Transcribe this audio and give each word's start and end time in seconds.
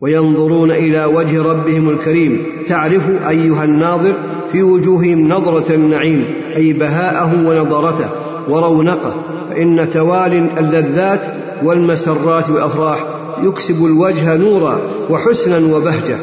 وينظرون 0.00 0.70
إلى 0.70 1.04
وجه 1.04 1.42
ربهم 1.42 1.90
الكريم. 1.90 2.42
تعرف 2.66 3.02
أيها 3.28 3.64
الناظر 3.64 4.12
في 4.52 4.62
وجوههم 4.62 5.28
نظرة 5.28 5.74
النعيم 5.74 6.24
أي 6.56 6.72
بهاءه 6.72 7.34
ونضرته 7.46 8.08
ورونقه. 8.48 9.14
فإن 9.50 9.88
توالي 9.88 10.46
اللذات 10.58 11.20
والمسرات 11.62 12.50
والافراح 12.50 13.04
يكسب 13.42 13.84
الوجه 13.84 14.36
نورا 14.36 14.80
وحسنا 15.10 15.76
وبهجة. 15.76 16.16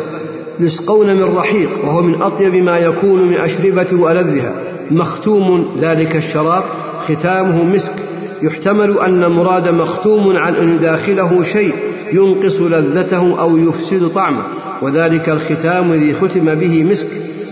يسقون 0.59 1.07
من 1.07 1.33
رحيق 1.37 1.69
وهو 1.83 2.01
من 2.01 2.21
أطيب 2.21 2.55
ما 2.55 2.77
يكون 2.77 3.27
من 3.27 3.33
أشربة 3.33 3.87
وألذها. 4.03 4.53
مختوم 4.91 5.75
ذلك 5.81 6.15
الشراب 6.15 6.63
ختامه 7.07 7.63
مسك. 7.63 7.93
يحتمل 8.41 8.99
أن 8.99 9.31
مراد 9.31 9.69
مختوم 9.69 10.37
عن 10.37 10.55
أن 10.55 10.69
يداخله 10.69 11.43
شيء. 11.43 11.73
ينقص 12.13 12.61
لذته 12.61 13.41
أو 13.41 13.57
يفسد 13.57 14.07
طعمه 14.07 14.43
وذلك 14.81 15.29
الختام 15.29 15.91
الذي 15.91 16.13
ختم 16.13 16.55
به 16.55 16.83
مسك. 16.83 17.07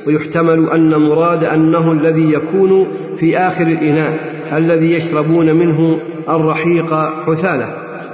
ويحتمل 0.08 0.70
أن 0.70 0.96
مراد 0.96 1.44
أنه 1.44 1.92
الذي 1.92 2.34
يكون 2.34 2.88
في 3.18 3.38
آخر 3.38 3.68
الإناء 3.68 4.34
الذي 4.54 4.94
يشربون 4.94 5.54
منه 5.54 6.00
الرحيق 6.30 6.94
حثاله 7.28 7.70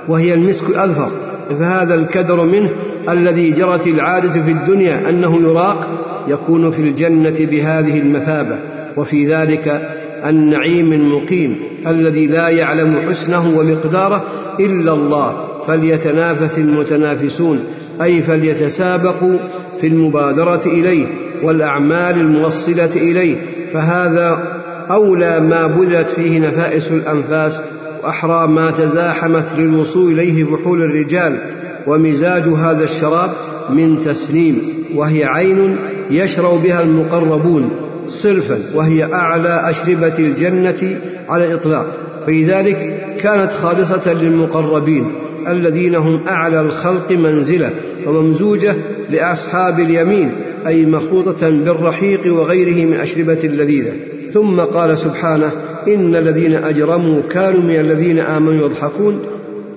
وهي 0.08 0.34
المسك 0.34 0.70
الاظفر 0.70 1.12
فهذا 1.60 1.96
الكدر 1.96 2.46
منه 2.46 2.70
الذي 3.10 3.52
جرت 3.52 3.88
العادة 3.88 4.32
في 4.32 4.52
الدنيا 4.52 5.10
أنه 5.10 5.42
يراق 5.42 5.88
يكون 6.28 6.72
في 6.72 6.82
الجنة 6.82 7.36
بهذه 7.40 8.00
المثابة. 8.00 8.60
وفي 8.98 9.34
ذلك 9.34 9.90
النعيم 10.26 10.94
المقيم 10.94 11.56
الذي 11.88 12.28
لا 12.28 12.50
يعلم 12.50 12.96
حسنه 13.10 13.58
ومقداره 13.58 14.24
إلا 14.60 14.94
الله 14.94 15.48
فليتنافس 15.68 16.58
المتنافسون 16.58 17.60
أي 18.02 18.22
فليتسابقوا 18.22 19.38
في 19.82 19.88
المبادرة 19.88 20.62
إليه 20.66 21.06
والأعمال 21.44 22.20
الموصلة 22.20 22.90
إليه. 22.96 23.36
فهذا 23.74 24.62
أولى 24.92 25.40
ما 25.40 25.68
بذلت 25.68 26.08
فيه 26.08 26.40
نفائس 26.40 26.92
الأنفاس 26.92 27.60
وأحرى 28.04 28.48
ما 28.48 28.72
تزاحمت 28.72 29.46
للوصول 29.58 30.12
إليه 30.12 30.44
فحول 30.44 30.82
الرجال. 30.82 31.40
ومزاج 31.88 32.44
هذا 32.44 32.84
الشراب 32.84 33.30
من 33.70 34.00
تسليم 34.06 34.62
وهي 34.96 35.26
عين 35.26 35.76
يشرب 36.12 36.64
بها 36.64 36.84
المقربون. 36.84 37.91
صرفا 38.12 38.60
وهي 38.74 39.04
أعلى 39.14 39.70
أشربة 39.70 40.20
الجنة 40.20 41.00
على 41.30 41.46
الإطلاق. 41.46 41.98
فلذلك 42.28 42.98
كانت 43.20 43.52
خالصة 43.52 44.14
للمقربين 44.14 45.06
الذين 45.48 45.96
هم 45.96 46.20
أعلى 46.28 46.62
الخلق 46.62 47.12
منزلة 47.12 47.70
وممزوجة 48.08 48.76
لأصحاب 49.10 49.80
اليمين 49.80 50.32
أي 50.68 50.86
مخلوطه 50.86 51.50
بالرحيق 51.50 52.34
وغيره 52.34 52.86
من 52.86 52.94
أشربة 52.94 53.40
اللذيذة. 53.44 53.92
ثم 54.34 54.60
قال 54.60 54.98
سبحانه 54.98 55.52
إن 55.88 56.16
الذين 56.16 56.56
أجرموا 56.56 57.22
كانوا 57.30 57.62
من 57.62 57.80
الذين 57.80 58.20
آمنوا 58.20 58.66
يضحكون 58.66 59.20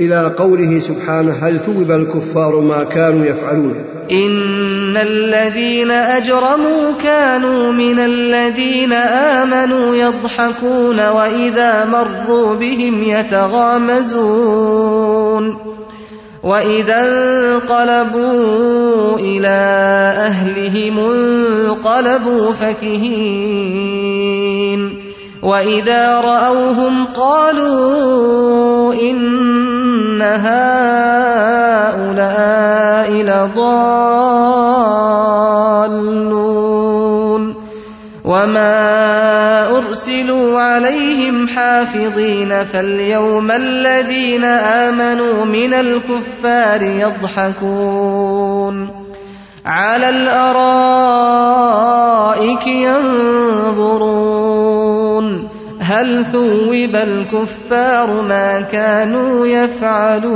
إلى 0.00 0.33
قوله 0.39 0.81
سبحانه 0.81 1.33
هل 1.33 1.61
ثوب 1.61 1.91
الكفار 1.91 2.61
ما 2.61 2.84
كانوا 2.84 3.27
يفعلون؟ 3.27 3.75
إن 4.11 4.97
الذين 4.97 5.91
أجرموا 5.91 6.92
كانوا 7.03 7.73
من 7.73 7.98
الذين 7.98 8.92
آمنوا 8.92 9.97
يضحكون 9.97 11.09
وإذا 11.09 11.84
مروا 11.84 12.55
بهم 12.55 13.03
يتغامزون. 13.03 14.05
وإذا 16.42 17.01
انقلبوا 17.55 19.19
إلى 19.19 19.48
أهلهم 20.17 20.98
انقلبوا 20.98 22.53
فكهين. 22.53 24.14
وإذا 25.42 26.20
رأوهم 26.20 27.05
قالوا 27.05 28.95
هؤلاء 30.24 31.45
لضالون 33.12 34.74
وما 38.24 39.79
أرسلوا 39.79 40.61
عليهم 40.61 41.48
حافظين 41.48 42.64
فاليوم 42.64 43.51
الذين 43.51 44.45
آمنوا 44.45 45.45
من 45.45 45.74
الكفار 45.74 46.83
يضحكون 46.83 48.89
على 49.67 50.08
الأرائك 50.08 50.57
ينظرون 52.67 54.34
هل 55.86 56.24
ثوب 56.33 56.95
الكفار 56.95 58.22
ما 58.22 58.61
كانوا 58.61 59.46
يفعلون؟ 59.46 60.34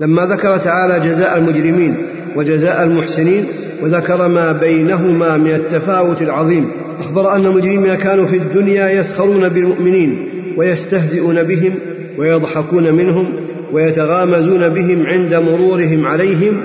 لما 0.00 0.26
ذكر 0.26 0.56
تعالى 0.56 1.00
جزاء 1.08 1.38
المجرمين 1.38 1.96
وجزاء 2.36 2.82
المحسنين 2.82 3.44
وذكر 3.82 4.28
ما 4.28 4.52
بينهما 4.52 5.36
من 5.36 5.54
التفاوت 5.54 6.22
العظيم 6.22 6.70
أخبر 6.98 7.36
أن 7.36 7.46
المجرمين 7.46 7.94
كانوا 7.94 8.26
في 8.26 8.36
الدنيا 8.36 8.90
يسخرون 8.90 9.48
بالمؤمنين 9.48 10.28
ويستهزئون 10.56 11.42
بهم 11.42 11.74
ويضحكون 12.18 12.94
منهم 12.94 13.26
ويتغامزون 13.72 14.68
بهم 14.68 15.06
عند 15.06 15.34
مرورهم 15.34 16.06
عليهم 16.06 16.60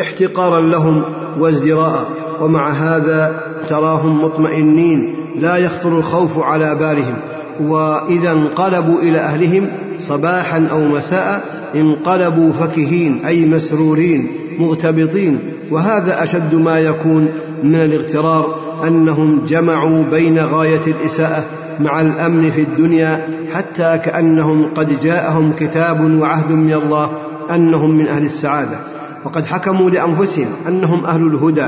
احتقارا 0.00 0.60
لهم 0.60 1.02
وازدراء. 1.38 2.21
ومع 2.42 2.70
هذا 2.70 3.40
تراهم 3.68 4.24
مطمئنين 4.24 5.14
لا 5.40 5.56
يخطر 5.56 5.98
الخوف 5.98 6.38
على 6.38 6.74
بالهم 6.74 7.14
وإذا 7.60 8.32
انقلبوا 8.32 9.00
إلى 9.00 9.18
أهلهم 9.18 9.68
صباحا 9.98 10.68
أو 10.70 10.80
مساء 10.80 11.44
انقلبوا 11.74 12.52
فكهين 12.52 13.24
أي 13.26 13.46
مسرورين 13.46 14.28
مغتبطين. 14.58 15.38
وهذا 15.70 16.22
أشد 16.22 16.54
ما 16.54 16.80
يكون 16.80 17.28
من 17.62 17.74
الاغترار 17.74 18.54
أنهم 18.86 19.46
جمعوا 19.46 20.02
بين 20.02 20.38
غاية 20.38 20.80
الإساءة 20.86 21.44
مع 21.80 22.00
الأمن 22.00 22.50
في 22.50 22.60
الدنيا 22.60 23.26
حتى 23.52 23.98
كأنهم 24.04 24.66
قد 24.76 25.00
جاءهم 25.00 25.52
كتاب 25.58 26.20
وعهد 26.20 26.52
من 26.52 26.72
الله 26.72 27.10
أنهم 27.54 27.90
من 27.90 28.08
أهل 28.08 28.24
السعادة. 28.24 28.76
وقد 29.24 29.46
حكموا 29.46 29.90
لأنفسهم 29.90 30.48
أنهم 30.68 31.04
أهل 31.04 31.26
الهدى 31.26 31.66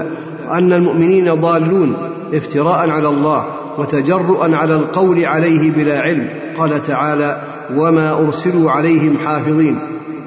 وأن 0.49 0.73
المؤمنين 0.73 1.35
ضالون 1.35 1.97
افتراء 2.35 2.91
على 2.91 3.09
الله 3.09 3.45
وتجرؤا 3.79 4.57
على 4.57 4.75
القول 4.75 5.25
عليه 5.25 5.71
بلا 5.71 6.01
علم. 6.01 6.29
قال 6.59 6.83
تعالى 6.83 7.41
وما 7.77 8.13
ارسلوا 8.13 8.71
عليهم 8.71 9.17
حافظين. 9.25 9.79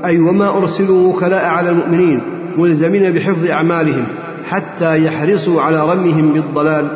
أي 0.06 0.20
وما 0.20 0.58
ارسلوا 0.58 1.14
وكلاء 1.14 1.46
على 1.46 1.70
المؤمنين 1.70 2.22
ملزمين 2.58 3.12
بحفظ 3.12 3.50
أعمالهم 3.50 4.06
حتى 4.46 5.06
يحرصوا 5.06 5.62
على 5.62 5.94
رميهم 5.94 6.32
بالضلال. 6.34 6.88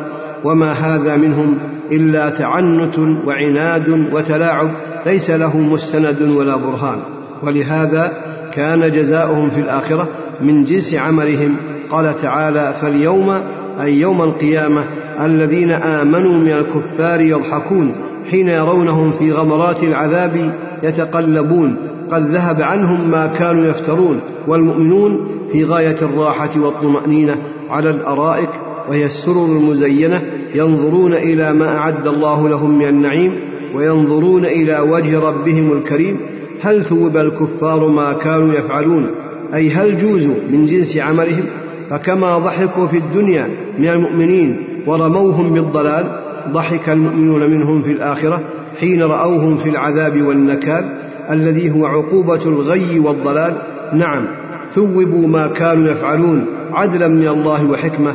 وما 0.44 0.72
هذا 0.72 1.16
منهم 1.16 1.58
الا 1.92 2.30
تعنت 2.30 2.98
وعناد 3.26 4.08
وتلاعب 4.12 4.70
ليس 5.06 5.30
له 5.30 5.56
مستند 5.56 6.22
ولا 6.22 6.56
برهان. 6.56 6.98
ولهذا 7.42 8.12
كان 8.52 8.90
جزاؤهم 8.90 9.50
في 9.50 9.60
الآخرة 9.60 10.08
من 10.40 10.64
جنس 10.64 10.94
عملهم 10.94 11.56
قال 11.92 12.16
تعالى 12.16 12.74
فاليوم 12.80 13.40
أي 13.82 14.00
يوم 14.00 14.22
القيامة 14.22 14.84
الذين 15.20 15.70
آمنوا 15.70 16.32
من 16.32 16.48
الكفار 16.48 17.20
يضحكون 17.20 17.92
حين 18.30 18.48
يرونهم 18.48 19.12
في 19.12 19.32
غمرات 19.32 19.82
العذاب 19.84 20.52
يتقلبون 20.82 21.76
قد 22.10 22.30
ذهب 22.30 22.62
عنهم 22.62 23.10
ما 23.10 23.26
كانوا 23.26 23.64
يفترون 23.64 24.20
والمؤمنون 24.46 25.26
في 25.52 25.64
غاية 25.64 25.96
الراحة 26.02 26.50
والطمأنينة 26.56 27.36
على 27.70 27.90
الأرائك 27.90 28.50
وهي 28.88 29.04
السرر 29.04 29.44
المزينة 29.44 30.22
ينظرون 30.54 31.14
إلى 31.14 31.52
ما 31.52 31.76
أعد 31.76 32.06
الله 32.06 32.48
لهم 32.48 32.78
من 32.78 32.88
النعيم 32.88 33.32
وينظرون 33.74 34.44
إلى 34.44 34.80
وجه 34.80 35.18
ربهم 35.20 35.72
الكريم 35.72 36.16
هل 36.60 36.84
ثوب 36.84 37.16
الكفار 37.16 37.88
ما 37.88 38.12
كانوا 38.12 38.54
يفعلون؟ 38.54 39.06
أي 39.54 39.70
هل 39.70 39.98
جوزوا 39.98 40.34
من 40.50 40.66
جنس 40.66 40.96
عملهم؟ 40.96 41.44
فكما 41.90 42.38
ضحكوا 42.38 42.86
في 42.86 42.96
الدنيا 42.96 43.48
من 43.78 43.88
المؤمنين 43.88 44.56
ورموهم 44.86 45.52
بالضلال 45.54 46.06
ضحك 46.52 46.88
المؤمنون 46.88 47.50
منهم 47.50 47.82
في 47.82 47.92
الآخرة 47.92 48.40
حين 48.80 49.02
رأوهم 49.02 49.58
في 49.58 49.68
العذاب 49.68 50.22
والنكال 50.22 50.84
الذي 51.30 51.70
هو 51.70 51.86
عقوبة 51.86 52.40
الغي 52.46 52.98
والضلال. 52.98 53.54
نعم 53.92 54.24
ثوبوا 54.70 55.26
ما 55.26 55.46
كانوا 55.46 55.90
يفعلون 55.92 56.46
عدلا 56.72 57.08
من 57.08 57.28
الله 57.28 57.70
وحكمة. 57.70 58.14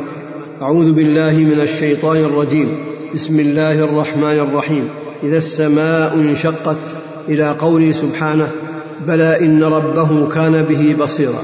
أعوذ 0.62 0.92
بالله 0.92 1.32
من 1.32 1.60
الشيطان 1.62 2.18
الرجيم. 2.18 2.70
بسم 3.14 3.40
الله 3.40 3.80
الرحمن 3.80 4.48
الرحيم. 4.50 4.88
إذا 5.24 5.38
السماء 5.38 6.14
انشقت 6.14 6.78
إلى 7.30 7.50
قوله 7.50 7.92
سبحانه 7.92 8.52
بلى 9.08 9.46
إن 9.46 9.64
ربه 9.64 10.28
كان 10.28 10.66
به 10.70 10.96
بصيرا. 11.00 11.44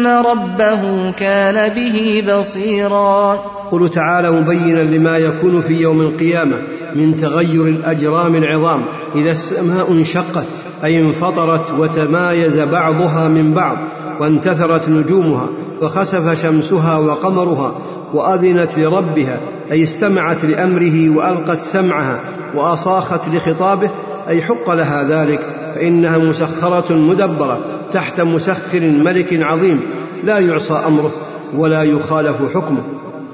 إن 0.00 0.06
ربه 0.06 1.12
كان 1.12 1.74
به 1.74 2.24
بصيرا. 2.34 3.34
قل 3.70 3.88
تعالى 3.88 4.30
مبينا 4.30 4.82
لما 4.82 5.18
يكون 5.18 5.60
في 5.60 5.80
يوم 5.80 6.00
القيامة 6.00 6.56
من 6.94 7.16
تغير 7.16 7.66
الأجرام 7.66 8.34
العظام. 8.34 8.82
إذا 9.14 9.30
السماء 9.30 9.92
انشقت 9.92 10.46
أي 10.84 10.98
انفطرت 10.98 11.70
وتمايز 11.78 12.58
بعضها 12.60 13.28
من 13.28 13.52
بعض 13.54 13.78
وانتثرت 14.20 14.88
نجومها 14.88 15.46
وخسف 15.82 16.42
شمسها 16.42 16.98
وقمرها 16.98 17.72
وأذنت 18.14 18.78
لربها 18.78 19.40
أي 19.72 19.82
استمعت 19.82 20.44
لأمره 20.44 21.10
وألقت 21.10 21.62
سمعها 21.62 22.18
وأصاخت 22.54 23.20
لخطابه 23.34 23.90
أي 24.30 24.42
حق 24.42 24.70
لها 24.70 25.04
ذلك 25.08 25.40
فإنها 25.74 26.18
مسخرة 26.18 26.92
مدبرة 26.92 27.60
تحت 27.92 28.20
مسخر 28.20 28.80
ملك 28.80 29.42
عظيم 29.42 29.80
لا 30.24 30.38
يعصى 30.38 30.82
أمره 30.86 31.12
ولا 31.56 31.82
يخالف 31.82 32.36
حكمه. 32.54 32.82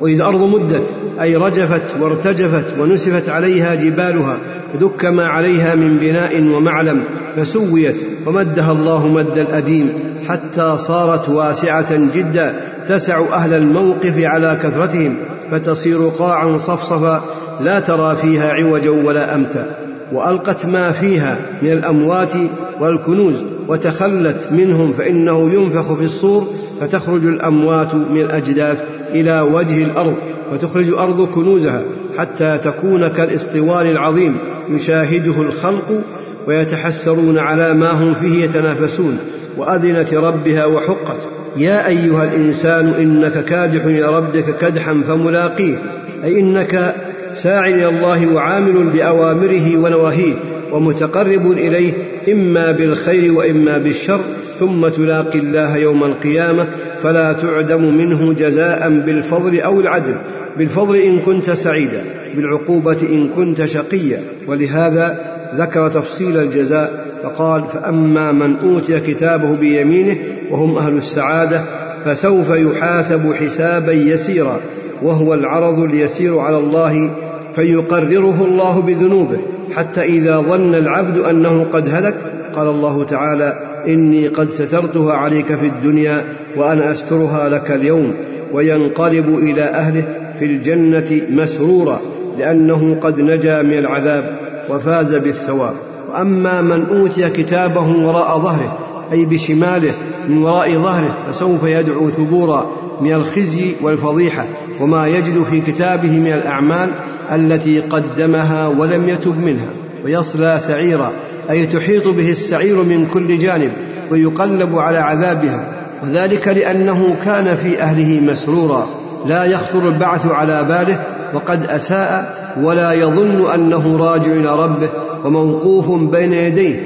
وإذا 0.00 0.25
أرض 0.25 0.43
مدت 0.43 0.84
أي 1.20 1.37
رجفت 1.37 1.82
وارتجفت 2.00 2.64
ونسفت 2.81 3.28
عليها 3.28 3.75
جبالها 3.75 4.37
ودك 4.75 5.04
ما 5.04 5.26
عليها 5.26 5.75
من 5.75 5.96
بناء 5.98 6.43
ومعلم 6.43 7.04
فسويت 7.37 7.96
ومدها 8.26 8.72
الله 8.72 9.06
مد 9.06 9.38
الأديم 9.38 9.92
حتى 10.28 10.76
صارت 10.78 11.28
واسعة 11.28 11.96
جدا 12.14 12.54
تسع 12.88 13.20
أهل 13.32 13.52
الموقف 13.54 14.14
على 14.19 14.58
كثرتهم 14.62 15.16
فتصير 15.50 16.08
قاعا 16.08 16.58
صفصفا 16.58 17.25
لا 17.60 17.81
ترى 17.81 18.16
فيها 18.16 18.52
عوجا 18.52 18.90
ولا 18.90 19.34
أمتا. 19.34 19.85
وألقت 20.12 20.66
ما 20.66 20.92
فيها 20.92 21.36
من 21.62 21.72
الأموات 21.72 22.32
والكنوز 22.80 23.42
وتخلت 23.68 24.48
منهم 24.52 24.92
فإنه 24.92 25.50
ينفخ 25.54 25.94
في 25.94 26.04
الصور 26.04 26.46
فتخرج 26.80 27.24
الأموات 27.24 27.94
من 27.94 28.20
الأجداث 28.20 28.82
إلى 29.10 29.40
وجه 29.40 29.82
الأرض 29.82 30.14
فتخرج 30.52 30.88
الأرض 30.88 31.28
كنوزها 31.28 31.82
حتى 32.16 32.58
تكون 32.64 33.08
كالاسطوال 33.08 33.86
العظيم 33.86 34.36
يشاهده 34.70 35.42
الخلق 35.42 36.00
ويتحسرون 36.46 37.38
على 37.38 37.74
ما 37.74 37.90
هم 37.90 38.14
فيه 38.14 38.44
يتنافسون 38.44 39.18
وأذنت 39.56 40.14
ربها 40.14 40.66
وحقت 40.66 41.18
يا 41.56 41.88
أيها 41.88 42.24
الإنسان 42.24 42.92
إنك 42.98 43.44
كادح 43.44 43.84
إلى 43.84 44.16
ربك 44.16 44.56
كدحا 44.58 45.02
فملاقيه 45.08 45.78
أي 46.24 46.40
إنك 46.40 46.94
ساع 47.42 47.66
إلى 47.66 47.88
الله 47.88 48.26
وعامل 48.34 48.84
بأوامره 48.92 49.76
ونواهيه 49.76 50.34
ومتقرب 50.72 51.50
إليه 51.50 51.92
إما 52.32 52.70
بالخير 52.70 53.32
وإما 53.32 53.78
بالشر 53.78 54.20
ثم 54.60 54.88
تلاقي 54.88 55.38
الله 55.38 55.76
يوم 55.76 56.04
القيامة 56.04 56.66
فلا 57.02 57.32
تعدم 57.32 57.94
منه 57.94 58.32
جزاء 58.32 59.02
بالفضل 59.06 59.60
أو 59.60 59.80
العدل. 59.80 60.14
بالفضل 60.58 60.96
إن 60.96 61.18
كنت 61.18 61.50
سعيدا 61.50 62.02
بالعقوبة 62.34 62.96
إن 63.02 63.28
كنت 63.28 63.64
شقيا. 63.64 64.20
ولهذا 64.46 65.18
ذكر 65.58 65.88
تفصيل 65.88 66.36
الجزاء 66.38 67.06
فقال 67.22 67.64
فأما 67.72 68.32
من 68.32 68.56
أوتي 68.56 69.00
كتابه 69.00 69.56
بيمينه 69.56 70.16
وهم 70.50 70.78
أهل 70.78 70.96
السعادة 70.96 71.60
فسوف 72.04 72.50
يحاسب 72.50 73.32
حسابا 73.34 73.92
يسيرا 73.92 74.60
وهو 75.02 75.34
العرض 75.34 75.78
اليسير 75.78 76.38
على 76.38 76.56
الله 76.56 77.10
فيقرره 77.56 78.44
الله 78.44 78.80
بذنوبه 78.80 79.38
حتى 79.74 80.02
إذا 80.02 80.40
ظن 80.40 80.74
العبد 80.74 81.18
أنه 81.18 81.66
قد 81.72 81.88
هلك 81.88 82.16
قال 82.56 82.68
الله 82.68 83.04
تعالى 83.04 83.58
إني 83.88 84.28
قد 84.28 84.50
سترتها 84.50 85.12
عليك 85.12 85.46
في 85.46 85.66
الدنيا 85.66 86.24
وأنا 86.56 86.90
أسترها 86.90 87.48
لك 87.48 87.70
اليوم 87.70 88.14
وينقلب 88.52 89.38
إلى 89.38 89.62
أهله 89.62 90.04
في 90.38 90.44
الجنة 90.44 91.20
مسرورا 91.30 92.00
لأنه 92.38 92.96
قد 93.00 93.20
نجا 93.20 93.62
من 93.62 93.78
العذاب 93.78 94.38
وفاز 94.70 95.14
بالثواب. 95.14 95.74
وأما 96.12 96.62
من 96.62 96.86
أوتي 96.90 97.30
كتابه 97.30 98.06
وراء 98.06 98.38
ظهره 98.38 98.78
أي 99.12 99.24
بشماله 99.24 99.92
من 100.28 100.42
وراء 100.42 100.72
ظهره 100.72 101.14
فسوف 101.28 101.64
يدعو 101.64 102.10
ثبورا 102.10 102.70
من 103.00 103.12
الخزي 103.12 103.72
والفضيحة 103.82 104.46
وما 104.80 105.06
يجد 105.06 105.42
في 105.42 105.60
كتابه 105.60 106.18
من 106.18 106.32
الأعمال 106.32 106.90
التي 107.35 107.80
قدمها 107.80 108.68
ولم 108.68 109.09
يتب 109.09 109.38
منها 109.38 109.68
ويصلى 110.04 110.59
سعيرا 110.66 111.12
أي 111.50 111.66
تحيط 111.66 112.09
به 112.09 112.30
السعير 112.30 112.76
من 112.76 113.06
كل 113.12 113.38
جانب 113.38 113.73
ويقلب 114.11 114.78
على 114.78 114.99
عذابها 114.99 115.68
وذلك 116.02 116.49
لأنه 116.49 117.16
كان 117.25 117.56
في 117.56 117.83
أهله 117.83 118.21
مسرورا 118.21 118.87
لا 119.26 119.45
يخطر 119.45 119.88
البعث 119.88 120.26
على 120.26 120.64
باله 120.64 121.02
وقد 121.35 121.64
أساء 121.66 122.35
ولا 122.62 122.92
يظن 122.92 123.50
أنه 123.54 123.97
راجع 123.97 124.33
إلى 124.33 124.56
ربه 124.56 124.88
وموقوف 125.25 125.90
بين 126.11 126.33
يديه 126.33 126.80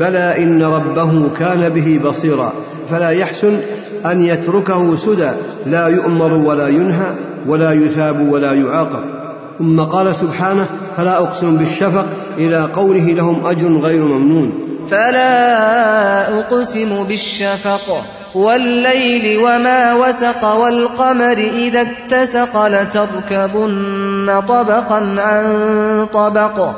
بلى 0.00 0.34
إن 0.38 0.62
ربه 0.62 1.28
كان 1.38 1.68
به 1.68 2.00
بصيرا 2.04 2.52
فلا 2.90 3.10
يحسن 3.10 3.58
أن 4.06 4.22
يتركه 4.22 4.96
سدى 4.96 5.30
لا 5.66 5.86
يؤمر 5.86 6.32
ولا 6.32 6.68
ينهى 6.68 7.10
ولا 7.46 7.72
يثاب 7.72 8.32
ولا 8.32 8.52
يعاقب. 8.52 9.25
ثم 9.58 9.80
قال 9.80 10.14
سبحانه 10.14 10.66
فلا 10.96 11.18
أقسم 11.18 11.56
بالشفق 11.56 12.06
إلى 12.38 12.68
قوله 12.76 13.12
لهم 13.12 13.46
أجر 13.46 13.78
غير 13.78 14.00
ممنون. 14.02 14.52
فلا 14.90 16.38
أقسم 16.38 17.04
بالشفق 17.08 18.04
والليل 18.34 19.38
وما 19.38 19.94
وسق 19.94 20.44
والقمر 20.54 21.38
إذا 21.38 21.80
اتسق 21.80 22.66
لتركبن 22.66 24.42
طبقا 24.48 25.16
عن 25.18 26.06
طبق 26.12 26.70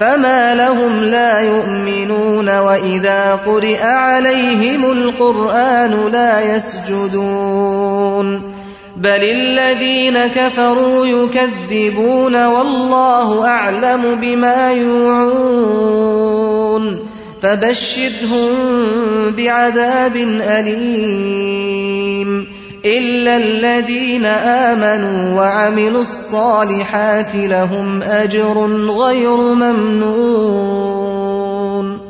فما 0.00 0.54
لهم 0.54 1.04
لا 1.04 1.40
يؤمنون 1.40 2.58
وإذا 2.58 3.34
قرئ 3.46 3.82
عليهم 3.82 4.92
القرآن 4.92 6.12
لا 6.12 6.40
يسجدون. 6.56 8.51
بل 8.96 9.24
الذين 9.24 10.26
كفروا 10.26 11.06
يكذبون 11.06 12.46
والله 12.46 13.46
اعلم 13.46 14.14
بما 14.20 14.72
يوعون 14.72 16.42
فبشرهم 17.42 18.50
بعذاب 19.36 20.16
اليم 20.40 22.46
الا 22.84 23.36
الذين 23.36 24.26
امنوا 24.26 25.40
وعملوا 25.40 26.00
الصالحات 26.00 27.34
لهم 27.34 28.02
اجر 28.02 28.66
غير 28.90 29.36
ممنون 29.36 30.82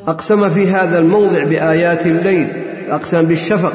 أقسم 0.09 0.51
في 0.51 0.67
هذا 0.67 0.99
الموضع 0.99 1.45
بآيات 1.45 2.07
الليل 2.07 2.47
أقسم 2.91 3.23
بالشفق 3.23 3.73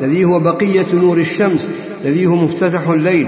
الذي 0.00 0.24
هو 0.24 0.38
بقية 0.38 0.86
نور 0.94 1.18
الشمس 1.18 1.68
الذي 2.04 2.26
هو 2.26 2.34
مفتتح 2.34 2.88
الليل 2.88 3.26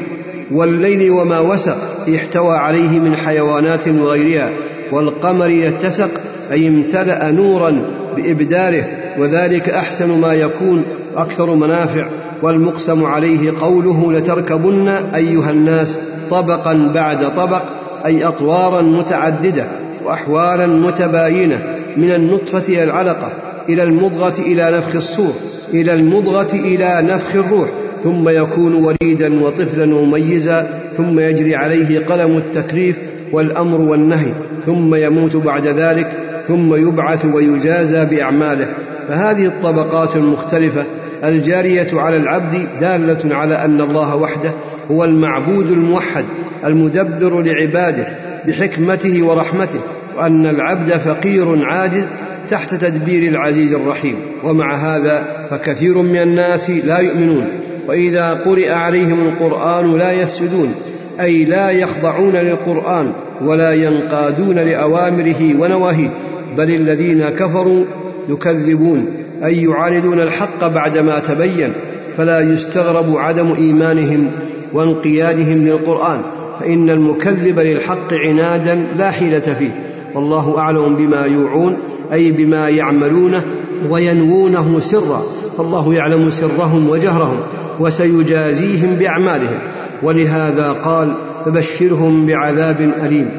والليل 0.50 1.10
وما 1.10 1.40
وسق 1.40 1.76
احتوى 2.14 2.56
عليه 2.56 3.00
من 3.00 3.16
حيوانات 3.16 3.88
وغيرها 3.88 4.50
والقمر 4.92 5.50
يتسق 5.50 6.10
أي 6.52 6.68
امتلأ 6.68 7.30
نورا 7.30 7.82
بإبداره 8.16 8.84
وذلك 9.18 9.68
أحسن 9.68 10.20
ما 10.20 10.34
يكون 10.34 10.84
أكثر 11.16 11.54
منافع 11.54 12.08
والمقسم 12.42 13.04
عليه 13.04 13.52
قوله 13.60 14.12
لتركبن 14.12 14.88
أيها 15.14 15.50
الناس 15.50 15.98
طبقا 16.30 16.90
بعد 16.94 17.34
طبق 17.34 17.62
أي 18.06 18.24
أطوارا 18.24 18.82
متعددة 18.82 19.64
وأحوالا 20.04 20.66
متباينة 20.66 21.62
من 21.96 22.10
النطفة 22.10 22.62
إلى 22.68 22.84
العلقة 22.84 23.32
إلى 23.68 23.82
المضغة 23.82 24.34
إلى 24.38 24.70
نفخ 24.78 24.96
الصور 24.96 25.34
إلى 25.74 25.94
المضغة 25.94 26.52
إلى 26.54 27.02
نفخ 27.02 27.34
الروح 27.34 27.68
ثم 28.02 28.28
يكون 28.28 28.74
وليدا 28.74 29.42
وطفلا 29.42 29.86
مميزا 29.86 30.80
ثم 30.96 31.20
يجري 31.20 31.56
عليه 31.56 32.06
قلم 32.06 32.36
التكليف 32.36 32.96
والأمر 33.32 33.80
والنهي 33.80 34.32
ثم 34.66 34.94
يموت 34.94 35.36
بعد 35.36 35.66
ذلك 35.66 36.12
ثم 36.48 36.74
يبعث 36.74 37.24
ويجازى 37.24 38.04
بأعماله. 38.04 38.68
فهذه 39.08 39.46
الطبقات 39.46 40.16
المختلفة 40.16 40.84
الجارية 41.24 41.88
على 41.92 42.16
العبد 42.16 42.68
دالة 42.80 43.36
على 43.36 43.54
أن 43.54 43.80
الله 43.80 44.16
وحده 44.16 44.50
هو 44.90 45.04
المعبود 45.04 45.70
الموحد 45.70 46.24
المدبر 46.64 47.42
لعباده 47.42 48.08
بحكمته 48.46 49.22
ورحمته 49.22 49.78
وأن 50.16 50.46
العبد 50.46 50.90
فقير 50.90 51.66
عاجز 51.66 52.04
تحت 52.50 52.74
تدبير 52.74 53.28
العزيز 53.28 53.72
الرحيم. 53.72 54.14
ومع 54.44 54.76
هذا 54.76 55.46
فكثير 55.50 55.98
من 55.98 56.16
الناس 56.16 56.70
لا 56.70 56.98
يؤمنون. 56.98 57.46
وإذا 57.88 58.32
قرئ 58.32 58.70
عليهم 58.70 59.18
القرآن 59.20 59.96
لا 59.96 60.12
يسجدون 60.12 60.74
أي 61.20 61.44
لا 61.44 61.70
يخضعون 61.70 62.32
للقرآن 62.32 63.12
ولا 63.44 63.74
ينقادون 63.74 64.58
لأوامره 64.58 65.54
ونواهيه 65.60 66.10
بل 66.56 66.74
الذين 66.74 67.28
كفروا 67.28 67.84
يكذبون 68.28 69.06
أي 69.44 69.62
يعاندون 69.62 70.20
الحق 70.20 70.66
بعدما 70.66 71.18
تبين 71.18 71.72
فلا 72.16 72.40
يستغرب 72.40 73.16
عدم 73.16 73.54
إيمانهم 73.54 74.30
وانقيادهم 74.72 75.66
للقرآن 75.66 76.20
فإن 76.60 76.90
المكذب 76.90 77.58
للحق 77.58 78.14
عنادا 78.14 78.86
لا 78.98 79.10
حيلة 79.10 79.40
فيه 79.40 79.70
والله 80.14 80.58
أعلم 80.58 80.96
بما 80.96 81.26
يوعون 81.26 81.76
أي 82.12 82.32
بما 82.32 82.68
يعملونه 82.68 83.44
وينوونه 83.90 84.80
سرا 84.80 85.22
فالله 85.58 85.94
يعلم 85.94 86.30
سرهم 86.30 86.88
وجهرهم. 86.88 87.36
وسيجازيهم 87.80 88.94
بأعمالهم. 88.94 89.58
ولهذا 90.02 90.72
قال 90.84 91.12
فبشرهم 91.44 92.26
بعذاب 92.26 92.90
أليم. 93.04 93.30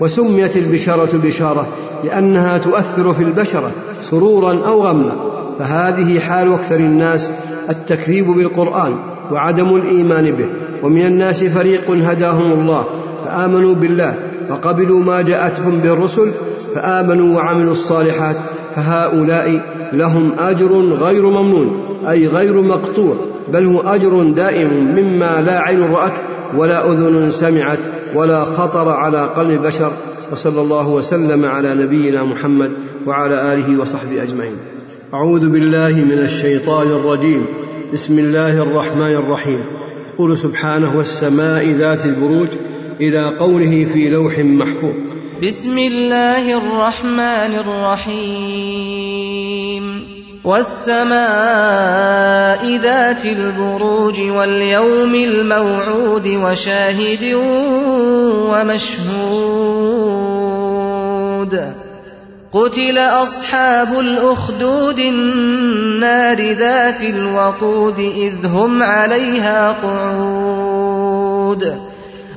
وسميت 0.00 0.56
البشارة 0.56 1.08
بشارة 1.24 1.68
لأنها 2.04 2.58
تؤثر 2.58 3.14
في 3.14 3.22
البشرة 3.22 3.70
سرورا 4.10 4.66
أو 4.66 4.82
غما. 4.82 5.12
فهذه 5.58 6.18
حال 6.18 6.52
أكثر 6.52 6.76
الناس 6.76 7.30
التكذيب 7.70 8.26
بالقرآن 8.26 8.94
وعدم 9.32 9.76
الإيمان 9.76 10.24
به. 10.24 10.46
ومن 10.82 11.06
الناس 11.06 11.44
فريق 11.44 11.90
هداهم 11.90 12.52
الله 12.52 12.84
فآمنوا 13.24 13.74
بالله. 13.74 14.14
وقبلوا 14.50 15.00
ما 15.00 15.20
جاءتهم 15.20 15.78
بالرسل 15.78 16.30
فآمنوا 16.74 17.36
وعملوا 17.36 17.72
الصالحات 17.72 18.36
فهؤلاء 18.76 19.60
لهم 19.92 20.32
أجر 20.38 20.80
غير 20.80 21.26
ممنون 21.26 21.80
أي 22.08 22.26
غير 22.26 22.60
مقطوع 22.62 23.16
بل 23.52 23.64
هو 23.66 23.80
أجر 23.80 24.22
دائم 24.22 24.68
مما 24.96 25.40
لا 25.46 25.58
عين 25.58 25.80
رأت 25.80 26.12
ولا 26.56 26.92
أذن 26.92 27.30
سمعت 27.30 27.78
ولا 28.14 28.44
خطر 28.44 28.88
على 28.88 29.24
قلب 29.36 29.62
بشر 29.62 29.92
وصلى 30.32 30.60
الله 30.60 30.88
وسلم 30.88 31.44
على 31.44 31.74
نبينا 31.74 32.24
محمد 32.24 32.70
وعلى 33.06 33.54
آله 33.54 33.80
وصحبه 33.80 34.22
أجمعين. 34.22 34.56
أعوذ 35.14 35.48
بالله 35.48 36.04
من 36.04 36.18
الشيطان 36.22 36.86
الرجيم. 36.86 37.46
بسم 37.92 38.18
الله 38.18 38.62
الرحمن 38.62 39.14
الرحيم. 39.26 39.60
يقول 40.14 40.38
سبحانه 40.38 40.96
والسماء 40.96 41.70
ذات 41.70 42.04
البروج 42.04 42.48
إلى 43.00 43.24
قوله 43.24 43.86
في 43.92 44.08
لوح 44.08 44.38
محفوظ. 44.38 45.09
بسم 45.42 45.78
الله 45.78 46.58
الرحمن 46.58 47.54
الرحيم. 47.64 49.04
والسماء 50.44 51.20
ذات 52.76 53.24
البروج 53.24 54.20
واليوم 54.20 55.14
الموعود 55.14 56.26
وشاهد 56.28 57.34
ومشهود. 58.52 59.04
قتل 62.52 62.98
أصحاب 62.98 64.00
الأخدود 64.00 64.98
النار 64.98 66.52
ذات 66.52 67.02
الوقود 67.02 67.98
إذ 67.98 68.46
هم 68.46 68.82
عليها 68.82 69.76
قعود. 69.82 70.70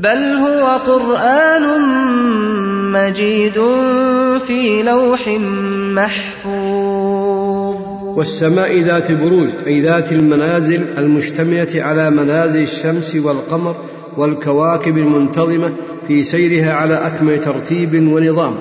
بل 0.00 0.18
هو 0.18 0.66
قرآن 0.86 1.80
مجيد 2.92 3.52
في 4.46 4.82
لوح 4.82 5.28
محفوظ. 5.96 7.76
والسماء 8.18 8.78
ذات 8.78 9.12
بروج 9.12 9.48
أي 9.66 9.80
ذات 9.80 10.12
المنازل 10.12 10.84
المشتمله 10.98 11.82
على 11.82 12.10
منازل 12.10 12.62
الشمس 12.62 13.14
والقمر 13.14 13.76
والكواكب 14.16 14.98
المنتظمة 14.98 15.72
في 16.08 16.22
سيرها 16.22 16.72
على 16.72 16.94
أكمل 16.94 17.40
ترتيب 17.40 18.12
ونظام 18.12 18.54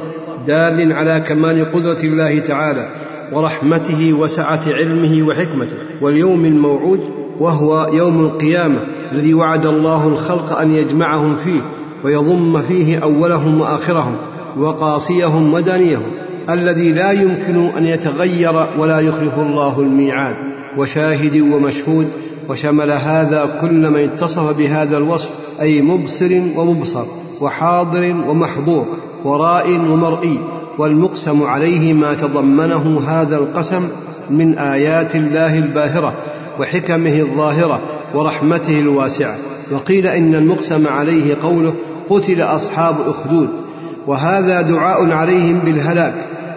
دال 0.47 0.93
على 0.93 1.19
كمال 1.27 1.71
قدرة 1.73 1.99
الله 2.03 2.39
تعالى. 2.39 2.89
ورحمته 3.33 4.13
وسعة 4.13 4.61
علمه 4.67 5.27
وحكمته 5.27 5.75
واليوم 6.01 6.45
الموعود 6.45 6.99
وهو 7.39 7.89
يوم 7.93 8.25
القيامة 8.25 8.77
الذي 9.11 9.33
وعد 9.33 9.65
الله 9.65 10.07
الخلق 10.07 10.59
أن 10.59 10.71
يجمعهم 10.71 11.35
فيه 11.35 11.61
ويضم 12.03 12.61
فيه 12.61 12.97
أولهم 12.97 13.61
وآخرهم 13.61 14.15
وقاصيهم 14.57 15.53
ودانيهم 15.53 16.11
الذي 16.49 16.91
لا 16.91 17.11
يمكن 17.11 17.69
أن 17.77 17.85
يتغير 17.85 18.65
ولا 18.77 18.99
يخلف 18.99 19.39
الله 19.39 19.79
الميعاد 19.79 20.35
وشاهد 20.77 21.41
ومشهود 21.41 22.07
وشمل 22.49 22.91
هذا 22.91 23.57
كل 23.61 23.89
من 23.89 23.99
اتصف 23.99 24.57
بهذا 24.57 24.97
الوصف 24.97 25.29
أي 25.61 25.81
مبصر 25.81 26.41
ومبصر 26.55 27.05
وحاضر 27.41 28.15
ومحظور 28.27 28.85
وراء 29.25 29.69
ومرئي 29.69 30.39
والمقسم 30.77 31.43
عليه 31.43 31.93
ما 31.93 32.13
تضمنه 32.13 33.01
هذا 33.07 33.35
القسم 33.35 33.87
من 34.29 34.57
آيات 34.57 35.15
الله 35.15 35.57
الباهرة 35.57 36.13
وحكمه 36.59 37.19
الظاهرة 37.19 37.81
ورحمته 38.13 38.79
الواسعة. 38.79 39.35
وقيل 39.71 40.07
إن 40.07 40.35
المقسم 40.35 40.87
عليه 40.87 41.35
قوله 41.43 41.73
قتل 42.09 42.41
أصحاب 42.41 42.95
أخدود 43.07 43.49
وهذا 44.07 44.61
دعاء 44.61 45.11
عليهم 45.11 45.59
بالهلاك 45.59 46.13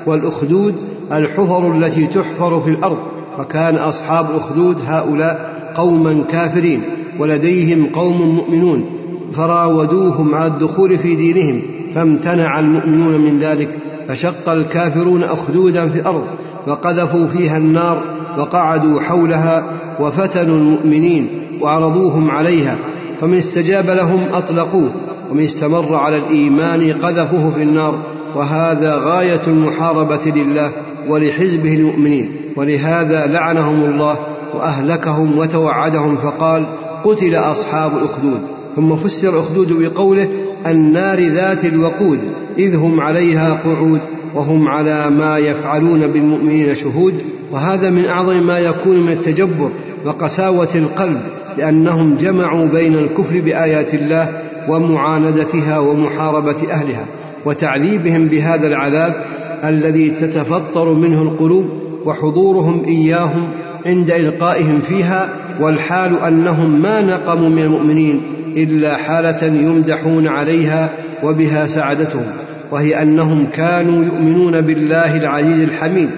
والأخدود 0.07 0.75
الحفر 1.13 1.73
التي 1.77 2.07
تحفر 2.07 2.61
في 2.61 2.71
الأرض 2.71 2.99
وكان 3.39 3.77
أصحاب 3.77 4.27
أخدود 4.35 4.77
هؤلاء 4.87 5.59
قوما 5.77 6.25
كافرين 6.29 6.83
ولديهم 7.19 7.87
قوم 7.95 8.35
مؤمنون 8.37 8.85
فراودوهم 9.33 10.35
على 10.35 10.47
الدخول 10.47 10.99
في 10.99 11.17
دينهم 11.17 11.63
فامتنع 11.95 12.59
المؤمنون 12.59 13.21
من 13.21 13.39
ذلك 13.39 13.79
فشق 14.09 14.49
الكافرون 14.49 15.23
اخدودا 15.23 15.89
في 15.89 16.01
الأرض 16.01 16.25
وقذفوا 16.67 17.27
فيها 17.27 17.57
النار 17.57 18.03
وقعدوا 18.39 19.01
حولها 19.01 19.65
وفتنوا 20.01 20.57
المؤمنين 20.57 21.29
وعرضوهم 21.61 22.31
عليها 22.31 22.77
فمن 23.21 23.39
استجاب 23.39 23.91
لهم 23.91 24.21
أطلقوه 24.33 24.91
ومن 25.31 25.45
استمر 25.45 25.95
على 25.95 26.17
الإيمان 26.17 26.93
قذفوه 26.93 27.51
في 27.51 27.63
النار 27.63 27.99
وهذا 28.35 28.97
غاية 29.05 29.41
المحاربة 29.47 30.25
لله 30.27 30.73
ولحزبه 31.09 31.75
المؤمنين 31.75 32.31
ولهذا 32.57 33.27
لعنهم 33.27 33.85
الله 33.85 34.19
وأهلكهم 34.55 35.39
وتوعدهم 35.39 36.17
فقال 36.17 36.67
قتل 37.05 37.35
أصحاب 37.35 37.97
الاخدود 37.97 38.41
ثم 38.77 38.97
فسر 38.97 39.29
الاخدود 39.29 39.73
بقوله 39.73 40.29
النار 40.67 41.21
ذات 41.21 41.65
الوقود 41.65 42.19
إذ 42.59 42.77
هم 42.77 43.01
عليها 43.01 43.55
قعود 43.65 44.01
وهم 44.35 44.69
على 44.69 45.11
ما 45.11 45.39
يفعلون 45.39 46.07
بالمؤمنين 46.07 46.75
شهود 46.75 47.15
وهذا 47.53 47.91
من 47.91 48.05
أعظم 48.05 48.47
ما 48.47 48.59
يكون 48.59 48.97
من 48.97 49.13
التجبر 49.13 49.71
وقساوة 50.05 50.69
القلب 50.75 51.21
لأنهم 51.59 52.17
جمعوا 52.17 52.67
بين 52.67 52.95
الكفر 52.95 53.41
بآيات 53.41 53.95
الله 53.95 54.33
ومعاندتها 54.69 55.79
ومحاربة 55.79 56.57
أهلها 56.71 57.05
وتعذيبهم 57.45 58.27
بهذا 58.27 58.67
العذاب 58.67 59.25
الذي 59.65 60.11
تتفطر 60.11 60.93
منه 60.93 61.23
القلوب 61.23 61.69
وحضورهم 62.05 62.85
إياهم 62.85 63.49
عند 63.87 64.11
إلقائهم 64.11 64.81
فيها 64.81 65.29
والحال 65.61 66.23
أنهم 66.23 66.83
ما 66.83 67.01
نقموا 67.03 67.49
من 67.49 67.63
المؤمنين 67.63 68.23
إلا 68.63 68.97
حالة 68.97 69.47
يمدحون 69.47 70.27
عليها 70.27 70.91
وبها 71.23 71.67
سعادتهم 71.67 72.27
وهي 72.71 73.03
أنهم 73.03 73.47
كانوا 73.47 74.05
يؤمنون 74.05 74.61
بالله 74.61 75.17
العزيز 75.17 75.61
الحميد 75.61 76.11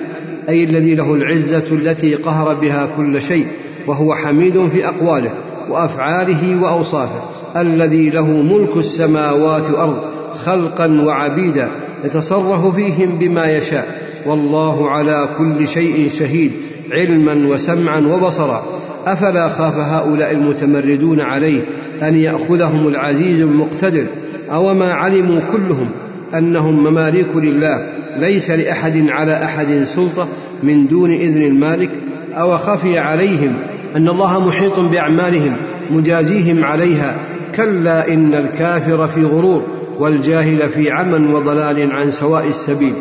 أي 0.48 0.64
الذي 0.64 0.94
له 0.94 1.14
العزة 1.14 1.64
التي 1.72 2.14
قهر 2.14 2.54
بها 2.54 2.88
كل 2.96 3.22
شيء 3.22 3.46
وهو 3.86 4.14
حميد 4.14 4.68
في 4.68 4.88
أقواله 4.88 5.30
وأفعاله 5.68 6.62
وأوصافه 6.62 7.22
الذي 7.56 8.10
له 8.10 8.26
ملك 8.26 8.76
السماوات 8.76 9.70
والأرض 9.70 9.98
خلقا 10.44 11.00
وعبيدا 11.00 11.68
يتصرف 12.04 12.74
فيهم 12.74 13.18
بما 13.18 13.56
يشاء 13.56 14.00
والله 14.26 14.90
على 14.90 15.28
كل 15.38 15.68
شيء 15.68 16.08
شهيد 16.08 16.52
علما 16.92 17.48
وسمعا 17.48 18.00
وبصرا. 18.00 18.79
أفلا 19.06 19.48
خاف 19.48 19.74
هؤلاء 19.74 20.32
المتمردون 20.32 21.20
عليه 21.20 21.62
أن 22.02 22.16
يأخذهم 22.16 22.88
العزيز 22.88 23.40
المقتدر؟ 23.40 24.06
اوما 24.52 24.92
علموا 24.92 25.40
كلهم 25.52 25.88
أنهم 26.34 26.84
مماليك 26.84 27.36
لله 27.36 27.92
ليس 28.18 28.50
لأحد 28.50 29.06
على 29.08 29.44
أحد 29.44 29.84
سلطة 29.84 30.28
من 30.62 30.86
دون 30.86 31.10
إذن 31.10 31.42
المالك؟ 31.42 31.90
أو 32.34 32.58
خفي 32.58 32.98
عليهم 32.98 33.52
أن 33.96 34.08
الله 34.08 34.46
محيط 34.46 34.80
بأعمالهم 34.80 35.56
مجازيهم 35.90 36.64
عليها؟ 36.64 37.16
كلا 37.56 38.12
إن 38.12 38.34
الكافر 38.34 39.08
في 39.08 39.24
غرور 39.24 39.62
والجاهل 39.98 40.68
في 40.68 40.90
عمى 40.90 41.34
وضلال 41.34 41.92
عن 41.92 42.10
سواء 42.10 42.46
السبيل. 42.48 42.94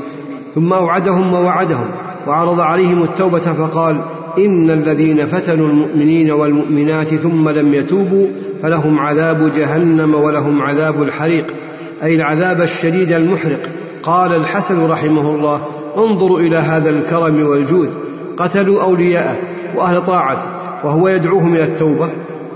ثم 0.56 0.74
أوعدهم 0.74 1.34
ووعدهم 1.34 1.86
وعرض 2.28 2.60
عليهم 2.60 3.04
التوبة 3.04 3.40
فقال 3.40 4.02
إن 4.38 4.70
الذين 4.70 5.28
فتنوا 5.28 5.68
المؤمنين 5.68 6.32
والمؤمنات 6.32 7.08
ثم 7.08 7.50
لم 7.50 7.74
يتوبوا 7.74 8.28
فلهم 8.64 9.00
عذاب 9.00 9.54
جهنم 9.56 10.16
ولهم 10.16 10.62
عذاب 10.62 11.04
الحريق 11.04 11.46
أي 12.04 12.16
العذاب 12.16 12.62
الشديد 12.62 13.12
المحرق. 13.12 13.60
قال 14.04 14.36
الحسن 14.36 14.88
رحمه 14.90 15.36
الله 15.36 15.62
انظروا 15.98 16.40
إلى 16.40 16.58
هذا 16.58 16.90
الكرم 16.90 17.48
والجود 17.48 17.90
قتلوا 18.38 18.84
أولياءه 18.84 19.38
وأهل 19.76 20.02
طاعته 20.02 20.46
وهو 20.84 21.08
يدعوهم 21.08 21.54
إلى 21.54 21.64
التوبة. 21.64 22.10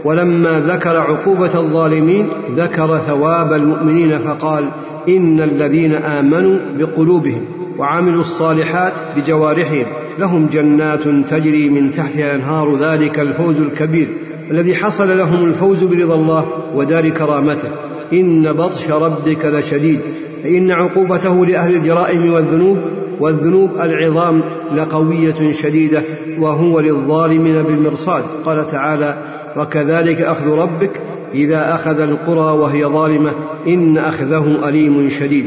ولما 0.05 0.63
ذكر 0.67 0.97
عقوبة 0.97 1.55
الظالمين 1.55 2.27
ذكر 2.55 2.97
ثواب 2.97 3.53
المؤمنين 3.53 4.19
فقال 4.19 4.69
إن 5.09 5.41
الذين 5.41 5.93
آمنوا 5.93 6.59
بقلوبهم 6.77 7.45
وعملوا 7.77 8.21
الصالحات 8.21 8.93
بجوارحهم. 9.17 9.85
لهم 10.19 10.47
جنات 10.47 11.03
تجري 11.29 11.69
من 11.69 11.91
تحتها 11.91 12.31
الانهار 12.31 12.77
ذلك 12.77 13.19
الفوز 13.19 13.59
الكبير 13.59 14.07
الذي 14.51 14.75
حصل 14.75 15.17
لهم 15.17 15.45
الفوز 15.45 15.83
برضا 15.83 16.15
الله 16.15 16.45
ودار 16.75 17.09
كرامته. 17.09 17.69
إن 18.13 18.53
بطش 18.53 18.89
ربك 18.89 19.45
لشديد 19.45 19.99
فان 20.43 20.71
عقوبته 20.71 21.45
لأهل 21.45 21.75
الجرائم 21.75 22.33
والذنوب 22.33 22.77
والذنوب 23.19 23.69
العظام 23.81 24.41
لقوية 24.75 25.51
شديدة 25.51 26.01
وهو 26.39 26.79
للظالمين 26.79 27.63
بالمرصاد. 27.63 28.23
قال 28.45 28.67
تعالى 28.67 29.17
وكذلك 29.57 30.21
أخذ 30.21 30.49
ربك 30.51 30.91
إذا 31.33 31.75
أخذ 31.75 31.99
القرى 31.99 32.57
وهي 32.57 32.85
ظالمة 32.85 33.31
إن 33.67 33.97
أخذه 33.97 34.69
أليم 34.69 35.09
شديد. 35.09 35.45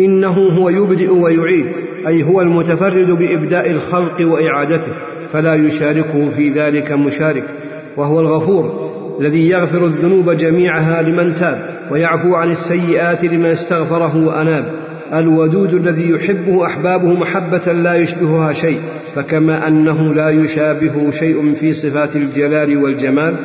إنه 0.00 0.48
هو 0.58 0.68
يبدئ 0.68 1.12
ويعيد 1.12 1.66
أي 2.06 2.22
هو 2.22 2.40
المتفرد 2.40 3.10
بإبداء 3.10 3.70
الخلق 3.70 4.16
وإعادته 4.20 4.92
فلا 5.32 5.54
يشاركه 5.54 6.30
في 6.36 6.48
ذلك 6.48 6.92
مشارك 6.92 7.44
وهو 7.96 8.20
الغفور 8.20 8.90
الذي 9.20 9.50
يغفر 9.50 9.84
الذنوب 9.84 10.30
جميعها 10.30 11.02
لمن 11.02 11.34
تاب 11.34 11.70
ويعفو 11.90 12.34
عن 12.34 12.50
السيئات 12.50 13.24
لمن 13.24 13.46
استغفره 13.46 14.26
وأناب. 14.26 14.64
الودود 15.14 15.74
الذي 15.74 16.10
يحبه 16.10 16.66
أحبابه 16.66 17.12
محبة 17.12 17.72
لا 17.72 17.94
يشبهها 17.94 18.52
شيء 18.52 18.78
فكما 19.14 19.68
أنه 19.68 20.14
لا 20.14 20.30
يشابه 20.30 21.10
شيء 21.10 21.54
في 21.60 21.72
صفات 21.72 22.16
الجلال 22.16 22.82
والجمال 22.82 23.36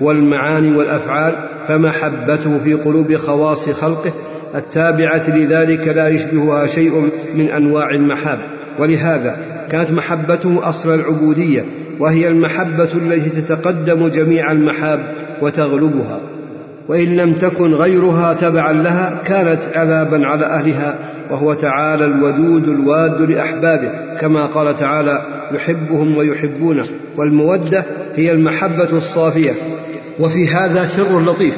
والمعاني 0.00 0.76
والأفعال 0.76 1.34
فمحبته 1.68 2.58
في 2.64 2.74
قلوب 2.74 3.16
خواص 3.16 3.68
خلقه 3.68 4.12
التابعة 4.54 5.36
لذلك 5.36 5.88
لا 5.88 6.08
يشبهها 6.08 6.66
شيء 6.66 7.10
من 7.34 7.50
أنواع 7.50 7.90
المحاب. 7.90 8.38
ولهذا 8.78 9.36
كانت 9.70 9.90
محبته 9.90 10.68
أصل 10.68 10.94
العبودية 10.94 11.64
وهي 11.98 12.28
المحبة 12.28 12.88
التي 12.94 13.30
تتقدم 13.30 14.08
جميع 14.08 14.52
المحاب 14.52 15.00
وتغلبها. 15.42 16.20
وإن 16.88 17.16
لم 17.16 17.32
تكن 17.32 17.74
غيرها 17.74 18.34
تبعا 18.34 18.72
لها 18.72 19.20
كانت 19.24 19.62
عذابا 19.74 20.26
على 20.26 20.46
أهلها 20.46 20.98
وهو 21.30 21.54
تعالى 21.54 22.04
الودود 22.04 22.68
الواد 22.68 23.22
لأحبابه 23.30 23.90
كما 24.20 24.46
قال 24.46 24.74
تعالى 24.74 25.22
يحبهم 25.52 26.16
ويحبونه. 26.16 26.84
والمودة 27.16 27.84
هي 28.16 28.32
المحبة 28.32 28.88
الصافية. 28.92 29.52
وفي 30.20 30.48
هذا 30.48 30.86
سر 30.86 31.20
لطيف 31.20 31.54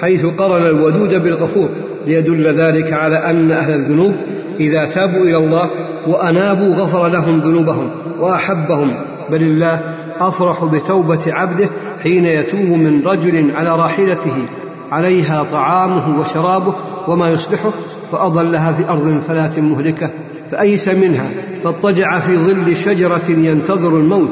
حيث 0.00 0.26
قرن 0.26 0.66
الودود 0.66 1.14
بالغفور 1.14 1.68
ليدل 2.06 2.46
ذلك 2.46 2.92
على 2.92 3.16
أن 3.16 3.52
أهل 3.52 3.74
الذنوب 3.74 4.14
إذا 4.60 4.84
تابوا 4.84 5.24
إلى 5.24 5.36
الله 5.36 5.70
وأنابوا 6.06 6.74
غفر 6.74 7.08
لهم 7.08 7.40
ذنوبهم 7.40 7.90
وأحبهم. 8.20 8.90
بل 9.30 9.42
الله 9.42 9.80
أفرح 10.20 10.64
بتوبة 10.64 11.18
عبده 11.26 11.68
حين 12.02 12.26
يتوب 12.26 12.60
من 12.60 13.02
رجل 13.06 13.56
على 13.56 13.76
راحلته 13.76 14.46
عليها 14.92 15.46
طعامه 15.52 16.20
وشرابه 16.20 16.74
وما 17.08 17.30
يصلحه 17.30 17.70
فأضلها 18.12 18.72
في 18.72 18.88
أرض 18.88 19.22
فلاة 19.28 19.60
مهلكة 19.60 20.10
فأيس 20.50 20.88
منها 20.88 21.26
فاضطجع 21.64 22.20
في 22.20 22.36
ظل 22.36 22.76
شجرة 22.76 23.30
ينتظر 23.30 23.96
الموت 23.96 24.30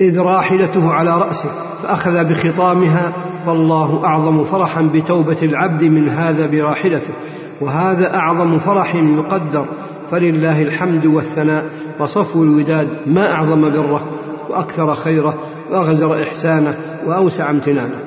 إذ 0.00 0.20
راحلته 0.20 0.92
على 0.92 1.10
رأسه. 1.18 1.50
فأخذ 1.86 2.24
بخطامها 2.24 3.12
فالله 3.46 4.00
أعظم 4.04 4.44
فرحا 4.44 4.82
بتوبة 4.94 5.36
العبد 5.42 5.84
من 5.84 6.08
هذا 6.08 6.46
براحلته 6.46 7.10
وهذا 7.60 8.14
أعظم 8.14 8.58
فرح 8.58 8.94
يقدر 8.94 9.64
فلله 10.10 10.62
الحمد 10.62 11.06
والثناء 11.06 11.64
وصفو 12.00 12.42
الوداد 12.42 12.88
ما 13.06 13.32
أعظم 13.32 13.60
بره 13.60 14.06
وأكثر 14.50 14.94
خيره 14.94 15.34
وأغزر 15.70 16.22
إحسانه 16.22 16.76
وأوسع 17.06 17.50
امتنانه. 17.50 18.00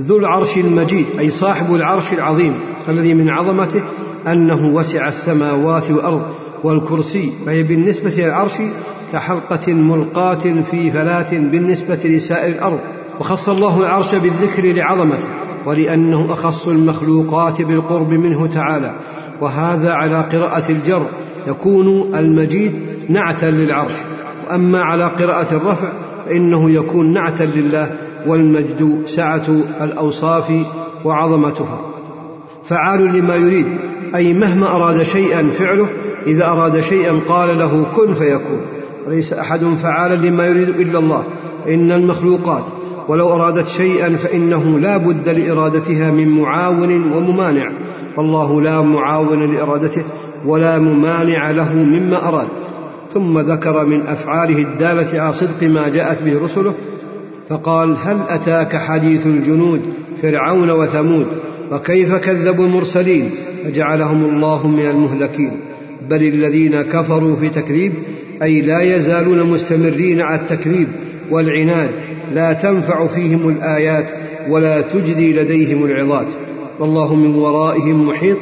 ذو 0.00 0.18
العرش 0.18 0.56
المجيد 0.56 1.06
أي 1.18 1.30
صاحب 1.30 1.74
العرش 1.74 2.12
العظيم 2.12 2.54
الذي 2.88 3.14
من 3.14 3.30
عظمته 3.30 3.82
أنه 4.26 4.70
وسع 4.74 5.08
السماوات 5.08 5.90
والأرض 5.90 6.22
والكرسي 6.64 7.32
فهي 7.46 7.62
بالنسبة 7.62 8.10
للعرش 8.10 8.54
كحلقة 9.12 9.72
ملقاة 9.72 10.62
في 10.70 10.90
فلاة 10.90 11.30
بالنسبة 11.30 12.00
لسائر 12.04 12.52
الأرض. 12.54 12.80
وخص 13.20 13.48
الله 13.48 13.80
العرش 13.80 14.14
بالذكر 14.14 14.72
لعظمته 14.72 15.24
ولأنه 15.66 16.26
أخص 16.30 16.68
المخلوقات 16.68 17.62
بالقرب 17.62 18.12
منه 18.12 18.46
تعالى. 18.46 18.92
وهذا 19.40 19.92
على 19.92 20.20
قراءة 20.20 20.72
الجر 20.72 21.02
يكون 21.46 22.14
المجيد 22.14 22.72
نعتا 23.08 23.46
للعرش. 23.46 23.92
وأما 24.46 24.80
على 24.82 25.04
قراءة 25.04 25.54
الرفع 25.54 25.88
فإنه 26.26 26.70
يكون 26.70 27.12
نعتا 27.12 27.42
لله 27.42 27.94
والمجد 28.26 29.02
سعة 29.06 29.46
الأوصاف 29.80 30.52
وعظمتها. 31.04 31.80
فعال 32.64 33.18
لما 33.18 33.34
يريد 33.34 33.66
أي 34.14 34.34
مهما 34.34 34.66
أراد 34.66 35.02
شيئا 35.02 35.50
فعله 35.58 35.86
إذا 36.26 36.46
أراد 36.46 36.80
شيئا 36.80 37.20
قال 37.28 37.58
له 37.58 37.86
كن 37.96 38.14
فيكون. 38.14 38.60
وليس 39.06 39.32
أحد 39.32 39.64
فعالا 39.64 40.14
لما 40.14 40.46
يريد 40.46 40.68
إلا 40.68 40.98
الله. 40.98 41.24
فان 41.64 41.92
المخلوقات 41.92 42.64
ولو 43.08 43.32
أرادت 43.32 43.68
شيئا 43.68 44.16
فإنه 44.16 44.78
لا 44.78 44.96
بد 44.96 45.28
لإرادتها 45.28 46.10
من 46.10 46.28
معاون 46.28 47.12
وممانع. 47.12 47.72
والله 48.16 48.60
لا 48.60 48.82
معاون 48.82 49.52
لإرادته 49.52 50.02
ولا 50.46 50.78
ممانع 50.78 51.50
له 51.50 51.74
مما 51.74 52.28
أراد. 52.28 52.48
ثم 53.14 53.38
ذكر 53.38 53.86
من 53.86 54.00
أفعاله 54.08 54.58
الدالة 54.58 55.20
على 55.20 55.32
صدق 55.32 55.62
ما 55.62 55.88
جاءت 55.88 56.22
به 56.22 56.44
رسله 56.44 56.74
فقال 57.48 57.96
هل 58.02 58.18
أتاك 58.28 58.76
حديث 58.76 59.26
الجنود 59.26 59.80
فرعون 60.22 60.70
وثمود؟ 60.70 61.26
وكيف 61.72 62.14
كذبوا 62.14 62.66
المرسلين؟ 62.66 63.30
فجعلهم 63.64 64.24
الله 64.24 64.66
من 64.66 64.86
المهلكين. 64.86 65.50
بل 66.10 66.22
الذين 66.22 66.82
كفروا 66.82 67.36
في 67.36 67.48
تكذيب 67.48 67.92
أي 68.42 68.60
لا 68.60 68.96
يزالون 68.96 69.42
مستمرين 69.42 70.20
على 70.20 70.40
التكذيب 70.40 70.88
والعناد 71.30 71.90
لا 72.32 72.52
تنفع 72.52 73.06
فيهم 73.06 73.48
الآيات 73.48 74.06
ولا 74.48 74.80
تجدي 74.80 75.32
لديهم 75.32 75.84
العظات. 75.84 76.26
والله 76.78 77.14
من 77.14 77.34
ورائهم 77.34 78.08
محيط. 78.08 78.38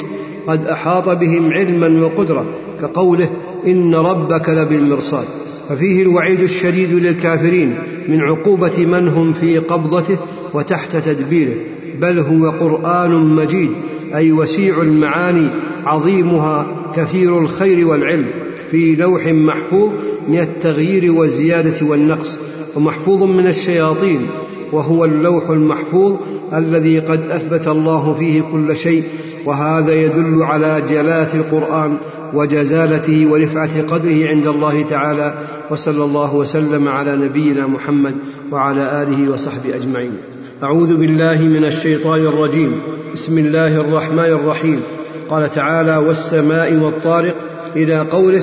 قد 0.47 0.66
أحاط 0.66 1.09
بهم 1.09 1.53
علما 1.53 2.05
وقدرة 2.05 2.47
كقوله 2.81 3.29
إن 3.66 3.95
ربك 3.95 4.49
لبالمرصاد. 4.49 5.25
ففيه 5.68 6.03
الوعيد 6.03 6.40
الشديد 6.40 6.92
للكافرين 6.92 7.75
من 8.09 8.21
عقوبة 8.21 8.87
من 8.87 9.09
هم 9.09 9.33
في 9.33 9.59
قبضته 9.59 10.16
وتحت 10.55 10.97
تدبيره. 10.97 11.55
بل 12.01 12.18
هو 12.18 12.51
قرآن 12.51 13.11
مجيد 13.11 13.71
أي 14.14 14.33
وسيع 14.33 14.83
المعاني 14.83 15.49
عظيمها 15.85 16.66
كثير 16.97 17.38
الخير 17.38 17.87
والعلم. 17.87 18.27
في 18.71 18.95
لوح 18.95 19.27
محفوظ 19.27 19.90
من 20.29 20.38
التغيير 20.38 21.12
والزيادة 21.12 21.87
والنقص. 21.87 22.37
ومحفوظ 22.77 23.23
من 23.23 23.47
الشياطين 23.47 24.27
وهو 24.73 25.05
اللوح 25.05 25.51
المحفوظ 25.51 26.17
الذي 26.55 26.99
قد 26.99 27.31
أثبت 27.31 27.69
الله 27.69 28.15
فيه 28.19 28.43
كل 28.53 28.77
شيء 28.77 29.05
وهذا 29.45 29.95
يدل 29.95 30.43
على 30.43 30.83
جلاله 30.91 31.35
القرآن 31.35 31.97
وجزالته 32.35 33.27
ورفعة 33.31 33.83
قدره 33.83 34.29
عند 34.29 34.47
الله 34.47 34.83
تعالى 34.83 35.35
وصلى 35.71 36.05
الله 36.05 36.35
وسلم 36.35 36.89
على 36.89 37.17
نبينا 37.17 37.67
محمد 37.67 38.15
وعلى 38.53 39.03
آله 39.03 39.33
وصحبه 39.33 39.77
أجمعين. 39.77 40.13
أعوذ 40.63 40.97
بالله 40.97 41.43
من 41.43 41.65
الشيطان 41.65 42.21
الرجيم. 42.21 42.73
بسم 43.15 43.39
الله 43.39 43.77
الرحمن 43.77 44.19
الرحيم. 44.19 44.81
قال 45.31 45.51
تعالى 45.51 45.97
والسماء 45.97 46.75
والطارق 46.75 47.35
إلى 47.77 47.99
قوله 48.01 48.43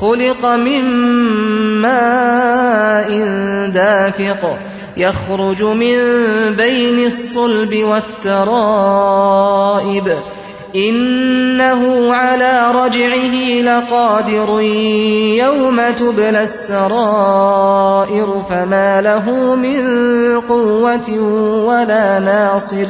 خلق 0.00 0.46
من 0.46 0.84
ماء 1.82 3.10
دافق 3.68 4.58
يخرج 4.96 5.62
من 5.62 5.96
بين 6.56 7.06
الصلب 7.06 7.84
والترائب. 8.24 10.16
إنه 10.76 12.14
على 12.14 12.70
رجعه 12.70 13.60
لقادر 13.60 14.60
يوم 15.40 15.90
تبلى 15.90 16.42
السرائر 16.42 18.42
فما 18.50 19.00
له 19.00 19.54
من 19.54 19.80
قوة 20.40 21.20
ولا 21.64 22.18
ناصر. 22.18 22.86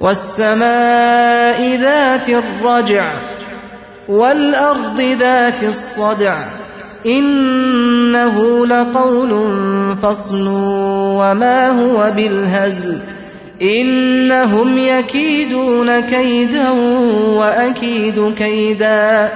والسماء 0.00 1.76
ذات 1.76 2.28
الرجع 2.28 3.35
والأرض 4.08 5.00
ذات 5.00 5.62
الصدع 5.62 6.34
إنه 7.06 8.66
لقول 8.66 9.30
فصل 10.02 10.46
وما 11.18 11.68
هو 11.68 12.12
بالهزل 12.16 12.98
إنهم 13.62 14.78
يكيدون 14.78 16.00
كيدا 16.00 16.70
وأكيد 17.30 18.34
كيدا 18.38 19.28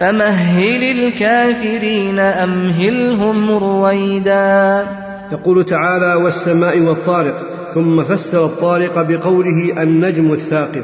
فمهل 0.00 0.84
الكافرين 0.84 2.18
أمهلهم 2.18 3.50
رويدا. 3.50 4.86
يقول 5.32 5.64
تعالى 5.64 6.14
والسماء 6.14 6.78
والطارق 6.78 7.34
ثم 7.74 8.02
فسر 8.02 8.44
الطارق 8.44 9.02
بقوله 9.02 9.82
النجم 9.82 10.32
الثاقب 10.32 10.82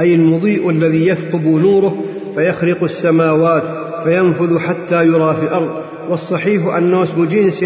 أي 0.00 0.14
المضيء 0.14 0.70
الذي 0.70 1.08
يثقب 1.08 1.46
نوره 1.46 2.04
فيخرق 2.36 2.82
السماوات 2.82 3.62
فينفذ 4.04 4.58
حتى 4.58 5.06
يرى 5.06 5.36
في 5.40 5.42
الأرض. 5.42 5.70
والصحيح 6.08 6.74
انه 6.74 7.02
اسم 7.02 7.24
جنس 7.24 7.64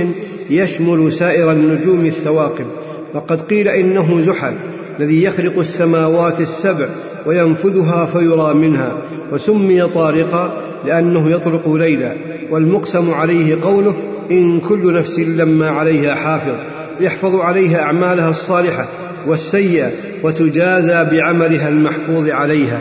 يشمل 0.50 1.12
سائر 1.12 1.52
النجوم 1.52 2.04
الثواقب. 2.04 2.66
وقد 3.14 3.40
قيل 3.40 3.68
إنه 3.68 4.20
زحل 4.20 4.54
الذي 5.00 5.24
يخرق 5.24 5.58
السماوات 5.58 6.40
السبع 6.40 6.86
وينفذها 7.26 8.06
فيرى 8.06 8.54
منها 8.54 8.92
وسمي 9.32 9.82
طارقا 9.82 10.62
لأنه 10.86 11.30
يطرق 11.30 11.72
ليلا 11.72 12.12
والمقسم 12.50 13.14
عليه 13.14 13.56
قوله 13.62 13.94
إن 14.30 14.60
كل 14.60 14.92
نفس 14.92 15.18
لما 15.18 15.68
عليها 15.68 16.14
حافظ 16.14 16.54
يحفظ 17.00 17.40
عليها 17.40 17.82
أعمالها 17.82 18.28
الصالحة 18.28 18.86
والسيئة 19.26 19.90
وتجازى 20.22 21.04
بعملها 21.16 21.68
المحفوظ 21.68 22.28
عليها. 22.28 22.80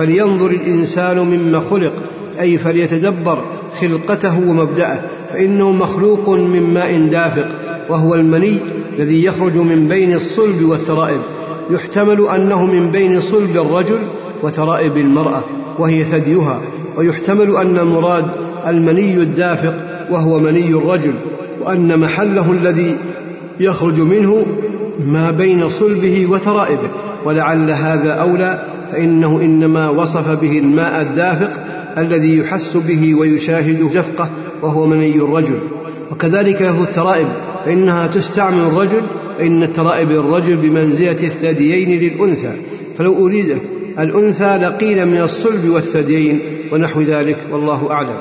فلينظر 0.00 0.50
الإنسان 0.50 1.18
مما 1.18 1.60
خلق 1.60 1.92
أي 2.40 2.58
فليتدبر 2.58 3.38
خلقته 3.80 4.38
ومبدأه 4.48 5.00
فإنه 5.32 5.72
مخلوق 5.72 6.28
من 6.30 6.74
ماء 6.74 7.08
دافق 7.10 7.48
وهو 7.88 8.14
المني 8.14 8.58
الذي 8.98 9.24
يخرج 9.24 9.56
من 9.56 9.88
بين 9.88 10.14
الصلب 10.14 10.64
والترائب. 10.64 11.20
يحتمل 11.70 12.26
أنه 12.34 12.66
من 12.66 12.90
بين 12.90 13.20
صلب 13.20 13.56
الرجل 13.56 13.98
وترائب 14.42 14.96
المرأة 14.96 15.42
وهي 15.78 16.04
ثديها. 16.04 16.60
ويحتمل 16.96 17.56
أن 17.56 17.78
المراد 17.78 18.26
المني 18.66 19.14
الدافق 19.14 19.74
وهو 20.10 20.38
مني 20.38 20.68
الرجل 20.68 21.14
وأن 21.60 21.98
محله 21.98 22.52
الذي 22.52 22.96
يخرج 23.60 24.00
منه 24.00 24.46
ما 25.06 25.30
بين 25.30 25.68
صلبه 25.68 26.26
وترائبه. 26.30 26.88
ولعل 27.24 27.70
هذا 27.70 28.12
أولى 28.12 28.64
فإنه 28.92 29.40
إنما 29.40 29.90
وصف 29.90 30.40
به 30.40 30.58
الماء 30.58 31.02
الدافق 31.02 31.50
الذي 31.98 32.38
يحس 32.38 32.76
به 32.76 33.14
ويشاهد 33.14 33.90
دفقه 33.94 34.30
وهو 34.62 34.86
مني 34.86 35.16
الرجل. 35.16 35.58
وكذلك 36.10 36.62
له 36.62 36.82
الترائب 36.82 37.28
فإنها 37.64 38.06
تستعمل 38.06 38.62
الرجل 38.62 39.02
فإن 39.38 39.72
ترائب 39.72 40.10
الرجل 40.10 40.56
بمنزلة 40.56 41.10
الثديين 41.10 42.00
للأنثى. 42.00 42.52
فلو 42.98 43.26
أريدت 43.26 43.62
الأنثى 43.98 44.56
لقيل 44.56 45.06
من 45.06 45.20
الصلب 45.20 45.68
والثديين 45.68 46.40
ونحو 46.72 47.00
ذلك 47.00 47.36
والله 47.52 47.90
أعلم. 47.90 48.16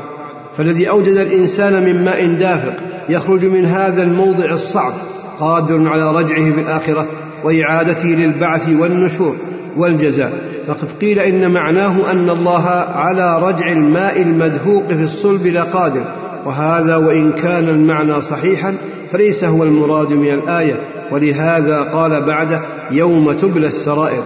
فالذي 0.58 0.89
أوجد 0.89 1.17
الإنسان 1.17 1.73
من 1.86 2.05
ماء 2.05 2.25
دافق 2.25 2.73
يخرج 3.10 3.45
من 3.45 3.65
هذا 3.65 4.03
الموضع 4.03 4.45
الصعب 4.45 4.93
قادر 5.39 5.88
على 5.88 6.12
رجعه 6.15 6.51
في 6.51 6.62
الآخرة 6.62 7.08
وإعادته 7.43 8.08
للبعث 8.08 8.69
والنشور 8.79 9.36
والجزاء. 9.77 10.49
فقد 10.69 10.91
قيل 11.01 11.19
إن 11.19 11.51
معناه 11.51 12.12
أن 12.12 12.29
الله 12.29 12.65
على 12.95 13.39
رجع 13.41 13.71
الماء 13.71 14.21
المدفوق 14.21 14.88
في 14.88 15.03
الصلب 15.03 15.47
لقادر 15.47 16.01
وهذا 16.45 16.95
وإن 16.95 17.32
كان 17.32 17.69
المعنى 17.69 18.21
صحيحا 18.21 18.73
فليس 19.12 19.43
هو 19.43 19.63
المراد 19.63 20.13
من 20.13 20.34
الآية 20.34 20.79
ولهذا 21.12 21.82
قال 21.82 22.21
بعده 22.21 22.62
يوم 22.91 23.32
تبلى 23.32 23.67
السرائر 23.67 24.23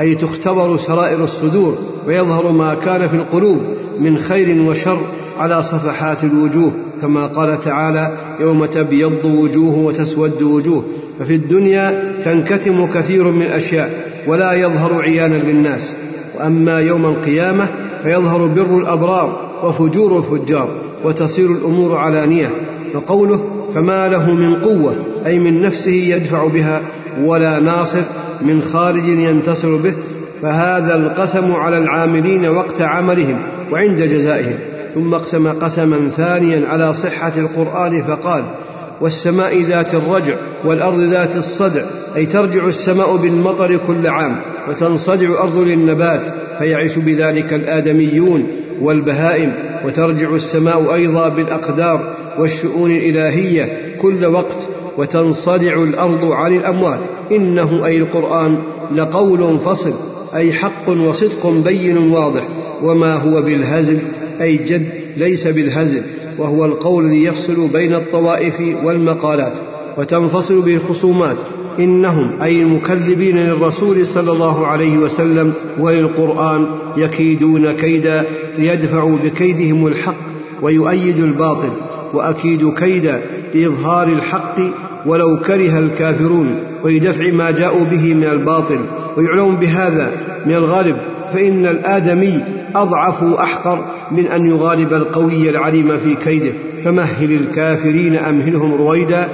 أي 0.00 0.14
تختبر 0.14 0.76
سرائر 0.76 1.24
الصدور 1.24 1.78
ويظهر 2.06 2.52
ما 2.52 2.74
كان 2.74 3.08
في 3.08 3.16
القلوب 3.16 3.60
من 4.00 4.18
خير 4.18 4.70
وشر 4.70 5.00
على 5.38 5.62
صفحات 5.62 6.24
الوجوه. 6.24 6.72
كما 7.04 7.26
قال 7.26 7.60
تعالى 7.60 8.12
يوم 8.40 8.64
تبيض 8.64 9.24
وجوه 9.24 9.78
وتسود 9.78 10.42
وجوه 10.42 10.84
ففي 11.20 11.34
الدنيا 11.34 12.14
تنكتم 12.24 12.86
كثير 12.86 13.30
من 13.30 13.42
الأشياء 13.42 14.10
ولا 14.26 14.52
يظهر 14.52 15.02
عيانا 15.02 15.34
للناس 15.34 15.92
وأما 16.38 16.80
يوم 16.80 17.04
القيامة 17.04 17.68
فيظهر 18.02 18.46
بر 18.46 18.78
الأبرار 18.78 19.50
وفجور 19.62 20.18
الفجار 20.18 20.68
وتصير 21.04 21.50
الأمور 21.50 21.96
علانية 21.96 22.50
وقوله 22.94 23.44
فما 23.74 24.08
له 24.08 24.34
من 24.34 24.54
قوة 24.54 24.96
أي 25.26 25.38
من 25.38 25.62
نفسه 25.62 25.90
يدفع 25.90 26.46
بها 26.46 26.82
ولا 27.24 27.60
ناصر 27.60 28.02
من 28.42 28.62
خارج 28.72 29.08
ينتصر 29.08 29.76
به 29.76 29.94
فهذا 30.42 30.94
القسم 30.94 31.52
على 31.52 31.78
العاملين 31.78 32.48
وقت 32.48 32.80
عملهم 32.80 33.38
وعند 33.72 34.02
جزائهم 34.02 34.58
ثم 34.94 35.14
اقسم 35.14 35.48
قسما 35.48 36.10
ثانيا 36.16 36.68
على 36.68 36.92
صحة 36.92 37.32
القرآن 37.36 38.02
فقال 38.02 38.44
والسماء 39.00 39.60
ذات 39.60 39.94
الرجع 39.94 40.34
والأرض 40.64 41.00
ذات 41.00 41.36
الصدع 41.36 41.82
أي 42.16 42.26
ترجع 42.26 42.66
السماء 42.66 43.16
بالمطر 43.16 43.76
كل 43.86 44.06
عام 44.06 44.36
وتنصدع 44.68 45.26
الأرض 45.26 45.58
للنبات 45.58 46.22
فيعيش 46.58 46.98
بذلك 46.98 47.52
الآدميون 47.52 48.46
والبهائم 48.80 49.52
وترجع 49.84 50.34
السماء 50.34 50.94
أيضا 50.94 51.28
بالأقدار 51.28 52.14
والشؤون 52.38 52.90
الإلهية 52.90 53.78
كل 54.00 54.26
وقت 54.26 54.58
وتنصدع 54.98 55.82
الأرض 55.82 56.24
عن 56.24 56.56
الأموات. 56.56 57.00
إنه 57.32 57.86
أي 57.86 57.98
القرآن 57.98 58.58
لقول 58.94 59.58
فصل 59.58 59.92
أي 60.34 60.52
حق 60.52 60.88
وصدق 60.88 61.46
بين 61.46 61.98
واضح 62.12 62.42
وما 62.82 63.14
هو 63.14 63.42
بالهزل 63.42 63.98
أي 64.40 64.56
جد 64.56 64.86
ليس 65.16 65.46
بالهزل 65.46 66.02
وهو 66.38 66.64
القول 66.64 67.04
الذي 67.04 67.24
يفصل 67.24 67.68
بين 67.68 67.94
الطوائف 67.94 68.60
والمقالات 68.84 69.52
وتنفصل 69.98 70.60
به 70.60 70.74
الخصومات. 70.74 71.36
إنهم 71.78 72.30
أي 72.42 72.62
المكذبين 72.62 73.36
للرسول 73.36 74.06
صلى 74.06 74.32
الله 74.32 74.66
عليه 74.66 74.98
وسلم 74.98 75.52
وللقرآن 75.78 76.66
يكيدون 76.96 77.72
كيدا 77.72 78.24
ليدفعوا 78.58 79.16
بكيدهم 79.24 79.86
الحق 79.86 80.16
ويؤيدوا 80.62 81.26
الباطل 81.26 81.70
وأكيد 82.12 82.74
كيدا 82.74 83.20
لإظهار 83.54 84.08
الحق 84.08 84.56
ولو 85.06 85.40
كره 85.40 85.78
الكافرون 85.78 86.56
ولدفع 86.84 87.30
ما 87.30 87.50
جاءوا 87.50 87.84
به 87.84 88.14
من 88.14 88.24
الباطل. 88.24 88.78
ويعلم 89.16 89.56
بهذا 89.56 90.12
من 90.46 90.54
الغالب 90.54 90.96
فإن 91.34 91.66
الآدمي 91.66 92.40
أضعف 92.74 93.22
وأحقر 93.22 93.84
من 94.10 94.26
أن 94.26 94.46
يغالب 94.46 94.92
القوي 94.92 95.50
العليم 95.50 95.98
في 95.98 96.14
كيده. 96.14 96.52
فمهل 96.84 97.32
الكافرين 97.32 98.16
أمهلهم 98.16 98.74
رويدا 98.74 99.28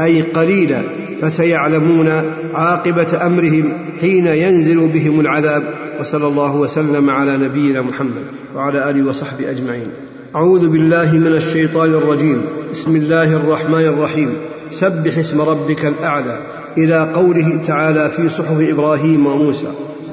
أي 0.00 0.22
قليلا 0.22 0.80
فسيعلمون 1.22 2.22
عاقبة 2.54 3.26
أمرهم 3.26 3.72
حين 4.00 4.26
ينزل 4.26 4.88
بهم 4.88 5.20
العذاب. 5.20 5.62
وصلى 6.00 6.26
الله 6.26 6.56
وسلم 6.56 7.10
على 7.10 7.36
نبينا 7.36 7.82
محمد 7.82 8.24
وعلى 8.56 8.90
آله 8.90 9.08
وصحبه 9.08 9.50
أجمعين. 9.50 9.86
أعوذ 10.36 10.68
بالله 10.68 11.12
من 11.12 11.26
الشيطان 11.26 11.88
الرجيم. 11.88 12.42
بسم 12.72 12.96
الله 12.96 13.32
الرحمن 13.32 13.84
الرحيم. 13.84 14.30
سبح 14.70 15.18
اسم 15.18 15.40
ربك 15.40 15.84
الأعلى. 15.84 16.38
إلى 16.78 17.12
قوله 17.14 17.60
تعالى 17.66 18.10
في 18.16 18.28
صحف 18.28 18.60
إبراهيم 18.60 19.26
وموسى 19.26 19.66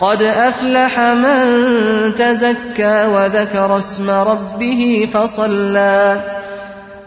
قد 0.00 0.22
أفلح 0.22 1.00
من 1.00 1.44
تزكى 2.14 3.06
وذكر 3.06 3.78
اسم 3.78 4.10
ربه 4.10 5.08
فصلى. 5.14 6.20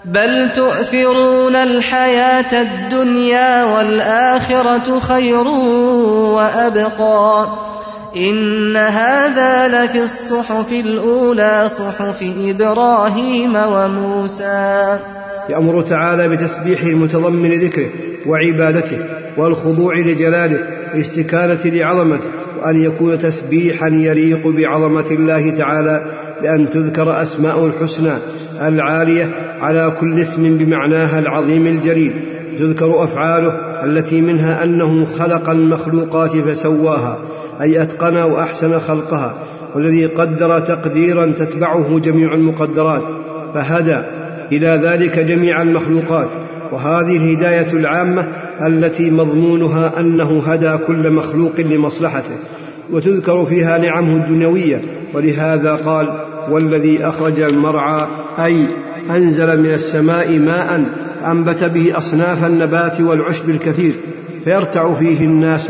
بل 0.05 0.51
تؤثرون 0.55 1.55
الحياة 1.55 2.61
الدنيا 2.61 3.63
والآخرة 3.63 4.99
خير 4.99 5.47
وأبقى. 6.37 7.47
إن 8.15 8.77
هذا 8.77 9.67
لفي 9.67 10.03
الصحف 10.03 10.71
الأولى 10.71 11.69
صحف 11.69 12.33
إبراهيم 12.37 13.55
وموسى. 13.55 14.97
يأمر 15.51 15.81
تعالى 15.81 16.27
بتسبيحه 16.27 16.87
المتضمن 16.87 17.51
ذكره 17.51 17.89
وعبادته 18.25 18.97
والخضوع 19.37 19.97
لجلاله 19.97 20.59
والاستكانة 20.93 21.59
لعظمته 21.65 22.27
وأن 22.61 22.83
يكون 22.83 23.17
تسبيحا 23.17 23.87
يليق 23.87 24.47
بعظمة 24.47 25.05
الله 25.11 25.49
تعالى 25.49 26.03
بأن 26.41 26.69
تذكر 26.69 27.21
أسماء 27.21 27.65
الحسنى 27.65 28.11
العالية 28.61 29.29
على 29.61 29.93
كل 29.99 30.19
اسم 30.19 30.57
بمعناها 30.57 31.19
العظيم 31.19 31.67
الجليل 31.67 32.13
تذكر 32.59 33.03
أفعاله 33.03 33.53
التي 33.83 34.21
منها 34.21 34.63
أنه 34.63 35.05
خلق 35.05 35.49
المخلوقات 35.49 36.31
فسواها 36.31 37.17
أي 37.61 37.81
أتقن 37.81 38.17
وأحسن 38.17 38.79
خلقها 38.79 39.33
والذي 39.75 40.05
قدر 40.05 40.59
تقديرا 40.59 41.25
تتبعه 41.25 41.99
جميع 41.99 42.33
المقدرات 42.33 43.03
فهدى 43.53 43.97
إلى 44.51 44.81
ذلك 44.83 45.19
جميع 45.19 45.61
المخلوقات 45.61 46.27
وهذه 46.71 47.17
الهداية 47.17 47.73
العامة 47.73 48.27
التي 48.61 49.11
مضمونها 49.11 49.99
أنه 49.99 50.43
هدى 50.45 50.77
كل 50.87 51.11
مخلوق 51.11 51.59
لمصلحته 51.59 52.35
وتذكر 52.91 53.45
فيها 53.45 53.77
نعمه 53.77 54.15
الدنيوية. 54.15 54.81
ولهذا 55.13 55.75
قال 55.75 56.07
والذي 56.49 57.05
أخرج 57.05 57.39
المرعى 57.39 58.07
أي 58.39 58.65
أنزل 59.09 59.59
من 59.59 59.73
السماء 59.73 60.39
ماء 60.39 60.83
أنبت 61.25 61.63
به 61.63 61.97
أصناف 61.97 62.45
النبات 62.45 63.01
والعشب 63.01 63.49
الكثير 63.49 63.93
فيرتع 64.43 64.93
فيه 64.93 65.25
الناس 65.25 65.67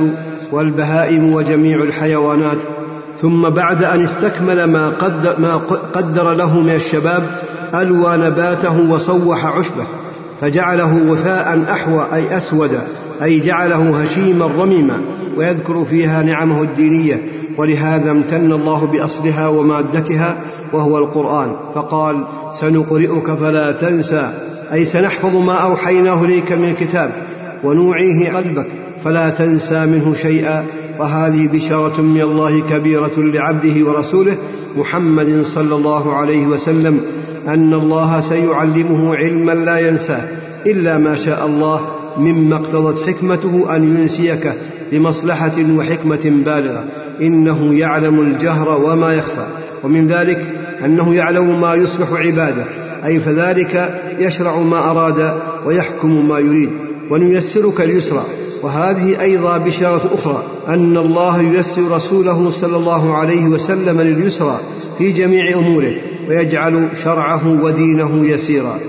والبهائم 0.51 1.33
وجميع 1.33 1.77
الحيوانات. 1.77 2.57
ثم 3.21 3.49
بعد 3.49 3.83
أن 3.83 4.03
استكمل 4.03 4.63
ما 4.63 4.89
قدر, 4.89 5.35
ما 5.39 5.55
قدر 5.93 6.33
له 6.33 6.59
من 6.59 6.75
الشباب 6.75 7.23
ألوى 7.75 8.17
نباته 8.17 8.91
وصوح 8.91 9.45
عشبه 9.45 9.83
فجعله 10.41 11.11
وثاء 11.11 11.65
أحوى 11.71 12.07
أي 12.13 12.37
أسود 12.37 12.79
أي 13.23 13.39
جعله 13.39 14.01
هشيما 14.01 14.45
رميما 14.45 14.97
ويذكر 15.37 15.85
فيها 15.85 16.23
نعمه 16.23 16.61
الدينية. 16.61 17.21
ولهذا 17.57 18.11
امتن 18.11 18.51
الله 18.51 18.85
بأصلها 18.85 19.47
ومادتها 19.47 20.37
وهو 20.73 20.97
القرآن. 20.97 21.55
فقال 21.75 22.23
سنقرئك 22.59 23.31
فلا 23.31 23.71
تنسى 23.71 24.33
أي 24.73 24.85
سنحفظ 24.85 25.35
ما 25.35 25.53
أوحيناه 25.53 26.23
إليك 26.23 26.51
من 26.51 26.65
الكتاب 26.65 27.11
ونوعيه 27.63 28.31
قلبك 28.31 28.67
فلا 29.03 29.29
تنسى 29.29 29.85
منه 29.85 30.13
شيئا. 30.21 30.65
وهذه 30.99 31.47
بشارة 31.47 32.01
من 32.01 32.21
الله 32.21 32.61
كبيرة 32.69 33.13
لعبده 33.17 33.85
ورسوله 33.85 34.35
محمد 34.77 35.45
صلى 35.55 35.75
الله 35.75 36.15
عليه 36.15 36.47
وسلم. 36.47 37.01
أن 37.47 37.73
الله 37.73 38.19
سيعلمه 38.19 39.15
علما 39.15 39.51
لا 39.51 39.77
ينساه 39.77 40.21
إلا 40.65 40.97
ما 40.97 41.15
شاء 41.15 41.45
الله 41.45 41.81
مما 42.17 42.55
اقتضت 42.55 43.09
حكمته 43.09 43.75
أن 43.75 43.97
ينسيك 43.97 44.53
لمصلحه 44.91 45.55
وحكمة 45.77 46.43
بالغة. 46.45 46.85
إنه 47.21 47.73
يعلم 47.73 48.19
الجهر 48.19 48.81
وما 48.81 49.13
يخفى. 49.13 49.45
ومن 49.83 50.07
ذلك 50.07 50.45
أنه 50.85 51.15
يعلم 51.15 51.61
ما 51.61 51.75
يصلح 51.75 52.13
عباده. 52.13 52.63
أي 53.05 53.19
فذلك 53.19 54.01
يشرع 54.19 54.57
ما 54.57 54.91
أراد 54.91 55.33
ويحكم 55.65 56.27
ما 56.27 56.39
يريد. 56.39 56.69
ونيسرك 57.09 57.81
اليسرى 57.81 58.23
وهذه 58.63 59.21
أيضا 59.21 59.57
بشارة 59.57 60.01
أخرى. 60.13 60.43
أن 60.67 60.97
الله 60.97 61.41
ييسر 61.41 61.81
رسوله 61.91 62.51
صلى 62.61 62.77
الله 62.77 63.17
عليه 63.17 63.45
وسلم 63.45 64.01
لليسرى 64.01 64.59
في 64.97 65.11
جميع 65.11 65.57
أموره. 65.57 65.93
ويجعل 66.29 66.87
شرعه 67.03 67.63
ودينه 67.63 68.25
يسيرا. 68.25 68.79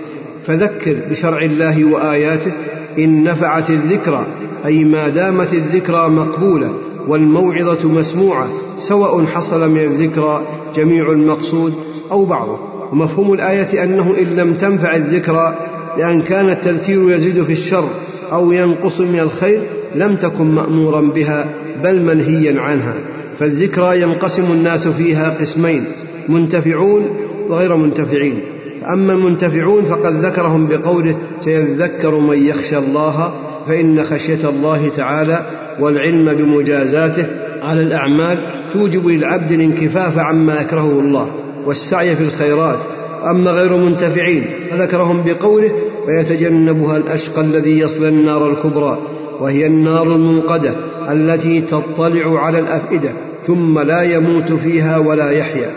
فذكر 0.47 0.97
بشرع 1.11 1.43
الله 1.43 1.85
وآياته 1.85 2.53
إن 2.99 3.25
نفعت 3.25 3.71
الذكرى 3.71 4.27
أي 4.67 4.85
ما 4.85 5.09
دامت 5.09 5.55
الذكرى 5.55 6.09
مقبولة 6.09 6.71
والموعظة 7.09 7.89
مسموعة 7.89 8.49
سواء 8.77 9.25
حصل 9.25 9.71
من 9.71 9.81
الذكرى 9.81 10.43
جميع 10.77 11.13
المقصود 11.13 11.75
أو 12.11 12.25
بعضه. 12.25 12.59
ومفهوم 12.93 13.33
الآية 13.33 13.85
أنه 13.85 14.15
إن 14.19 14.37
لم 14.37 14.55
تنفع 14.55 14.97
الذكرى 14.97 15.59
لأن 15.99 16.23
كان 16.23 16.49
التذكير 16.51 17.11
يزيد 17.11 17.43
في 17.43 17.53
الشر 17.53 17.89
أو 18.33 18.53
ينقص 18.53 19.01
من 19.01 19.19
الخير 19.19 19.63
لم 19.95 20.17
تكن 20.17 20.55
مأمورا 20.55 21.01
بها 21.01 21.55
بل 21.85 22.03
منهيا 22.03 22.61
عنها. 22.61 22.95
فالذكرى 23.39 24.01
ينقسم 24.01 24.43
الناس 24.53 24.89
فيها 24.89 25.37
قسمين 25.41 25.85
منتفعون 26.29 27.09
وغير 27.49 27.77
منتفعين. 27.77 28.41
فأما 28.83 29.13
المنتفعون 29.13 29.85
فقد 29.85 30.25
ذكرهم 30.25 30.67
بقوله 30.67 31.15
سيذكر 31.41 32.19
من 32.19 32.47
يخشى 32.47 32.79
الله 32.79 33.33
فإن 33.69 34.05
خشية 34.05 34.49
الله 34.49 34.89
تعالى 34.89 35.47
والعلم 35.81 36.33
بمجازاته 36.33 37.27
على 37.63 37.83
الأعمال 37.83 38.39
توجب 38.73 39.07
للعبد 39.07 39.53
الانكفاف 39.53 40.19
عما 40.19 40.61
يكرهه 40.61 41.01
الله 41.01 41.31
والسعي 41.67 42.17
في 42.17 42.23
الخيرات. 42.23 42.79
واما 43.23 43.51
غير 43.51 43.77
منتفعين 43.77 44.45
فذكرهم 44.71 45.23
بقوله 45.27 45.71
ويتجنبها 46.07 46.97
الأشقى 46.97 47.41
الذي 47.41 47.79
يصلى 47.79 48.09
النار 48.09 48.51
الكبرى 48.51 48.99
وهي 49.41 49.67
النار 49.67 50.03
الموقدة 50.03 50.75
التي 51.11 51.61
تطلع 51.61 52.45
على 52.45 52.59
الأفئدة 52.59 53.13
ثم 53.47 53.79
لا 53.79 54.03
يموت 54.03 54.53
فيها 54.53 54.99
ولا 54.99 55.31
يحيا. 55.31 55.71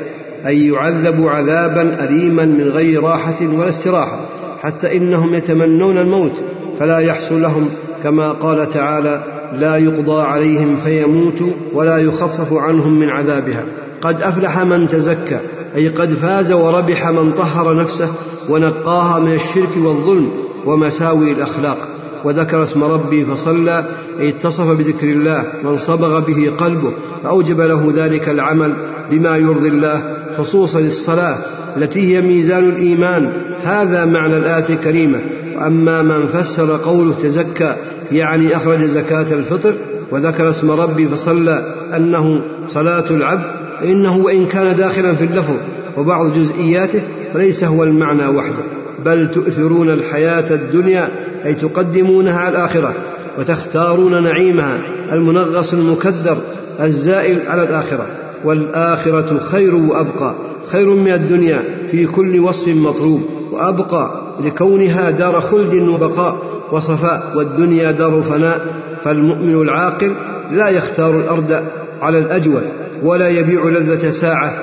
اي 0.48 0.68
يعذب 0.68 1.28
عذابا 1.28 2.04
اليما 2.04 2.46
من 2.46 2.70
غير 2.70 3.04
راحة 3.04 3.36
ولا 3.42 3.70
استراحة 3.70 4.20
حتى 4.62 4.98
إنهم 4.98 5.34
يتمنون 5.34 5.98
الموت 5.98 6.32
فلا 6.80 7.00
يحصل 7.00 7.42
لهم 7.42 7.70
كما 8.04 8.32
قال 8.32 8.70
تعالى 8.70 9.24
لا 9.54 9.78
يقضى 9.78 10.22
عليهم 10.22 10.78
فيموتوا 10.78 11.52
ولا 11.74 11.98
يخفف 11.98 12.54
عنهم 12.54 13.00
من 13.00 13.10
عذابها 13.10 13.64
قد 14.02 14.22
أفلح 14.22 14.60
من 14.60 14.88
تزكى 14.88 15.40
أي 15.76 15.88
قد 15.88 16.14
فاز 16.14 16.52
وربح 16.52 17.08
من 17.08 17.32
طهر 17.32 17.76
نفسه 17.76 18.08
ونقاها 18.50 19.20
من 19.20 19.34
الشرك 19.34 19.70
والظلم 19.78 20.30
ومساوي 20.66 21.32
الأخلاق. 21.32 21.95
وذكر 22.26 22.64
اسم 22.64 22.84
ربي 22.84 23.26
فصلى 23.26 23.86
أي 24.20 24.30
اتصف 24.30 24.72
بذكر 24.72 25.08
الله 25.08 25.44
وانصبغ 25.64 26.20
به 26.20 26.52
قلبه 26.58 26.92
فأوجب 27.24 27.62
له 27.62 27.94
ذلك 27.96 28.30
العمل 28.30 28.74
بما 29.12 29.38
يرضي 29.38 29.68
الله 29.70 30.02
خصوصا 30.38 30.80
الصلاة 30.80 31.38
التي 31.78 32.16
هي 32.16 32.22
ميزان 32.22 32.70
الإيمان. 32.70 33.32
هذا 33.64 34.06
معنى 34.06 34.38
الآية 34.38 34.70
الكريمة. 34.70 35.20
وأما 35.56 36.02
من 36.02 36.28
فسر 36.34 36.78
قوله 36.78 37.14
تزكى 37.14 37.76
يعني 38.12 38.56
أخرج 38.56 38.84
زكاة 38.84 39.34
الفطر 39.34 39.74
وذكر 40.12 40.50
اسم 40.50 40.72
ربي 40.72 41.06
فصلى 41.06 41.66
أنه 41.96 42.42
صلاة 42.68 43.06
العبد 43.10 43.44
فإنه 43.80 44.18
وإن 44.18 44.46
كان 44.46 44.76
داخلا 44.76 45.16
في 45.16 45.24
اللفظ 45.24 45.56
وبعض 45.98 46.34
جزئياته 46.34 47.02
فليس 47.34 47.64
هو 47.64 47.84
المعنى 47.84 48.28
وحده. 48.28 48.75
بل 49.06 49.32
تؤثرون 49.32 49.90
الحياة 49.90 50.46
الدنيا 50.52 51.10
أي 51.46 51.54
تقدمونها 51.54 52.40
على 52.40 52.50
الآخرة 52.50 52.94
وتختارون 53.40 54.24
نعيمها 54.24 54.78
المنغص 55.12 55.74
المكدر 55.74 56.38
الزائل 56.82 57.40
على 57.48 57.64
الآخرة. 57.64 58.06
والآخرة 58.44 59.40
خير 59.52 59.76
وأبقى 59.76 60.36
خير 60.66 60.90
من 60.90 61.12
الدنيا 61.12 61.64
في 61.92 62.06
كل 62.06 62.40
وصف 62.40 62.68
مطلوب 62.68 63.22
وأبقى 63.52 64.12
لكونها 64.46 65.10
دار 65.10 65.42
خلد 65.42 65.76
وبقاء 65.76 66.38
وصفاء 66.72 67.32
والدنيا 67.36 67.92
دار 67.92 68.24
فناء. 68.30 68.66
فالمؤمن 69.04 69.62
العاقل 69.62 70.12
لا 70.52 70.70
يختار 70.70 71.20
الأرض 71.20 71.64
على 72.02 72.20
الأجود 72.20 72.64
ولا 73.04 73.30
يبيع 73.30 73.66
لذة 73.66 74.10
ساعة 74.10 74.54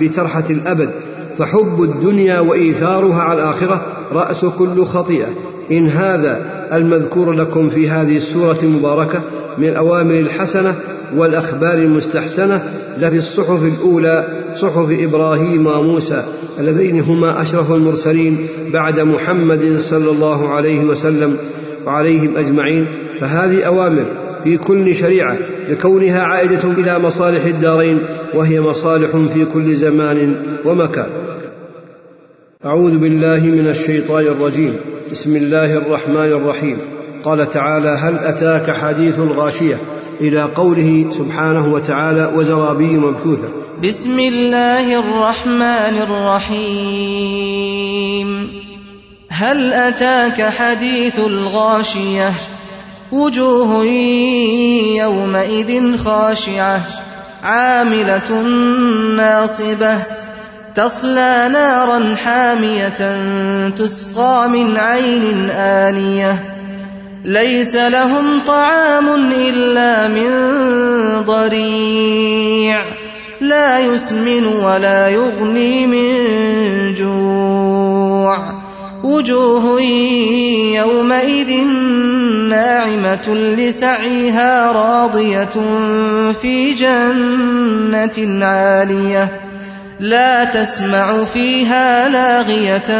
بترحة 0.00 0.44
الأبد. 0.50 0.90
فحب 1.38 1.82
الدنيا 1.82 2.40
وإيثارها 2.40 3.22
على 3.22 3.42
الآخرة 3.42 3.86
رأس 4.12 4.44
كل 4.44 4.84
خطيئة. 4.84 5.28
إن 5.70 5.88
هذا 5.88 6.46
المذكور 6.72 7.32
لكم 7.32 7.68
في 7.68 7.88
هذه 7.88 8.16
السورة 8.16 8.56
المباركة 8.62 9.20
من 9.58 9.68
الأوامر 9.68 10.14
الحسنة 10.14 10.74
والأخبار 11.16 11.74
المستحسنة 11.74 12.72
لفي 12.98 13.18
الصحف 13.18 13.62
الأولى 13.62 14.24
صحف 14.54 14.86
إبراهيم 15.00 15.66
وموسى 15.66 16.22
اللذين 16.58 17.00
هما 17.00 17.42
أشرف 17.42 17.72
المرسلين 17.72 18.46
بعد 18.72 19.00
محمد 19.00 19.76
صلى 19.78 20.10
الله 20.10 20.48
عليه 20.48 20.84
وسلم 20.84 21.36
وعليهم 21.86 22.36
أجمعين. 22.36 22.86
فهذه 23.20 23.62
أوامر 23.62 24.04
في 24.44 24.56
كل 24.56 24.94
شريعة 24.94 25.38
لكونها 25.68 26.22
عائدة 26.22 26.70
إلى 26.78 26.98
مصالح 26.98 27.44
الدارين 27.44 27.98
وهي 28.34 28.60
مصالح 28.60 29.10
في 29.34 29.44
كل 29.44 29.74
زمان 29.74 30.36
ومكان. 30.64 31.06
أعوذ 32.64 32.98
بالله 32.98 33.40
من 33.40 33.68
الشيطان 33.68 34.26
الرجيم. 34.26 34.76
بسم 35.12 35.36
الله 35.36 35.72
الرحمن 35.72 36.16
الرحيم. 36.16 36.78
قال 37.24 37.48
تعالى 37.48 37.88
هل 37.88 38.18
أتاك 38.18 38.70
حديث 38.70 39.18
الغاشية؟ 39.18 39.76
إلى 40.20 40.42
قوله 40.42 41.06
سبحانه 41.10 41.72
وتعالى 41.72 42.30
وزرابي 42.34 42.96
مبثوثة. 42.96 43.48
بسم 43.84 44.18
الله 44.18 45.00
الرحمن 45.00 46.02
الرحيم. 46.02 47.48
هل 49.28 49.72
أتاك 49.72 50.42
حديث 50.42 51.18
الغاشية؟ 51.18 52.32
وجوه 53.12 53.84
يومئذ 54.96 55.96
خاشعة 55.96 56.80
عاملة 57.42 58.42
ناصبة. 59.16 60.25
تصلى 60.76 61.48
نارا 61.52 62.14
حامية 62.14 62.88
تسقى 63.68 64.48
من 64.48 64.76
عين 64.76 65.50
آنية. 65.50 66.44
ليس 67.24 67.74
لهم 67.74 68.40
طعام 68.46 69.32
إلا 69.32 70.08
من 70.08 70.30
ضريع. 71.24 72.80
لا 73.40 73.78
يسمن 73.78 74.46
ولا 74.46 75.08
يغني 75.08 75.86
من 75.86 76.14
جوع. 76.94 78.38
وجوه 79.04 79.80
يومئذ 80.76 81.52
ناعمة 82.48 83.34
لسعيها 83.34 84.72
راضية 84.72 85.50
في 86.32 86.72
جنة 86.72 88.46
عالية. 88.46 89.45
لا 90.00 90.44
تسمع 90.44 91.24
فيها 91.24 92.08
لاغية 92.08 92.90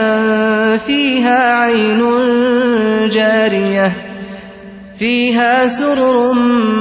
فيها 0.77 1.53
عين 1.53 2.03
جارية 3.09 3.93
فيها 4.99 5.67
سرر 5.69 6.35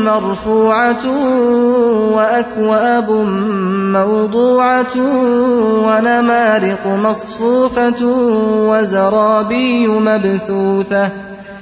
مرفوعة 0.06 1.06
وأكواب 2.16 3.12
موضوعة 3.92 4.96
ونمارق 5.88 6.88
مصفوفة 6.88 8.06
وزرابي 8.70 9.88
مبثوثة. 9.88 11.10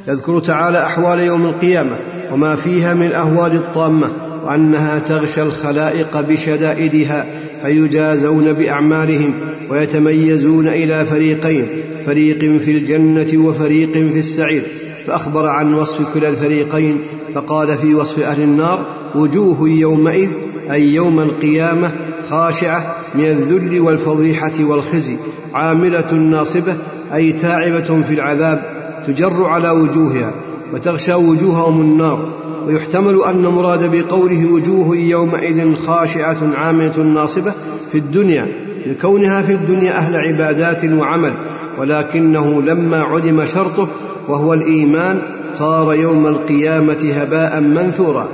يذكر 0.08 0.40
تعالى 0.40 0.86
أحوال 0.86 1.20
يوم 1.20 1.46
القيامة 1.46 1.96
وما 2.32 2.56
فيها 2.56 2.94
من 2.94 3.06
الأهوال 3.06 3.56
الطامة. 3.56 4.08
وأنها 4.44 5.00
تغشى 5.00 5.42
الخلائق 5.42 6.22
بشدائدها 6.22 7.26
فيجازون 7.64 8.54
بأعمالهم 8.54 9.34
ويتميزون 9.70 10.68
إلى 10.68 11.06
فريقين 11.06 11.68
فريق 12.06 12.40
في 12.40 12.72
الجنة 12.72 13.48
وفريق 13.48 13.92
في 13.92 14.20
السعير. 14.20 14.64
فأخبر 15.08 15.48
عن 15.48 15.74
وصف 15.74 16.14
كلا 16.14 16.30
الفريقين 16.30 16.98
فقال 17.36 17.78
في 17.78 17.96
وصف 17.96 18.20
أهل 18.20 18.42
النار 18.42 18.86
وجوه 19.16 19.70
يومئذ 19.70 20.30
أي 20.72 20.94
يوم 20.94 21.20
القيامة 21.20 21.92
خاشعة 22.30 22.96
من 23.16 23.24
الذل 23.24 23.80
والفضيحة 23.80 24.52
والخزي 24.60 25.16
عاملة 25.54 26.14
ناصبة 26.14 26.76
أي 27.14 27.32
تاعبة 27.32 28.02
في 28.08 28.14
العذاب 28.14 28.62
تجر 29.08 29.44
على 29.44 29.70
وجوهها. 29.70 30.32
وتغشى 30.74 31.14
وجوههم 31.14 31.82
النار 31.82 32.28
ويحتمل 32.68 33.24
أن 33.24 33.42
مراد 33.42 33.96
بقوله 33.96 34.46
وجوه 34.46 34.98
يومئذ 34.98 35.76
خاشعة 35.76 36.38
عاملة 36.56 37.04
ناصبة 37.04 37.54
في 37.92 37.98
الدنيا 37.98 38.48
لكونها 38.86 39.42
في 39.42 39.54
الدنيا 39.54 39.98
أهل 39.98 40.16
عبادات 40.16 40.86
وعمل 40.86 41.34
ولكنه 41.78 42.62
لما 42.62 43.02
عدم 43.02 43.46
شرطه 43.46 43.88
وهو 44.28 44.54
الإيمان 44.54 45.22
صار 45.56 45.94
يوم 45.94 46.28
القيامة 46.28 47.14
هباء 47.16 47.62
منثورا. 47.62 48.28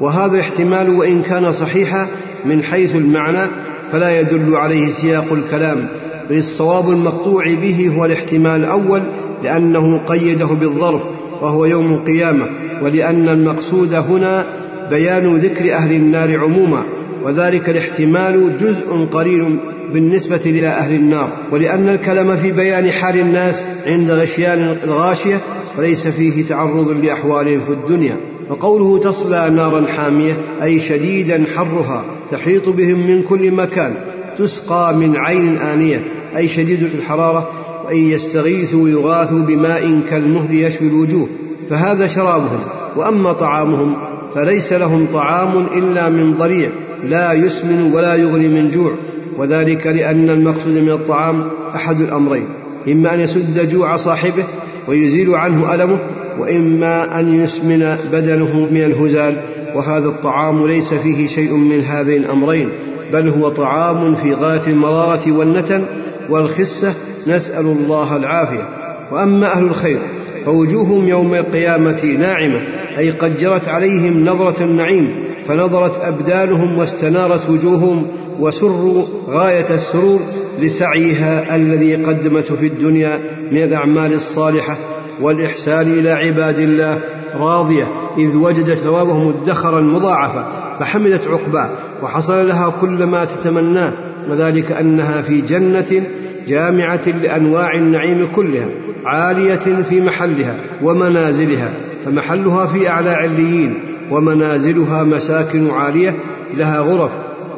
وهذا 0.00 0.34
الاحتمال 0.34 0.90
وإن 0.90 1.22
كان 1.22 1.52
صحيحا 1.52 2.06
من 2.44 2.62
حيث 2.62 2.96
المعنى 2.96 3.50
فلا 3.92 4.20
يدل 4.20 4.56
عليه 4.56 4.88
سياق 4.88 5.32
الكلام 5.32 5.86
بل 6.30 6.36
الصواب 6.36 6.90
المقطوع 6.90 7.44
به 7.54 7.92
هو 7.96 8.04
الاحتمال 8.04 8.60
الأول 8.60 9.02
لأنه 9.42 10.00
قيده 10.06 10.46
بالظرف 10.46 11.02
وهو 11.40 11.64
يوم 11.64 11.92
القيامة 11.92 12.46
ولأن 12.82 13.28
المقصود 13.28 13.94
هنا 13.94 14.46
بيان 14.90 15.36
ذكر 15.36 15.74
أهل 15.74 15.92
النار 15.92 16.38
عموما 16.38 16.82
وذلك 17.22 17.68
الاحتمال 17.68 18.56
جزء 18.60 19.06
قليل 19.12 19.56
بالنسبة 19.92 20.40
إلى 20.46 20.66
أهل 20.66 20.94
النار 20.94 21.28
ولأن 21.52 21.88
الكلام 21.88 22.36
في 22.36 22.52
بيان 22.52 22.90
حال 22.90 23.20
الناس 23.20 23.64
عند 23.86 24.10
غشيان 24.10 24.76
الغاشية 24.84 25.40
فليس 25.76 26.06
فيه 26.06 26.44
تعرض 26.44 27.04
لأحوالهم 27.04 27.60
في 27.60 27.72
الدنيا 27.72 28.16
وقوله 28.48 28.98
تصلى 28.98 29.50
نارا 29.50 29.86
حامية 29.96 30.36
أي 30.62 30.80
شديدا 30.80 31.44
حرها 31.56 32.04
تحيط 32.30 32.68
بهم 32.68 33.06
من 33.06 33.22
كل 33.22 33.50
مكان 33.50 33.94
تسقى 34.38 34.94
من 34.94 35.16
عين 35.16 35.56
آنية 35.56 36.00
أي 36.36 36.48
شديد 36.48 36.82
الحرارة 36.82 37.50
وإن 37.90 38.02
يستغيثوا 38.02 38.88
يغاثوا 38.88 39.40
بماء 39.40 40.00
كالمهل 40.10 40.54
يشوي 40.54 40.88
الوجوه 40.88 41.28
فهذا 41.70 42.06
شرابهم. 42.06 42.58
وأما 42.96 43.32
طعامهم 43.32 43.94
فليس 44.34 44.72
لهم 44.72 45.06
طعام 45.12 45.66
إلا 45.76 46.08
من 46.08 46.34
ضريع 46.38 46.68
لا 47.08 47.32
يسمن 47.32 47.92
ولا 47.94 48.14
يغني 48.14 48.48
من 48.48 48.70
جوع. 48.70 48.92
وذلك 49.38 49.86
لأن 49.86 50.30
المقصود 50.30 50.72
من 50.72 50.90
الطعام 50.90 51.44
أحد 51.74 52.00
الأمرين 52.00 52.46
إما 52.92 53.14
أن 53.14 53.20
يسد 53.20 53.68
جوع 53.68 53.96
صاحبه 53.96 54.44
ويزيل 54.88 55.34
عنه 55.34 55.74
ألمه 55.74 55.98
وإما 56.38 57.20
أن 57.20 57.44
يسمن 57.44 57.96
بدنه 58.12 58.68
من 58.70 58.84
الهزال. 58.84 59.36
وهذا 59.74 60.06
الطعام 60.08 60.66
ليس 60.66 60.94
فيه 60.94 61.26
شيء 61.26 61.54
من 61.54 61.80
هذين 61.80 62.24
الأمرين 62.24 62.68
بل 63.12 63.28
هو 63.28 63.48
طعام 63.48 64.14
في 64.14 64.34
غاية 64.34 64.66
المرارة 64.66 65.32
والنتن 65.32 65.84
والخسة 66.28 66.94
نسأل 67.26 67.66
الله 67.66 68.16
العافية. 68.16 68.68
وأما 69.12 69.52
أهل 69.52 69.64
الخير 69.64 69.98
فوجوههم 70.44 71.08
يوم 71.08 71.34
القيامة 71.34 72.16
ناعمة 72.18 72.60
أي 72.98 73.10
قد 73.10 73.38
جرت 73.38 73.68
عليهم 73.68 74.24
نظرة 74.24 74.62
النعيم 74.62 75.14
فنظرت 75.48 76.00
أبدانهم 76.04 76.78
واستنارت 76.78 77.50
وجوههم 77.50 78.06
وسروا 78.40 79.04
غاية 79.28 79.74
السرور 79.74 80.20
لسعيها 80.60 81.56
الذي 81.56 81.94
قدمته 81.94 82.56
في 82.56 82.66
الدنيا 82.66 83.20
من 83.52 83.62
الأعمال 83.62 84.14
الصالحة 84.14 84.76
والإحسان 85.20 85.92
إلى 85.92 86.10
عباد 86.10 86.58
الله. 86.58 87.00
راضية 87.38 87.86
إذ 88.18 88.36
وجدت 88.36 88.78
ثوابهم 88.78 89.28
مدخرا 89.28 89.80
مضاعفا 89.80 90.52
فحمدت 90.80 91.28
عقباه 91.28 91.70
وحصل 92.02 92.48
لها 92.48 92.72
كل 92.80 93.04
ما 93.04 93.24
تتمناه 93.24 93.92
وذلك 94.30 94.72
أنها 94.72 95.22
في 95.22 95.40
جنة 95.40 96.02
جامعة 96.48 97.08
لأنواع 97.22 97.74
النعيم 97.74 98.28
كلها 98.34 98.68
عالية 99.04 99.82
في 99.88 100.00
محلها 100.00 100.56
ومنازلها 100.82 101.70
فمحلها 102.04 102.66
في 102.66 102.88
أعلى 102.88 103.10
عليين 103.10 103.74
ومنازلها 104.10 105.04
مساكن 105.04 105.70
عالية 105.70 106.16
لها 106.56 106.80
غرف 106.80 107.10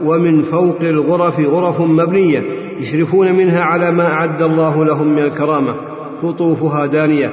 ومن 0.05 0.43
فوق 0.43 0.79
الغرف 0.83 1.41
غرف 1.41 1.81
مبنية 1.81 2.43
يشرفون 2.81 3.33
منها 3.33 3.61
على 3.61 3.91
ما 3.91 4.07
أعد 4.07 4.43
الله 4.43 4.85
لهم 4.85 5.09
من 5.09 5.23
الكرامة 5.23 5.75
قطوفها 6.23 6.87
دانية 6.87 7.31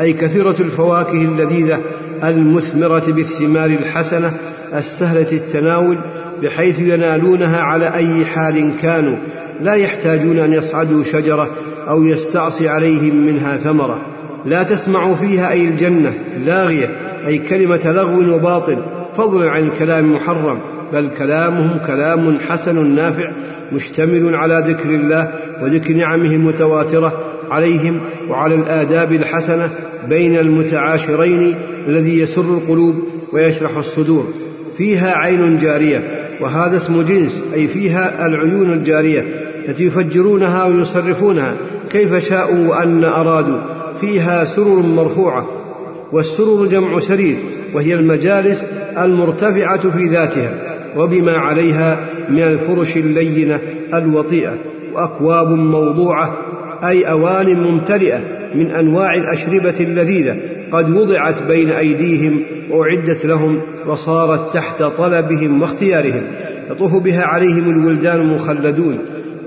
أي 0.00 0.12
كثيرة 0.12 0.56
الفواكه 0.60 1.12
اللذيذة 1.12 1.80
المثمرة 2.24 3.04
بالثمار 3.08 3.70
الحسنة 3.70 4.32
السهلة 4.74 5.32
التناول 5.32 5.96
بحيث 6.42 6.78
ينالونها 6.78 7.60
على 7.60 7.94
أي 7.94 8.24
حال 8.24 8.76
كانوا 8.76 9.16
لا 9.62 9.74
يحتاجون 9.74 10.38
أن 10.38 10.52
يصعدوا 10.52 11.04
شجرة 11.04 11.48
أو 11.88 12.04
يستعصي 12.04 12.68
عليهم 12.68 13.26
منها 13.26 13.56
ثمرة. 13.56 14.00
لا 14.46 14.62
تسمع 14.62 15.14
فيها 15.14 15.50
أي 15.50 15.64
الجنة 15.64 16.14
لاغية 16.46 16.90
أي 17.26 17.38
كلمة 17.38 17.80
لغو 17.84 18.34
وباطل 18.34 18.78
فضلا 19.16 19.50
عن 19.50 19.66
الكلام 19.66 20.14
محرم 20.14 20.58
بل 20.92 21.08
كلامهم 21.18 21.78
كلام 21.86 22.38
حسن 22.48 22.86
نافع 22.86 23.30
مشتمل 23.72 24.34
على 24.34 24.64
ذكر 24.66 24.88
الله 24.88 25.32
وذكر 25.62 25.94
نعمه 25.94 26.34
المتواترة 26.34 27.20
عليهم 27.50 28.00
وعلى 28.28 28.54
الآداب 28.54 29.12
الحسنة 29.12 29.70
بين 30.08 30.38
المتعاشرين 30.38 31.54
الذي 31.88 32.20
يسر 32.20 32.40
القلوب 32.40 32.94
ويشرح 33.32 33.76
الصدور. 33.76 34.32
فيها 34.78 35.16
عين 35.16 35.58
جارية 35.58 36.19
وهذا 36.40 36.76
اسم 36.76 37.02
جنس 37.02 37.40
أي 37.54 37.68
فيها 37.68 38.26
العيون 38.26 38.72
الجارية 38.72 39.24
التي 39.68 39.84
يفجرونها 39.86 40.64
ويصرفونها. 40.64 41.54
كيف 41.90 42.14
شاءوا 42.28 42.68
وأن 42.68 43.04
أرادوا؟ 43.04 43.58
فيها 44.00 44.44
سرر 44.44 44.82
مرفوعة 44.82 45.46
والسرر 46.12 46.66
جمع 46.66 47.00
سرير 47.00 47.36
وهي 47.74 47.94
المجالس 47.94 48.64
المرتفعة 48.98 49.90
في 49.90 50.04
ذاتها 50.04 50.50
وبما 50.96 51.36
عليها 51.36 51.98
من 52.28 52.42
الفرش 52.42 52.96
اللينة 52.96 53.60
الوطيئة 53.94 54.54
وأكواب 54.94 55.48
موضوعة 55.48 56.36
أي 56.84 57.10
أوان 57.10 57.56
ممتلئة 57.56 58.20
من 58.54 58.70
أنواع 58.70 59.14
الأشربة 59.14 59.74
اللذيذة 59.80 60.36
قد 60.72 60.90
وضعت 60.90 61.42
بين 61.42 61.70
أيديهم 61.70 62.40
وأعدت 62.70 63.26
لهم 63.26 63.60
وصارت 63.86 64.54
تحت 64.54 64.82
طلبهم 64.82 65.62
واختيارهم. 65.62 66.22
يطوف 66.70 66.96
بها 66.96 67.22
عليهم 67.22 67.70
الولدان 67.70 68.20
المخلدون 68.20 68.98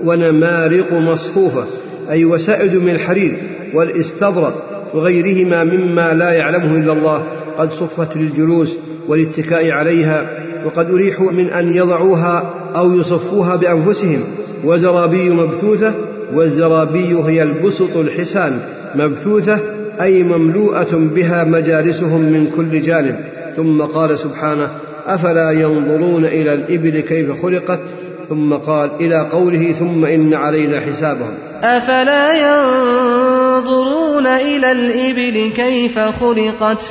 ونمارق 0.04 0.92
مصفوفة 0.92 1.64
أي 2.10 2.24
وسائد 2.24 2.74
من 2.74 2.90
الحرير 2.90 3.36
والاستبرق 3.74 4.64
وغيرهما 4.94 5.64
مما 5.64 6.14
لا 6.14 6.30
يعلمه 6.30 6.76
إلا 6.76 6.92
الله. 6.92 7.24
قد 7.58 7.72
صفت 7.72 8.16
للجلوس 8.16 8.76
والاتكاء 9.08 9.70
عليها 9.70 10.38
وقد 10.64 10.90
أريحوا 10.90 11.30
من 11.30 11.48
أن 11.48 11.74
يضعوها 11.74 12.54
أو 12.76 12.92
يصفوها 12.92 13.56
بأنفسهم. 13.56 14.20
وزرابي 14.64 15.30
مبثوثة 15.30 15.94
والزرابي 16.32 17.14
هي 17.26 17.42
البسط 17.42 17.96
الحسان 17.96 18.60
مبثوثة 18.94 19.60
أي 20.00 20.22
مملوءة 20.22 20.88
بها 20.92 21.44
مجالسهم 21.44 22.20
من 22.20 22.52
كل 22.56 22.82
جانب. 22.82 23.16
ثم 23.56 23.82
قال 23.82 24.18
سبحانه 24.18 24.68
أفلا 25.06 25.50
ينظرون 25.50 26.24
إلى 26.24 26.54
الإبل 26.54 27.00
كيف 27.00 27.42
خلقت؟ 27.42 27.80
ثم 28.28 28.54
قال 28.54 28.90
إلى 29.00 29.28
قوله 29.32 29.72
ثم 29.72 30.04
إن 30.04 30.34
علينا 30.34 30.80
حسابهم. 30.80 31.34
أفلا 31.62 32.32
ينظرون 32.34 34.26
إلى 34.26 34.72
الإبل 34.72 35.52
كيف 35.56 35.98
خلقت؟ 35.98 36.90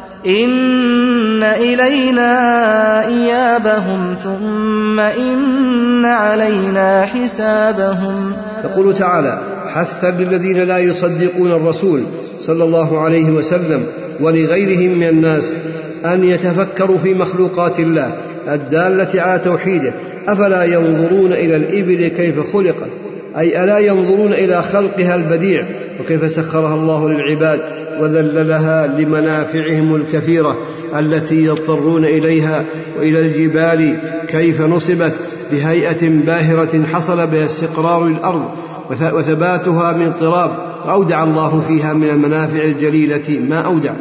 إن 0.25 1.43
إلينا 1.43 2.31
إيابهم 3.07 4.15
ثم 4.23 4.99
إن 4.99 6.05
علينا 6.05 7.05
حسابهم 7.05 8.33
يقول 8.63 8.93
تعالى 8.93 9.41
حثا 9.67 10.11
للذين 10.11 10.57
لا 10.57 10.77
يصدقون 10.77 11.51
الرسول 11.51 12.03
صلى 12.39 12.63
الله 12.63 12.99
عليه 12.99 13.29
وسلم 13.29 13.85
ولغيرهم 14.19 14.97
من 14.97 15.09
الناس 15.09 15.51
أن 16.05 16.23
يتفكروا 16.23 16.97
في 16.97 17.13
مخلوقات 17.13 17.79
الله 17.79 18.11
الدالة 18.47 19.21
على 19.21 19.39
توحيده. 19.39 19.93
أفلا 20.27 20.63
ينظرون 20.63 21.33
إلى 21.33 21.55
الإبل 21.55 22.07
كيف 22.07 22.53
خلقت؟ 22.53 22.89
أي 23.37 23.63
ألا 23.63 23.77
ينظرون 23.77 24.33
إلى 24.33 24.63
خلقها 24.63 25.15
البديع 25.15 25.63
وكيف 25.99 26.31
سخرها 26.31 26.75
الله 26.75 27.09
للعباد 27.09 27.61
وذللها 27.99 28.87
لمنافعهم 28.87 29.95
الكثيرة 29.95 30.57
التي 30.99 31.45
يضطرون 31.45 32.05
إليها 32.05 32.65
وإلى 32.99 33.19
الجبال 33.19 33.97
كيف 34.27 34.61
نصبت 34.61 35.13
بهيئة 35.51 36.09
باهرة 36.09 36.85
حصل 36.93 37.27
بها 37.27 37.45
استقرار 37.45 38.07
الأرض 38.07 38.45
وثباتها 38.89 39.91
من 39.91 40.05
اضطراب 40.05 40.51
أودع 40.89 41.23
الله 41.23 41.63
فيها 41.67 41.93
من 41.93 42.09
المنافع 42.09 42.63
الجليلة 42.63 43.39
ما 43.49 43.59
أودع. 43.59 43.93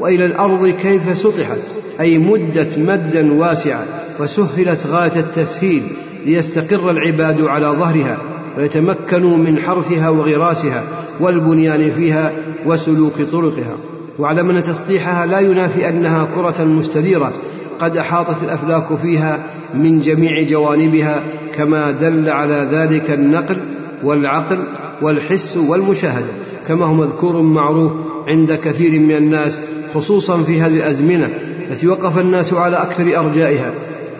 وإلى 0.00 0.26
الأرض 0.26 0.68
كيف 0.68 1.18
سطحت؟ 1.18 1.58
أي 2.00 2.18
مدت 2.18 2.78
مدا 2.78 3.32
واسعا 3.32 3.86
وسهلت 4.20 4.86
غاية 4.86 5.16
التسهيل 5.16 5.82
ليستقر 6.26 6.90
العباد 6.90 7.42
على 7.42 7.66
ظهرها. 7.66 8.18
ويتمكنوا 8.58 9.36
من 9.36 9.58
حرثها 9.58 10.08
وغراسها 10.08 10.82
والبنيان 11.20 11.92
فيها 11.96 12.32
وسلوك 12.66 13.22
طرقها. 13.32 13.76
واعلم 14.18 14.50
أن 14.50 14.62
تسطيحها 14.62 15.26
لا 15.26 15.40
ينافي 15.40 15.88
أنها 15.88 16.28
كرة 16.34 16.64
مستديرة. 16.64 17.32
قد 17.80 17.96
أحاطت 17.96 18.42
الأفلاك 18.42 18.96
فيها 19.02 19.42
من 19.74 20.00
جميع 20.00 20.42
جوانبها 20.42 21.22
كما 21.52 21.90
دل 21.90 22.28
على 22.28 22.68
ذلك 22.72 23.10
النقل 23.10 23.56
والعقل 24.02 24.58
والحس 25.02 25.56
والمشاهدة. 25.56 26.26
كما 26.68 26.86
هو 26.86 26.94
مذكور 26.94 27.42
معروف 27.42 27.92
عند 28.28 28.52
كثير 28.52 29.00
من 29.00 29.16
الناس 29.16 29.60
خصوصا 29.94 30.42
في 30.42 30.60
هذه 30.60 30.76
الأزمنة 30.76 31.30
التي 31.70 31.88
وقف 31.88 32.18
الناس 32.18 32.52
على 32.52 32.76
أكثر 32.76 33.18
أرجائها. 33.18 33.70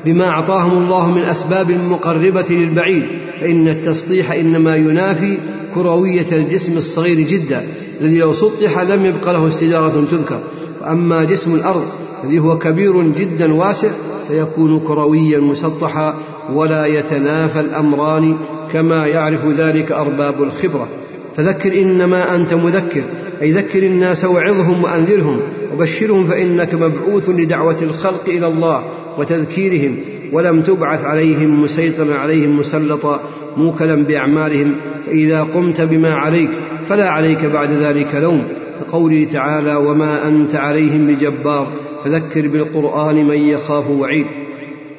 بما 0.04 0.28
أعطاهم 0.28 0.84
الله 0.84 1.10
من 1.10 1.22
أسباب 1.22 1.70
مقربة 1.70 2.46
للبعيد 2.50 3.04
فإن 3.40 3.68
التسطيح 3.68 4.32
إنما 4.32 4.76
ينافي 4.76 5.38
كروية 5.74 6.26
الجسم 6.32 6.76
الصغير 6.76 7.20
جدا 7.20 7.66
الذي 8.00 8.18
لو 8.18 8.32
سطح 8.32 8.78
لم 8.78 9.06
يبق 9.06 9.30
له 9.30 9.48
استدارة 9.48 10.06
تذكر. 10.10 10.38
وأما 10.82 11.24
جسم 11.24 11.54
الأرض 11.54 11.86
الذي 12.24 12.38
هو 12.38 12.58
كبير 12.58 13.02
جدا 13.02 13.54
واسع 13.54 13.88
فيكون 14.28 14.80
كرويا 14.80 15.38
مسطحا 15.38 16.14
ولا 16.52 16.86
يتنافى 16.86 17.60
الأمران 17.60 18.36
كما 18.72 19.06
يعرف 19.06 19.46
ذلك 19.46 19.92
أرباب 19.92 20.42
الخبرة. 20.42 20.88
فذكر 21.36 21.82
إنما 21.82 22.36
أنت 22.36 22.54
مذكر 22.54 23.02
أي 23.42 23.52
ذكر 23.52 23.82
الناس 23.82 24.24
وعظهم 24.24 24.84
وأنذرهم. 24.84 25.40
وبشرهم 25.74 26.26
فإنك 26.26 26.74
مبعوث 26.74 27.28
لدعوة 27.28 27.82
الخلق 27.82 28.28
إلى 28.28 28.46
الله 28.46 28.84
وتذكيرهم 29.18 29.96
ولم 30.32 30.62
تبعث 30.62 31.04
عليهم 31.04 31.62
مسيطرا 31.62 32.14
عليهم 32.14 32.58
مسلطا 32.58 33.20
موكلا 33.56 33.94
بأعمالهم 33.94 34.74
فإذا 35.06 35.42
قمت 35.42 35.80
بما 35.80 36.14
عليك 36.14 36.50
فلا 36.88 37.08
عليك 37.08 37.44
بعد 37.44 37.70
ذلك 37.70 38.14
لوم. 38.14 38.42
كقوله 38.80 39.24
تعالى 39.24 39.76
وما 39.76 40.28
أنت 40.28 40.54
عليهم 40.54 41.06
بجبار 41.06 41.66
فذكر 42.04 42.48
بالقرآن 42.48 43.24
من 43.24 43.36
يخاف 43.36 43.90
وعيد. 43.90 44.26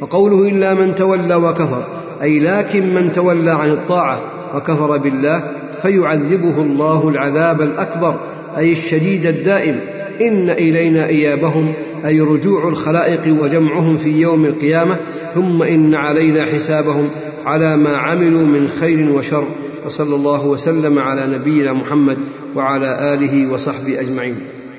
وقوله 0.02 0.48
إلا 0.48 0.74
من 0.74 0.96
تولى 0.96 1.36
وكفر 1.36 1.84
أي 2.22 2.40
لكن 2.40 2.94
من 2.96 3.12
تولى 3.12 3.52
عن 3.52 3.70
الطاعة 3.70 4.22
وكفر 4.56 4.98
بالله 4.98 5.52
فيعذبه 5.82 6.62
الله 6.62 7.10
العذاب 7.10 7.62
الأكبر 7.62 8.16
أي 8.58 8.72
الشديد 8.72 9.26
الدائم. 9.26 9.80
إن 10.22 10.49
إلينا 10.49 11.07
إيابهم 11.07 11.74
أي 12.05 12.22
رجوع 12.22 12.70
الخلائق 12.70 13.36
وجمعهم 13.41 13.97
في 13.97 14.22
يوم 14.22 14.45
القيامة 14.45 14.97
ثم 15.34 15.63
إن 15.63 15.95
علينا 15.95 16.45
حسابهم 16.45 17.09
على 17.45 17.78
ما 17.78 17.97
عملوا 17.97 18.45
من 18.45 18.70
خير 18.80 19.11
وشر. 19.11 19.47
وصلى 19.86 20.16
الله 20.16 20.45
وسلم 20.45 20.99
على 20.99 21.28
نبينا 21.28 21.74
محمد 21.74 22.18
وعلى 22.55 23.13
آله 23.13 23.53
وصحبه 23.53 23.99
أجمعين. 23.99 24.36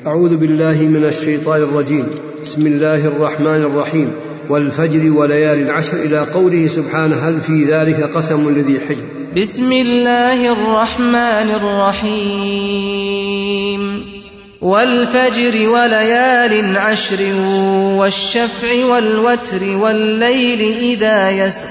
أعوذ 0.06 0.36
بالله 0.36 0.82
من 0.82 1.04
الشيطان 1.04 1.62
الرجيم. 1.62 2.04
بسم 2.42 2.66
الله 2.66 3.06
الرحمن 3.06 3.46
الرحيم. 3.46 4.12
والفجر 4.48 5.12
وليال 5.12 5.58
العشر 5.58 5.96
إلى 5.96 6.18
قوله 6.18 6.66
سبحانه 6.66 7.16
هل 7.16 7.40
في 7.40 7.64
ذلك 7.64 8.10
قسم 8.14 8.50
لذي 8.50 8.80
حجر؟ 8.88 9.02
بسم 9.36 9.72
الله 9.72 10.52
الرحمن 10.52 11.50
الرحيم. 11.50 14.15
والفجر 14.66 15.68
وليال 15.68 16.76
عشر 16.76 17.18
والشفع 17.98 18.84
والوتر 18.84 19.76
والليل 19.80 20.76
إذا 20.78 21.30
يسر. 21.30 21.68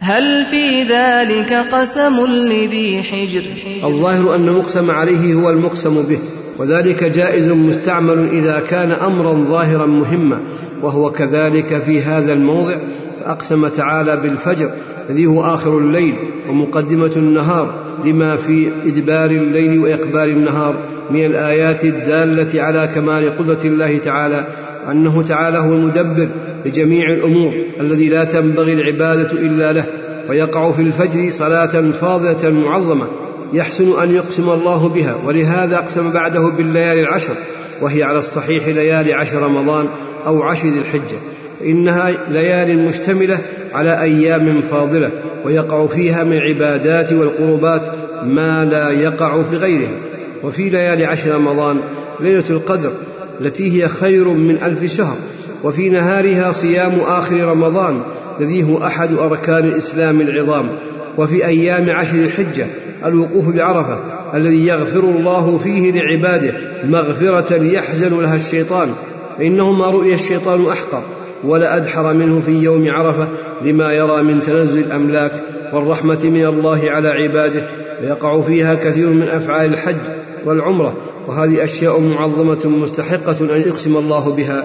هل 0.00 0.44
في 0.44 0.82
ذلك 0.82 1.52
قسم 1.72 2.26
لذي 2.26 3.02
حجر؟ 3.02 3.42
الظاهر 3.84 4.34
أن 4.34 4.48
المقسم 4.48 4.90
عليه 4.90 5.34
هو 5.34 5.50
المقسم 5.50 6.02
به 6.02 6.18
وذلك 6.58 7.04
جائز 7.04 7.52
مستعمل 7.52 8.28
إذا 8.32 8.62
كان 8.70 8.92
أمرا 8.92 9.44
ظاهرا 9.44 9.86
مهما 9.86 10.40
وهو 10.82 11.10
كذلك 11.10 11.82
في 11.86 12.02
هذا 12.02 12.32
الموضع 12.32 12.76
فأقسم 13.20 13.68
تعالى 13.68 14.16
بالفجر 14.16 14.70
الذي 15.10 15.26
هو 15.26 15.44
آخر 15.44 15.78
الليل 15.78 16.14
ومقدمة 16.48 17.12
النهار. 17.16 17.85
لما 18.06 18.36
في 18.36 18.68
إدبار 18.86 19.30
الليل 19.30 19.78
واقبال 19.78 20.28
النهار 20.28 20.76
من 21.10 21.26
الآيات 21.26 21.84
الدالة 21.84 22.62
على 22.62 22.88
كمال 22.94 23.38
قدرة 23.38 23.60
الله 23.64 23.98
تعالى 23.98 24.46
وانه 24.86 25.22
تعالى 25.22 25.58
هو 25.58 25.72
المدبر 25.72 26.28
لجميع 26.66 27.12
الأمور 27.12 27.54
الذي 27.80 28.08
لا 28.08 28.24
تنبغي 28.24 28.72
العبادة 28.72 29.32
إلا 29.32 29.72
له 29.72 29.86
ويقع 30.28 30.72
في 30.72 30.82
الفجر 30.82 31.30
صلاة 31.30 31.90
فاضلة 31.90 32.50
معظمة 32.50 33.06
يحسن 33.52 34.02
أن 34.02 34.14
يقسم 34.14 34.50
الله 34.50 34.88
بها 34.88 35.16
ولهذا 35.24 35.76
أقسم 35.76 36.10
بعده 36.10 36.48
بالليالي 36.48 37.00
العشر 37.00 37.34
وهي 37.80 38.02
على 38.02 38.18
الصحيح 38.18 38.68
ليالي 38.68 39.12
عشر 39.12 39.42
رمضان 39.42 39.86
أو 40.26 40.42
عشر 40.42 40.68
ذي 40.68 40.78
الحجة. 40.78 41.16
فانها 41.60 42.12
ليال 42.28 42.78
مشتملة 42.78 43.38
على 43.72 44.02
أيام 44.02 44.60
فاضلة 44.60 45.10
ويقع 45.44 45.86
فيها 45.86 46.24
من 46.24 46.32
العبادات 46.32 47.12
والقربات 47.12 47.82
ما 48.24 48.64
لا 48.64 48.90
يقع 48.90 49.42
في 49.42 49.88
وفي 50.42 50.68
ليالي 50.68 51.04
عشر 51.04 51.34
رمضان 51.34 51.80
ليلة 52.20 52.44
القدر 52.50 52.92
التي 53.40 53.82
هي 53.82 53.88
خير 53.88 54.28
من 54.28 54.58
ألف 54.64 54.92
شهر. 54.92 55.16
وفي 55.64 55.88
نهارها 55.88 56.52
صيام 56.52 56.92
آخر 57.06 57.36
رمضان 57.36 58.00
الذي 58.40 58.62
هو 58.62 58.84
أحد 58.84 59.12
أركان 59.12 59.64
الإسلام 59.64 60.20
العظام. 60.20 60.68
وفي 61.18 61.46
أيام 61.46 61.90
عشر 61.90 62.14
الحجة 62.14 62.66
الوقوف 63.06 63.48
بعرفة 63.48 63.98
الذي 64.34 64.66
يغفر 64.66 65.00
الله 65.00 65.58
فيه 65.58 65.92
لعباده 65.92 66.54
مغفرة 66.84 67.54
يحزن 67.54 68.20
لها 68.20 68.36
الشيطان. 68.36 68.88
فانه 69.38 69.72
ما 69.72 69.90
رؤي 69.90 70.14
الشيطان 70.14 70.66
أحقر. 70.66 71.02
ولا 71.44 71.76
أدحر 71.76 72.12
منه 72.12 72.42
في 72.46 72.62
يوم 72.62 72.90
عرفة 72.90 73.28
لما 73.62 73.92
يرى 73.92 74.22
من 74.22 74.40
تنزل 74.40 74.78
الأملاك 74.78 75.32
والرحمة 75.72 76.18
من 76.24 76.46
الله 76.46 76.90
على 76.90 77.08
عباده 77.08 77.66
ويقع 78.02 78.42
فيها 78.42 78.74
كثير 78.74 79.08
من 79.08 79.28
أفعال 79.28 79.72
الحج 79.72 79.96
والعمرة 80.44 80.96
وهذه 81.26 81.64
أشياء 81.64 82.00
معظمة 82.00 82.58
مستحقة 82.64 83.56
أن 83.56 83.60
يقسم 83.60 83.96
الله 83.96 84.34
بها. 84.36 84.64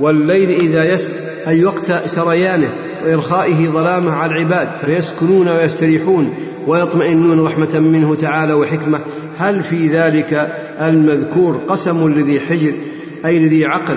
والليل 0.00 0.50
إذا 0.50 0.94
يسر 0.94 1.12
أي 1.48 1.64
وقت 1.64 1.92
سريانه 2.06 2.68
وإرخائه 3.04 3.66
ظلامه 3.66 4.12
على 4.12 4.32
العباد 4.32 4.68
فيسكنون 4.86 5.48
ويستريحون 5.48 6.34
ويطمئنون 6.66 7.44
رحمة 7.44 7.80
منه 7.80 8.14
تعالى 8.14 8.52
وحكمة. 8.52 8.98
هل 9.38 9.62
في 9.62 9.88
ذلك 9.88 10.48
المذكور 10.80 11.60
قسم 11.68 12.08
لذي 12.08 12.40
حجر 12.40 12.72
أي 13.24 13.38
لذي 13.38 13.66
عقل؟ 13.66 13.96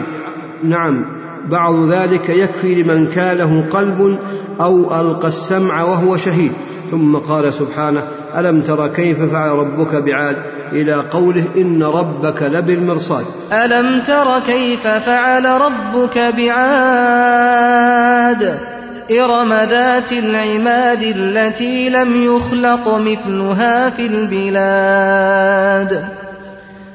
نعم. 0.63 1.24
بعض 1.49 1.89
ذلك 1.89 2.29
يكفي 2.29 2.83
لمن 2.83 3.07
كان 3.07 3.37
له 3.37 3.65
قلب 3.71 4.19
أو 4.61 5.01
ألقى 5.01 5.27
السمع 5.27 5.83
وهو 5.83 6.17
شهيد. 6.17 6.51
ثم 6.91 7.15
قال 7.15 7.53
سبحانه 7.53 8.01
ألم 8.37 8.61
تر 8.61 8.87
كيف 8.87 9.21
فعل 9.21 9.49
ربك 9.49 9.95
بعاد؟ 9.95 10.37
إلى 10.71 10.93
قوله 10.93 11.43
إن 11.57 11.83
ربك 11.83 12.43
لبالمرصاد. 12.43 13.25
ألم 13.51 14.01
تر 14.01 14.39
كيف 14.39 14.87
فعل 14.87 15.45
ربك 15.45 16.33
بعاد؟ 16.37 17.55
إرم 19.11 19.53
ذات 19.53 20.11
العماد 20.11 21.01
التي 21.01 21.89
لم 21.89 22.35
يخلق 22.35 22.97
مثلها 22.97 23.89
في 23.89 24.05
البلاد. 24.05 26.05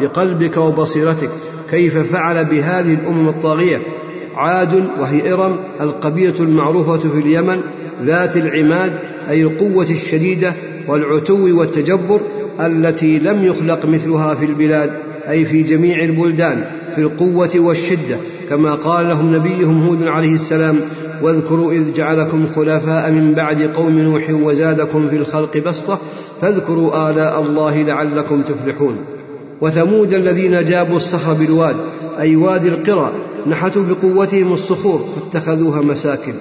بقلبك 0.00 0.56
وبصيرتك 0.56 1.30
كيف 1.70 2.12
فعل 2.12 2.44
بهذه 2.44 2.94
الأمم 2.94 3.28
الطاغية؟ 3.28 3.80
عاد 4.36 4.88
وهي 5.00 5.32
إرم 5.32 5.56
القبيلة 5.80 6.34
المعروفة 6.40 6.98
في 6.98 7.18
اليمن 7.18 7.60
ذات 8.02 8.36
العماد 8.36 8.92
أي 9.28 9.42
القوة 9.42 9.86
الشديدة 9.90 10.52
والعتو 10.88 11.58
والتجبر 11.58 12.20
التي 12.60 13.18
لم 13.18 13.44
يخلق 13.44 13.86
مثلها 13.86 14.34
في 14.34 14.44
البلاد 14.44 14.90
أي 15.28 15.44
في 15.44 15.62
جميع 15.62 16.04
البلدان 16.04 16.64
في 16.94 17.00
القوة 17.00 17.50
والشدة 17.56 18.16
كما 18.50 18.74
قال 18.74 19.08
لهم 19.08 19.34
نبيهم 19.34 19.86
هود 19.86 20.06
عليه 20.06 20.34
السلام 20.34 20.80
واذكروا 21.22 21.72
إذ 21.72 21.92
جعلكم 21.94 22.46
خلفاء 22.56 23.10
من 23.10 23.34
بعد 23.34 23.62
قوم 23.62 23.98
نوح 23.98 24.30
وزادكم 24.30 25.08
في 25.08 25.16
الخلق 25.16 25.58
بسطة 25.58 25.98
فاذكروا 26.40 27.10
آلاء 27.10 27.40
الله 27.40 27.82
لعلكم 27.82 28.42
تفلحون. 28.42 29.15
وثمود 29.60 30.14
الذين 30.14 30.64
جابوا 30.64 30.96
الصخر 30.96 31.32
بالواد 31.32 31.76
أي 32.20 32.36
وادي 32.36 32.68
القرى 32.68 33.12
نحتوا 33.46 33.82
بقوتهم 33.82 34.52
الصخور 34.52 35.06
فاتخذوها 35.14 35.80
مساكن. 35.80 36.32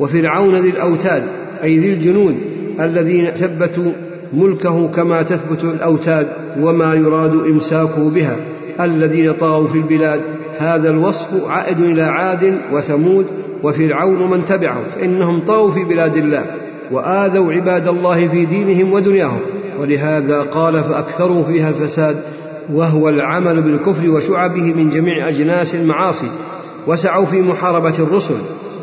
وفرعون 0.00 0.54
ذي 0.54 0.70
الأوتاد 0.70 1.22
أي 1.64 1.78
ذي 1.78 1.92
الجنود 1.92 2.34
الذين 2.80 3.30
ثبتوا 3.30 3.92
ملكه 4.32 4.88
كما 4.88 5.22
تثبت 5.22 5.64
الأوتاد 5.64 6.28
وما 6.60 6.94
يراد 6.94 7.34
إمساكه 7.34 8.10
بها 8.10 8.36
الذين 8.80 9.32
طغوا 9.32 9.68
في 9.68 9.78
البلاد. 9.78 10.20
هذا 10.58 10.90
الوصف 10.90 11.28
عائد 11.46 11.80
إلى 11.80 12.02
عاد 12.02 12.58
وثمود 12.72 13.26
وفرعون 13.62 14.20
ومن 14.20 14.44
تبعهم 14.44 14.84
فإنهم 14.96 15.40
طغوا 15.40 15.70
في 15.70 15.84
بلاد 15.84 16.16
الله 16.16 16.44
وآذوا 16.92 17.52
عباد 17.52 17.88
الله 17.88 18.28
في 18.28 18.44
دينهم 18.44 18.92
ودنياهم. 18.92 19.40
ولهذا 19.80 20.40
قال 20.40 20.84
فأكثروا 20.84 21.44
فيها 21.44 21.68
الفساد 21.68 22.16
وهو 22.72 23.08
العمل 23.08 23.62
بالكفر 23.62 24.10
وشعبه 24.10 24.74
من 24.74 24.90
جميع 24.90 25.28
أجناس 25.28 25.74
المعاصي 25.74 26.26
وسعوا 26.86 27.26
في 27.26 27.40
محاربة 27.40 27.98
الرسل 27.98 28.34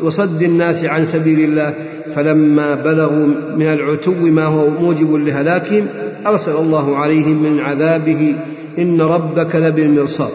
وصد 0.02 0.42
الناس 0.42 0.84
عن 0.84 1.04
سبيل 1.04 1.40
الله 1.40 1.74
فلما 2.14 2.74
بلغوا 2.74 3.26
من 3.56 3.66
العتو 3.66 4.12
ما 4.12 4.44
هو 4.44 4.70
موجب 4.70 5.14
لهلاكهم 5.14 5.86
أرسل 6.26 6.56
الله 6.56 6.96
عليهم 6.96 7.42
من 7.42 7.60
عذابه 7.60 8.34
إن 8.78 9.00
ربك 9.00 9.56
لبالمرصاد 9.56 10.30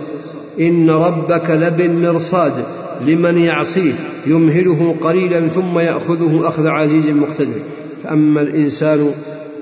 إن 0.59 0.89
ربك 0.89 1.49
لبالمرصاد 1.49 2.53
لمن 3.07 3.37
يعصيه 3.37 3.93
يمهله 4.27 4.95
قليلا 5.01 5.47
ثم 5.47 5.79
يأخذه 5.79 6.47
أخذ 6.47 6.67
عزيز 6.67 7.05
مقتدر 7.07 7.59
فأما 8.03 8.41
الإنسان 8.41 9.11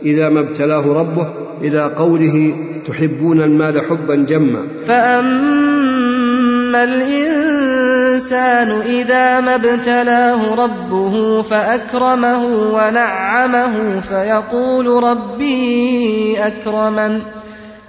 إذا 0.06 0.30
ما 0.30 0.40
ابتلاه 0.40 0.94
ربه 1.00 1.28
إلى 1.62 1.92
قوله 1.98 2.56
تحبون 2.88 3.42
المال 3.42 3.82
حبا 3.82 4.16
جما. 4.16 4.68
فأما 4.88 6.84
الإنسان 6.84 8.68
إذا 8.68 9.40
ما 9.40 9.56
ابتلاه 9.56 10.56
ربه 10.56 11.42
فأكرمه 11.42 12.46
ونعمه 12.74 14.00
فيقول 14.00 15.04
ربي 15.04 16.38
أكرمن. 16.40 17.20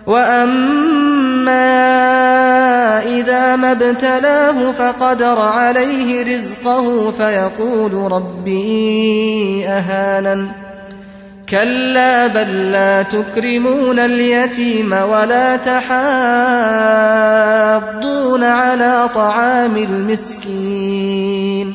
وأما 0.06 1.66
إذا 3.02 3.56
ما 3.56 3.72
ابتلاه 3.72 4.72
فقدر 4.72 5.38
عليه 5.38 6.34
رزقه 6.34 7.10
فيقول 7.10 8.12
ربي 8.12 9.64
أهانن. 9.66 10.65
كلا 11.48 12.26
بل 12.26 12.72
لا 12.72 13.02
تكرمون 13.02 13.98
اليتيم 13.98 14.92
ولا 14.92 15.56
تحاضون 15.56 15.86
على 18.44 19.08
طعام 19.14 19.76
المسكين 19.76 21.74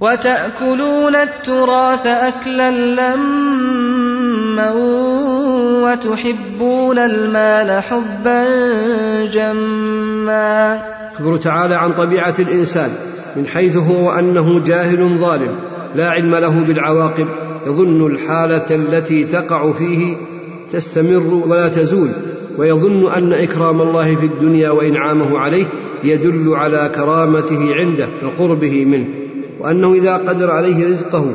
وتأكلون 0.00 1.16
التراث 1.16 2.06
أكلا 2.06 2.70
لما 2.70 4.70
وتحبون 5.84 6.98
المال 6.98 7.82
حبا 7.82 8.44
جما. 9.24 10.80
اخبر 11.14 11.36
تعالى 11.36 11.74
عن 11.74 11.92
طبيعة 11.92 12.34
الإنسان 12.38 12.90
من 13.36 13.46
حيث 13.46 13.76
هو 13.76 14.10
انه 14.10 14.62
جاهل 14.66 15.18
ظالم 15.20 15.58
لا 15.94 16.10
علم 16.10 16.34
له 16.34 16.64
بالعواقب. 16.68 17.28
يظن 17.66 18.06
الحالة 18.06 18.66
التي 18.70 19.24
تقع 19.24 19.72
فيه 19.72 20.16
تستمر 20.72 21.42
ولا 21.48 21.68
تزول 21.68 22.10
ويظن 22.58 23.12
أن 23.12 23.32
إكرام 23.32 23.82
الله 23.82 24.14
في 24.14 24.26
الدنيا 24.26 24.70
وإنعامه 24.70 25.38
عليه 25.38 25.66
يدل 26.04 26.54
على 26.54 26.90
كرامته 26.94 27.74
عنده 27.74 28.08
وقربه 28.24 28.84
منه 28.84 29.06
وأنه 29.60 29.94
إذا 29.94 30.16
قدر 30.16 30.50
عليه 30.50 30.90
رزقه 30.90 31.34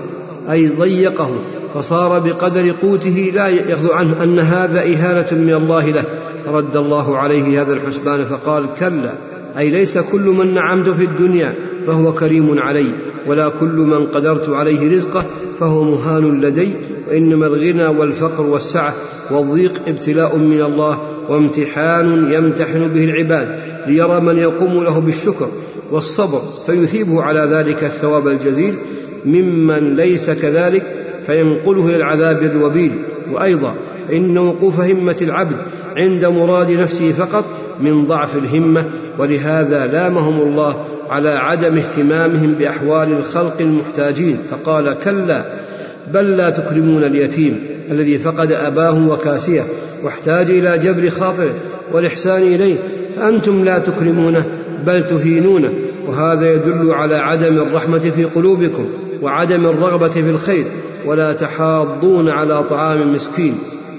أي 0.51 0.67
ضيقه 0.67 1.29
فصار 1.73 2.19
بقدر 2.19 2.71
قوته 2.81 3.31
لا 3.35 3.47
ياخذ 3.47 3.93
عنه 3.93 4.23
أن 4.23 4.39
هذا 4.39 4.79
إهانة 4.81 5.27
من 5.31 5.53
الله 5.53 5.89
له. 5.89 6.03
رد 6.47 6.77
الله 6.77 7.17
عليه 7.17 7.61
هذا 7.61 7.73
الحسبان 7.73 8.25
فقال 8.25 8.65
كلا 8.79 9.13
أي 9.57 9.69
ليس 9.69 9.97
كل 9.97 10.21
من 10.21 10.53
نعمت 10.53 10.89
في 10.89 11.03
الدنيا 11.03 11.53
فهو 11.87 12.13
كريم 12.13 12.59
علي 12.59 12.85
ولا 13.27 13.49
كل 13.49 13.75
من 13.75 14.05
قدرت 14.05 14.49
عليه 14.49 14.95
رزقه 14.97 15.25
فهو 15.59 15.83
مهان 15.83 16.41
لدي 16.41 16.69
وإنما 17.09 17.47
الغنى 17.47 17.87
والفقر 17.87 18.45
والسعة 18.45 18.95
والضيق 19.31 19.81
ابتلاء 19.87 20.37
من 20.37 20.61
الله 20.61 20.99
وامتحان 21.29 22.31
يمتحن 22.31 22.87
به 22.87 23.03
العباد 23.03 23.59
ليرى 23.87 24.19
من 24.19 24.37
يقوم 24.37 24.83
له 24.83 24.99
بالشكر 24.99 25.47
والصبر 25.91 26.41
فيثيبه 26.65 27.21
على 27.21 27.39
ذلك 27.39 27.83
الثواب 27.83 28.27
الجزيل 28.27 28.75
ممن 29.25 29.95
ليس 29.95 30.29
كذلك 30.29 30.83
فينقله 31.27 31.87
إلى 31.87 31.95
العذاب 31.95 32.43
الوبيل. 32.43 32.91
وأيضا 33.31 33.73
فان 34.07 34.37
وقوف 34.37 34.79
همة 34.79 35.17
العبد 35.21 35.55
عند 35.97 36.25
مراد 36.25 36.71
نفسه 36.71 37.11
فقط 37.11 37.45
من 37.81 38.05
ضعف 38.05 38.35
الهمة 38.35 38.85
ولهذا 39.19 39.87
لامهم 39.87 40.41
الله 40.41 40.75
على 41.09 41.29
عدم 41.29 41.77
اهتمامهم 41.77 42.53
بأحوال 42.53 43.11
الخلق 43.11 43.55
المحتاجين 43.59 44.37
فقال 44.51 44.95
كلا 45.03 45.43
بل 46.13 46.37
لا 46.37 46.49
تكرمون 46.49 47.03
اليتيم 47.03 47.59
الذي 47.91 48.19
فقد 48.19 48.51
أباه 48.51 49.07
وكاسيه 49.07 49.63
واحتاج 50.03 50.49
إلى 50.49 50.77
جبر 50.77 51.09
خاطره 51.09 51.53
والإحسان 51.91 52.41
إليه 52.41 52.75
فأنتم 53.15 53.65
لا 53.65 53.79
تكرمونه 53.79 54.45
بل 54.85 55.07
تهينونه 55.07 55.69
وهذا 56.07 56.53
يدل 56.53 56.91
على 56.91 57.15
عدم 57.15 57.57
الرحمة 57.57 57.99
في 57.99 58.23
قلوبكم 58.23 58.85
وعدم 59.21 59.65
الرغبة 59.65 60.09
في 60.09 60.29
الخير 60.29 60.65
ولا 61.05 61.33
تحاضون 61.33 62.29
على 62.29 62.63
طعام 62.63 63.01
المسكين 63.01 63.57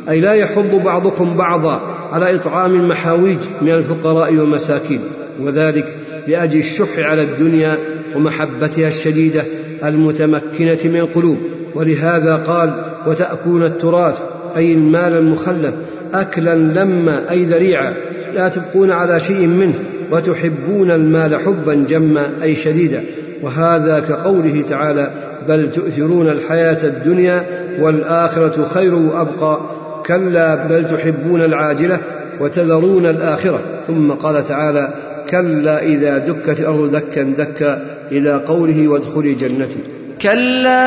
أي 0.09 0.21
لا 0.21 0.33
يحض 0.33 0.81
بعضكم 0.85 1.37
بعضا 1.37 1.81
على 2.13 2.35
إطعام 2.35 2.75
المحاويج 2.75 3.39
من 3.63 3.71
الفقراء 3.71 4.35
والمساكين 4.35 5.01
وذلك 5.41 5.97
لأجل 6.29 6.59
الشح 6.59 6.99
على 6.99 7.23
الدنيا 7.23 7.77
ومحبتها 8.17 8.89
الشديدة 8.89 9.45
المتمكنة 9.85 10.79
من 10.85 10.97
القلوب. 10.97 11.39
ولهذا 11.75 12.37
قال 12.37 12.85
وتأكلون 13.07 13.63
التراث 13.63 14.19
أي 14.57 14.73
المال 14.73 15.13
المخلف 15.13 15.75
اكلا 16.15 16.55
لما 16.55 17.31
أي 17.31 17.45
ذريعا 17.45 17.95
لا 18.35 18.49
تبقون 18.49 18.91
على 18.91 19.21
شيء 19.21 19.47
منه 19.47 19.75
وتحبون 20.11 20.91
المال 20.91 21.37
حبا 21.37 21.75
جما 21.89 22.31
أي 22.43 22.57
شديدا. 22.57 23.05
وهذا 23.43 24.01
كقوله 24.01 24.65
تعالى 24.71 25.11
بل 25.49 25.71
تؤثرون 25.73 26.29
الحياة 26.29 26.79
الدنيا 26.85 27.45
والآخرة 27.81 28.69
خير 28.75 28.95
وأبقى. 28.95 29.61
كلا 30.07 30.67
بل 30.67 30.89
تحبون 30.89 31.41
العاجلة 31.41 32.01
وتذرون 32.41 33.07
الآخرة. 33.07 33.61
ثم 33.87 34.11
قال 34.11 34.45
تعالى 34.45 34.95
كلا 35.31 35.83
إذا 35.83 36.19
دكت 36.19 36.61
الأرض 36.61 36.91
دكا 36.91 37.23
دكا 37.23 37.83
إلى 38.13 38.43
قوله 38.49 38.89
وادخلي 38.89 39.35
جنتي. 39.35 39.79
كلا 40.23 40.79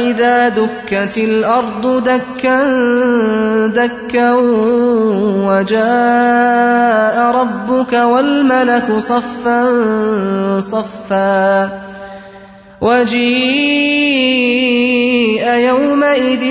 إذا 0.00 0.48
دكت 0.48 1.18
الأرض 1.18 2.04
دكا 2.04 2.58
دكا 3.66 4.32
وجاء 5.48 7.16
ربك 7.40 7.92
والملك 7.92 8.98
صفا 8.98 9.60
صفا 10.60 11.68
وجيء 12.80 14.16
يومئذ 15.48 16.44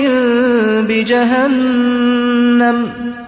بجهنم. 0.88 2.78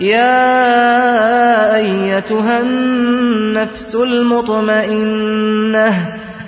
يا 0.00 1.76
أيتها 1.76 2.60
النفس 2.60 3.94
المطمئنة 3.94 5.94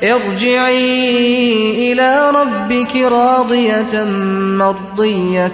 ارجعي 0.02 1.92
إلى 1.92 2.30
ربك 2.30 2.96
راضية 2.96 4.04
مرضية 4.40 5.48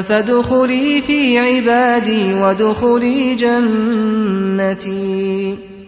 فادخلي 0.00 1.02
في 1.06 1.38
عبادي 1.38 2.34
وادخلي 2.34 3.34
جنتي. 3.34 4.94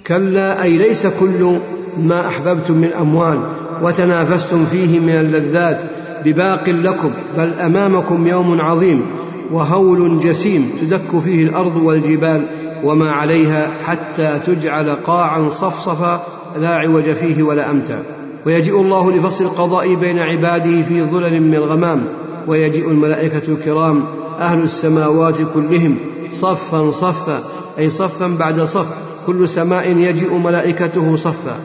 كلا 0.07 0.62
أي 0.62 0.79
ليس 0.79 1.07
كل 1.07 1.57
ما 1.99 2.29
أحببتم 2.29 2.74
من 2.74 2.93
أموال 2.93 3.41
وتنافستم 3.83 4.66
فيه 4.66 5.01
من 5.01 5.14
اللذات 5.14 5.83
بباق 6.24 6.68
لكم 6.68 7.11
بل 7.39 7.53
أمامكم 7.61 8.27
يوم 8.27 8.61
عظيم. 8.61 9.07
وهول 9.53 10.20
جسيم 10.20 10.70
تدك 10.80 11.20
فيه 11.24 11.44
الأرض 11.44 11.76
والجبال 11.76 12.47
وما 12.84 13.11
عليها 13.11 13.70
حتى 13.84 14.38
تجعل 14.47 14.90
قاعا 14.90 15.49
صفصفا 15.49 16.26
لا 16.61 16.76
عوج 16.76 17.03
فيه 17.03 17.42
ولا 17.42 17.70
أمتع. 17.70 17.99
ويجيء 18.47 18.80
الله 18.80 19.12
لفصل 19.12 19.44
القضاء 19.44 19.94
بين 19.94 20.18
عباده 20.18 20.82
في 20.82 21.03
ظلل 21.03 21.42
من 21.42 21.55
الغمام 21.55 22.05
ويجيء 22.49 22.90
الملائكة 22.90 23.42
الكرام 23.49 24.05
أهل 24.38 24.62
السماوات 24.62 25.36
كلهم 25.55 25.97
صفا 26.30 26.90
صفا 26.90 27.40
أي 27.78 27.90
صفا 27.90 28.26
بعد 28.26 28.61
صف. 28.61 28.86
كل 29.26 29.49
سماء 29.49 29.97
يجيء 29.97 30.34
ملائكته 30.34 31.16
صفا. 31.16 31.57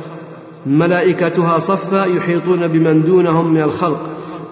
ملائكتها 0.66 1.60
صفا 1.60 2.06
يحيطون 2.06 2.68
بمن 2.68 3.04
دونهم 3.04 3.54
من 3.54 3.62
الخلق. 3.62 4.00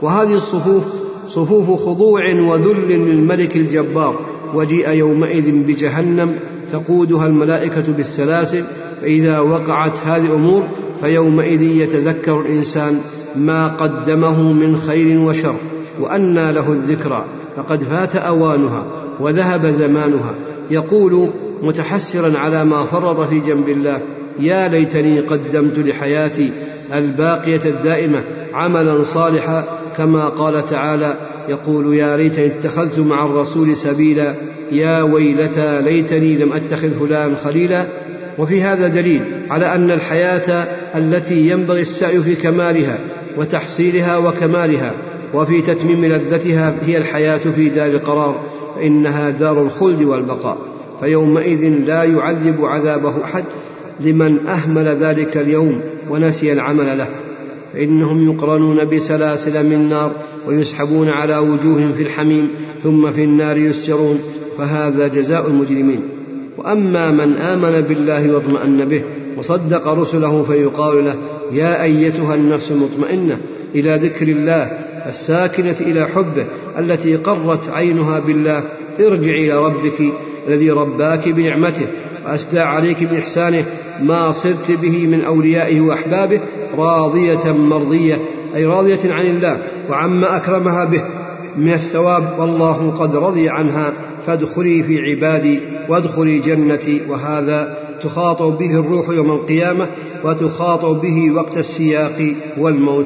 وهذه 0.01 0.33
الصفوف 0.33 0.83
صفوف 1.29 1.85
خضوع 1.85 2.33
وذل 2.33 2.89
للملك 2.89 3.55
الجبار 3.55 4.19
وجيء 4.53 4.89
يومئذ 4.89 5.51
بجهنم 5.51 6.35
تقودها 6.71 7.27
الملائكة 7.27 7.93
بالسلاسل 7.97 8.63
فإذا 9.01 9.39
وقعت 9.39 9.97
هذه 10.05 10.25
الأمور 10.25 10.63
فيومئذ 11.01 11.61
يتذكر 11.61 12.41
الإنسان 12.41 13.01
ما 13.35 13.67
قدمه 13.67 14.53
من 14.53 14.77
خير 14.77 15.19
وشر 15.19 15.55
وأنى 15.99 16.51
له 16.51 16.71
الذكرى 16.71 17.25
فقد 17.57 17.83
فات 17.83 18.15
أوانها 18.15 18.83
وذهب 19.19 19.65
زمانها 19.65 20.33
يقول 20.71 21.29
متحسرا 21.63 22.37
على 22.37 22.65
ما 22.65 22.83
فرط 22.83 23.19
في 23.29 23.39
جنب 23.39 23.69
الله 23.69 24.01
يا 24.39 24.67
ليتني 24.67 25.19
قدمت 25.19 25.79
لحياتي 25.79 26.51
الباقية 26.93 27.61
الدائمة 27.65 28.23
عملا 28.53 29.03
صالحا 29.03 29.63
كما 29.97 30.25
قال 30.25 30.65
تعالى 30.65 31.15
يقول 31.49 31.93
يا 31.93 32.17
ليتني 32.17 32.45
اتخذت 32.45 32.99
مع 32.99 33.25
الرسول 33.25 33.75
سبيلا 33.75 34.33
يا 34.71 35.01
ويلتى 35.01 35.81
ليتني 35.81 36.37
لم 36.37 36.53
أتخذ 36.53 36.89
فلان 36.99 37.35
خليلا. 37.35 37.85
وفي 38.37 38.61
هذا 38.61 38.87
دليل 38.87 39.21
على 39.49 39.75
أن 39.75 39.91
الحياة 39.91 40.67
التي 40.95 41.49
ينبغي 41.49 41.81
السعي 41.81 42.21
في 42.21 42.35
كمالها 42.35 42.97
وتحصيلها 43.37 44.17
وكمالها 44.17 44.93
وفي 45.33 45.61
تتميم 45.61 46.05
لذتها 46.05 46.75
هي 46.85 46.97
الحياة 46.97 47.37
في 47.37 47.69
دار 47.69 47.87
القرار 47.87 48.41
فإنها 48.75 49.29
دار 49.29 49.61
الخلد 49.61 50.03
والبقاء. 50.03 50.57
فيومئذ 51.01 51.69
لا 51.69 52.03
يعذب 52.03 52.65
عذابه 52.65 53.23
أحد. 53.23 53.43
لمن 53.99 54.47
أهمل 54.47 54.85
ذلك 54.85 55.37
اليوم 55.37 55.81
ونسي 56.09 56.53
العمل 56.53 56.97
له. 56.97 57.07
فإنهم 57.73 58.31
يقرنون 58.31 58.85
بسلاسل 58.85 59.65
من 59.65 59.89
نار 59.89 60.11
ويسحبون 60.47 61.09
على 61.09 61.37
وجوههم 61.37 61.93
في 61.93 62.03
الحميم 62.03 62.47
ثم 62.83 63.11
في 63.11 63.23
النار 63.23 63.57
يسجرون 63.57 64.19
فهذا 64.57 65.07
جزاء 65.07 65.47
المجرمين. 65.47 66.01
وأما 66.57 67.11
من 67.11 67.35
آمن 67.35 67.81
بالله 67.81 68.33
واطمأن 68.33 68.85
به 68.85 69.01
وصدق 69.37 69.87
رسله 69.87 70.43
فيقال 70.43 71.05
له 71.05 71.15
يا 71.51 71.83
أيتها 71.83 72.35
النفس 72.35 72.71
المطمئنة 72.71 73.37
إلى 73.75 73.95
ذكر 73.95 74.27
الله 74.27 74.79
الساكنة 75.07 75.75
إلى 75.81 76.05
حبه 76.05 76.45
التي 76.79 77.15
قرت 77.15 77.69
عينها 77.69 78.19
بالله 78.19 78.63
ارجعي 78.99 79.45
إلى 79.45 79.65
ربك 79.65 80.01
الذي 80.47 80.71
رباك 80.71 81.29
بنعمته 81.29 81.85
واسدى 82.25 82.59
عليك 82.59 83.03
بإحسانه 83.03 83.65
ما 84.01 84.31
صرت 84.31 84.71
به 84.71 85.07
من 85.07 85.23
أوليائه 85.23 85.81
وأحبابه 85.81 86.39
راضية 86.77 87.51
مرضية 87.51 88.19
أي 88.55 88.65
راضية 88.65 89.13
عن 89.13 89.25
الله 89.25 89.61
وعما 89.89 90.37
أكرمها 90.37 90.85
به. 90.85 91.01
من 91.57 91.73
الثواب 91.73 92.39
والله 92.39 92.93
قد 92.99 93.15
رضي 93.15 93.49
عنها 93.49 93.93
فادخلي 94.27 94.83
في 94.83 95.01
عبادي 95.01 95.59
وادخلي 95.89 96.39
جنتي 96.39 97.01
وهذا 97.09 97.77
تخاطب 98.03 98.57
به 98.57 98.79
الروح 98.79 99.09
يوم 99.09 99.31
القيامة 99.31 99.87
وتخاطب 100.23 101.01
به 101.01 101.31
وقت 101.31 101.57
السياق 101.57 102.33
والموت. 102.57 103.05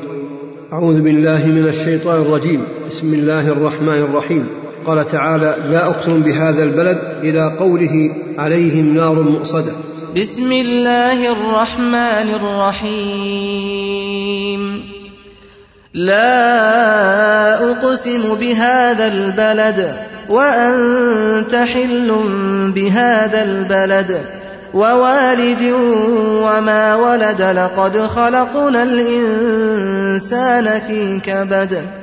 أعوذ 0.74 1.02
بالله 1.02 1.48
من 1.48 1.68
الشيطان 1.68 2.22
الرجيم. 2.22 2.62
بسم 2.88 3.14
الله 3.14 3.48
الرحمن 3.48 3.98
الرحيم. 4.10 4.63
قال 4.88 5.08
تعالى 5.08 5.56
لا 5.70 5.88
أقسم 5.88 6.22
بهذا 6.22 6.64
البلد 6.64 6.98
إلى 7.24 7.56
قوله 7.60 8.10
عليهم 8.38 8.96
نار 8.96 9.14
مؤصدة. 9.14 9.74
بسم 10.18 10.52
الله 10.52 11.32
الرحمن 11.32 12.36
الرحيم. 12.36 14.14
لا 15.94 17.72
أقسم 17.72 18.36
بهذا 18.40 19.08
البلد 19.08 19.96
وأنت 20.30 21.56
حل 21.56 22.12
بهذا 22.76 23.44
البلد 23.44 24.22
ووالد 24.74 25.74
وما 26.44 26.96
ولد 26.96 27.42
لقد 27.42 27.98
خلقنا 27.98 28.84
الإنسان 28.84 30.80
في 30.80 31.20
كبد. 31.26 32.03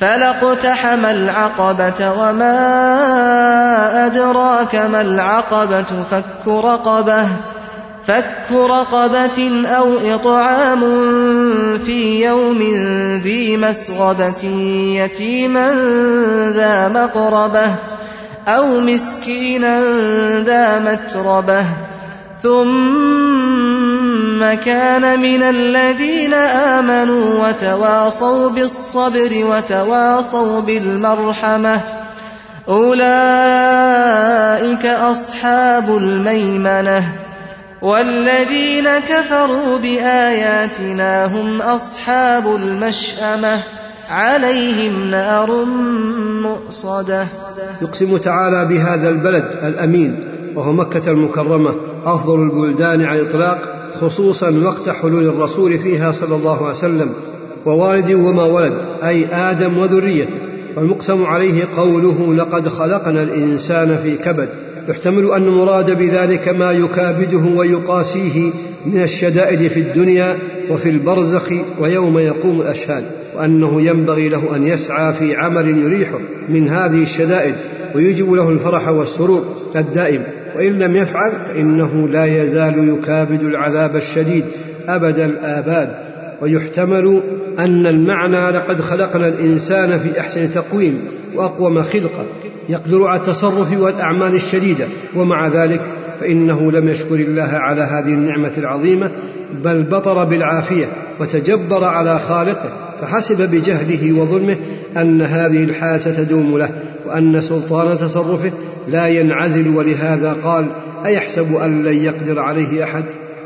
فلاقتحم 0.00 1.04
العقبة 1.04 2.12
وما 2.20 2.56
أدراك 4.06 4.74
ما 4.76 5.00
العقبة 5.00 6.04
فك 6.10 6.48
رقبة 6.48 7.26
فك 8.06 8.52
رقبة 8.52 9.66
أو 9.66 9.96
إطعام 10.14 10.80
في 11.78 12.24
يوم 12.24 12.62
ذي 13.22 13.56
مسغبة 13.56 14.44
يتيما 14.96 15.74
ذا 16.56 16.88
مقربة 16.88 17.74
أو 18.48 18.80
مسكينا 18.80 19.80
ذا 20.40 20.78
متربة 20.78 21.64
ثم 22.42 23.95
كان 24.54 25.20
من 25.20 25.42
الذين 25.42 26.34
آمنوا 26.34 27.48
وتواصوا 27.48 28.50
بالصبر 28.50 29.30
وتواصوا 29.34 30.60
بالمرحمة. 30.60 31.80
أولئك 32.68 33.06
أصحاب 34.86 35.96
الميمنة. 35.96 37.12
والذين 37.82 38.98
كفروا 38.98 39.78
بآياتنا 39.78 41.26
هم 41.26 41.62
أصحاب 41.62 42.56
المشأمة. 42.56 43.58
عليهم 44.10 45.10
نار 45.10 45.64
مؤصدة. 46.42 47.24
يقسم 47.82 48.16
تعالى 48.16 48.64
بهذا 48.64 49.10
البلد 49.10 49.44
الأمين 49.62 50.24
وهو 50.54 50.72
مكة 50.72 51.10
المكرمة 51.10 51.74
أفضل 52.04 52.42
البلدان 52.42 53.04
على 53.04 53.20
الإطلاق 53.20 53.75
خصوصا 54.00 54.50
وقت 54.64 54.88
حلول 54.88 55.24
الرسول 55.24 55.78
فيها 55.78 56.12
صلى 56.12 56.36
الله 56.36 56.66
عليه 56.66 56.78
وسلم 56.78 57.10
ووالد 57.66 58.12
وما 58.12 58.44
ولد 58.44 58.72
أي 59.04 59.26
آدم 59.26 59.78
وذريته. 59.78 60.34
والمقسم 60.76 61.24
عليه 61.24 61.64
قوله 61.76 62.34
لقد 62.34 62.68
خلقنا 62.68 63.22
الإنسان 63.22 63.98
في 64.04 64.16
كبد 64.16 64.48
يحتمل 64.88 65.30
أن 65.30 65.42
المراد 65.42 65.98
بذلك 65.98 66.48
ما 66.48 66.72
يكابده 66.72 67.42
ويقاسيه 67.56 68.50
من 68.86 69.02
الشدائد 69.02 69.70
في 69.70 69.80
الدنيا 69.80 70.38
وفي 70.70 70.88
البرزخ 70.88 71.52
ويوم 71.80 72.18
يقوم 72.18 72.60
الأشهاد 72.60 73.04
وأنه 73.36 73.82
ينبغي 73.82 74.28
له 74.28 74.56
أن 74.56 74.66
يسعى 74.66 75.14
في 75.14 75.36
عمل 75.36 75.78
يريحه 75.78 76.18
من 76.48 76.68
هذه 76.68 77.02
الشدائد 77.02 77.54
ويجب 77.94 78.32
له 78.32 78.50
الفرح 78.50 78.88
والسرور 78.88 79.44
الدائم. 79.76 80.22
وإن 80.56 80.78
لم 80.78 80.96
يفعل 80.96 81.32
فإنه 81.48 82.08
لا 82.08 82.24
يزال 82.24 82.88
يكابد 82.88 83.42
العذاب 83.42 83.96
الشديد 83.96 84.44
أبد 84.88 85.18
الآباد. 85.18 85.88
ويحتمل 86.40 87.20
أن 87.58 87.86
المعنى 87.86 88.50
لقد 88.50 88.80
خلقنا 88.80 89.28
الإنسان 89.28 89.98
في 89.98 90.20
أحسن 90.20 90.50
تقويم 90.50 91.00
وأقوم 91.34 91.82
خلقة. 91.82 92.26
يقدر 92.68 93.06
على 93.06 93.20
التصرف 93.20 93.80
والأعمال 93.80 94.34
الشديدة. 94.34 94.86
ومع 95.14 95.48
ذلك 95.48 95.80
فإنه 96.20 96.72
لم 96.72 96.88
يشكر 96.88 97.14
الله 97.14 97.50
على 97.52 97.82
هذه 97.82 98.12
النعمة 98.12 98.52
العظيمة 98.58 99.10
بل 99.64 99.82
بطر 99.82 100.24
بالعافية 100.24 100.86
وتجبر 101.20 101.84
على 101.84 102.18
خالقه. 102.18 102.85
فحسب 103.00 103.50
بجهله 103.50 104.20
وظلمه 104.20 104.56
أن 104.96 105.22
هذه 105.22 105.64
الحالة 105.64 106.24
تدوم 106.24 106.58
له 106.58 106.70
وأن 107.06 107.40
سلطان 107.40 107.98
تصرفه 107.98 108.50
لا 108.88 109.06
ينعزل 109.06 109.76
ولهذا 109.76 110.36
قال 110.44 110.66
أيحسب 111.06 111.54
أن 111.54 111.82
لن 111.82 112.04
يقدر 112.04 112.38
عليه 112.38 112.84
أحد؟ 112.84 113.04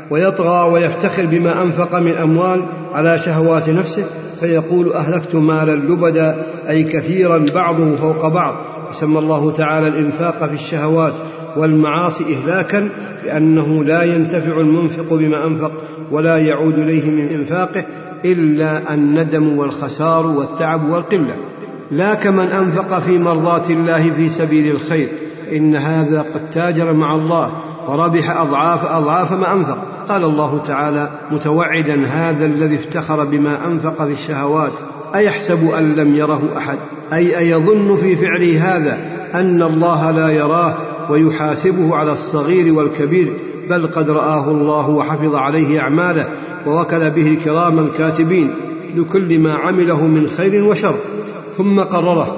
ويطغى 0.09 0.71
ويفتخر 0.71 1.25
بما 1.25 1.61
أنفق 1.63 1.99
من 1.99 2.17
أموال 2.17 2.65
على 2.93 3.19
شهوات 3.19 3.69
نفسه 3.69 4.03
فيقول 4.39 4.93
أهلكت 4.93 5.35
مالا 5.35 5.75
لبدا 5.75 6.35
أي 6.69 6.83
كثيرا 6.83 7.45
بعضه 7.55 7.95
فوق 7.95 8.27
بعض. 8.27 8.55
وسمى 8.89 9.19
الله 9.19 9.51
تعالى 9.51 9.87
الإنفاق 9.87 10.45
في 10.47 10.53
الشهوات 10.53 11.13
والمعاصي 11.55 12.23
إهلاكا 12.23 12.89
لأنه 13.25 13.83
لا 13.83 14.03
ينتفع 14.03 14.59
المنفق 14.59 15.13
بما 15.13 15.45
أنفق 15.45 15.71
ولا 16.11 16.37
يعود 16.37 16.79
إليه 16.79 17.09
من 17.09 17.27
إنفاقه 17.27 17.83
إلا 18.25 18.93
الندم 18.93 19.57
والخسار 19.57 20.25
والتعب 20.25 20.89
والقلة. 20.89 21.35
لا 21.91 22.13
كمن 22.13 22.45
أنفق 22.45 22.99
في 22.99 23.17
مرضاة 23.17 23.69
الله 23.69 24.11
في 24.11 24.29
سبيل 24.29 24.75
الخير. 24.75 25.07
إن 25.53 25.75
هذا 25.75 26.25
قد 26.33 26.49
تاجر 26.49 26.93
مع 26.93 27.15
الله 27.15 27.51
وربح 27.87 28.37
أضعاف 28.41 28.85
أضعاف 28.85 29.31
ما 29.31 29.53
أنفق. 29.53 29.77
قال 30.09 30.23
الله 30.23 30.61
تعالى 30.67 31.09
متوعدا 31.31 32.05
هذا 32.05 32.45
الذي 32.45 32.75
افتخر 32.75 33.23
بما 33.23 33.67
أنفق 33.67 34.05
في 34.05 34.11
الشهوات. 34.11 34.71
أيحسب 35.15 35.69
أن 35.69 35.95
لم 35.95 36.15
يره 36.15 36.41
أحد؟ 36.57 36.77
أي 37.13 37.37
أيظن 37.37 37.97
في 37.97 38.15
فعله 38.15 38.77
هذا 38.77 38.97
أن 39.35 39.61
الله 39.61 40.11
لا 40.11 40.29
يراه 40.29 40.73
ويحاسبه 41.09 41.95
على 41.95 42.11
الصغير 42.11 42.73
والكبير؟ 42.73 43.33
بل 43.71 43.87
قد 43.87 44.09
رآه 44.09 44.51
الله 44.51 44.89
وحفظ 44.89 45.35
عليه 45.35 45.79
أعماله 45.79 46.29
ووكل 46.67 47.09
به 47.09 47.27
الكرام 47.27 47.79
الكاتبين 47.79 48.49
لكل 48.95 49.39
ما 49.39 49.53
عمله 49.53 50.07
من 50.07 50.27
خير 50.27 50.63
وشر. 50.63 50.95
ثم 51.57 51.79
قرره 51.79 52.37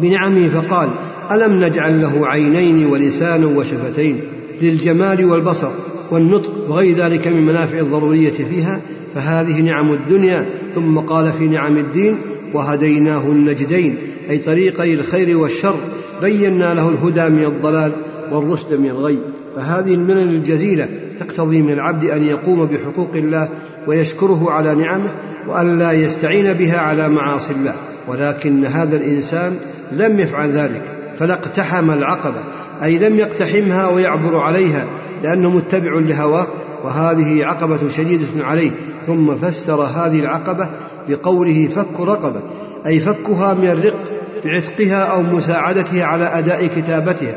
بنعمه 0.00 0.48
فقال 0.48 0.88
ألم 1.32 1.64
نجعل 1.64 2.02
له 2.02 2.26
عينين 2.26 2.86
ولسانا 2.86 3.46
وشفتين 3.46 4.20
للجمال 4.62 5.24
والبصر 5.24 5.68
والنطق 6.10 6.50
وغير 6.68 6.96
ذلك 6.96 7.28
من 7.28 7.46
منافع 7.46 7.78
الضرورية 7.78 8.30
فيها؟ 8.30 8.80
فهذه 9.14 9.60
نعم 9.60 9.92
الدنيا. 9.92 10.46
ثم 10.74 10.98
قال 10.98 11.32
في 11.38 11.46
نعم 11.46 11.76
الدين 11.76 12.18
وهديناه 12.54 13.22
النجدين 13.22 13.96
أي 14.30 14.38
طريقي 14.38 14.94
الخير 14.94 15.38
والشر. 15.38 15.74
بينا 16.22 16.74
له 16.74 16.88
الهدى 16.88 17.28
من 17.28 17.44
الضلال 17.44 17.92
والرشد 18.32 18.74
من 18.74 18.90
الغي. 18.90 19.18
فهذه 19.56 19.94
المنن 19.94 20.28
الجزيلة 20.28 20.88
تقتضي 21.20 21.62
من 21.62 21.72
العبد 21.72 22.04
أن 22.04 22.24
يقوم 22.24 22.66
بحقوق 22.66 23.10
الله 23.14 23.48
ويشكره 23.86 24.50
على 24.50 24.74
نعمه 24.74 25.10
وأن 25.48 25.78
لا 25.78 25.92
يستعين 25.92 26.52
بها 26.52 26.78
على 26.78 27.08
معاصي 27.08 27.52
الله. 27.52 27.74
ولكن 28.08 28.64
هذا 28.64 28.96
الإنسان 28.96 29.56
لم 29.92 30.20
يفعل 30.20 30.50
ذلك 30.50 30.82
فلا 31.18 31.34
اقتحم 31.34 31.90
العقبة 31.90 32.40
أي 32.82 32.98
لم 32.98 33.18
يقتحمها 33.18 33.88
ويعبر 33.88 34.40
عليها 34.40 34.84
لأنه 35.22 35.50
متبع 35.50 35.92
لهواه 35.94 36.46
وهذه 36.84 37.44
عقبة 37.44 37.88
شديدة 37.96 38.26
عليه. 38.40 38.70
ثم 39.06 39.38
فسر 39.38 39.82
هذه 39.82 40.20
العقبة 40.20 40.68
بقوله 41.08 41.68
فك 41.76 42.00
رقبة 42.00 42.40
أي 42.86 43.00
فكها 43.00 43.54
من 43.54 43.68
الرق 43.68 44.12
بعتقها 44.44 45.04
أو 45.04 45.22
مساعدتها 45.22 46.04
على 46.04 46.24
أداء 46.24 46.66
كتابتها. 46.66 47.34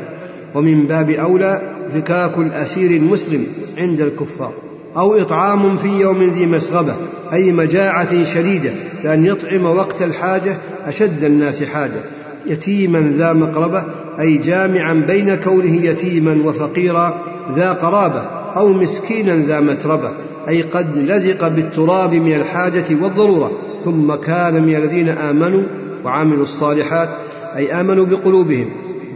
ومن 0.54 0.86
باب 0.86 1.10
أولى 1.10 1.75
فكاك 1.94 2.38
الأسير 2.38 2.90
المسلم 2.90 3.46
عند 3.78 4.00
الكفار 4.00 4.52
أو 4.96 5.14
إطعام 5.14 5.76
في 5.76 6.00
يوم 6.00 6.22
ذي 6.22 6.46
مسغبة 6.46 6.94
أي 7.32 7.52
مجاعة 7.52 8.24
شديدة 8.24 8.70
لأن 9.04 9.26
يطعم 9.26 9.64
وقت 9.64 10.02
الحاجة 10.02 10.56
أشد 10.86 11.24
الناس 11.24 11.62
حاجة. 11.62 12.00
يتيما 12.46 13.12
ذا 13.18 13.32
مقربة 13.32 13.84
أي 14.20 14.38
جامعا 14.38 14.94
بين 15.06 15.34
كونه 15.34 15.76
يتيما 15.84 16.48
وفقيرا 16.48 17.20
ذا 17.56 17.72
قرابة 17.72 18.20
أو 18.56 18.68
مسكينا 18.72 19.36
ذا 19.36 19.60
متربة 19.60 20.10
أي 20.48 20.62
قد 20.62 20.98
لزق 20.98 21.48
بالتراب 21.48 22.14
من 22.14 22.36
الحاجة 22.36 22.84
والضرورة 23.02 23.50
ثم 23.84 24.14
كان 24.14 24.62
من 24.62 24.76
الذين 24.76 25.08
آمنوا 25.08 25.62
وعملوا 26.04 26.42
الصالحات 26.42 27.08
أي 27.56 27.72
آمنوا 27.80 28.06
بقلوبهم. 28.06 28.70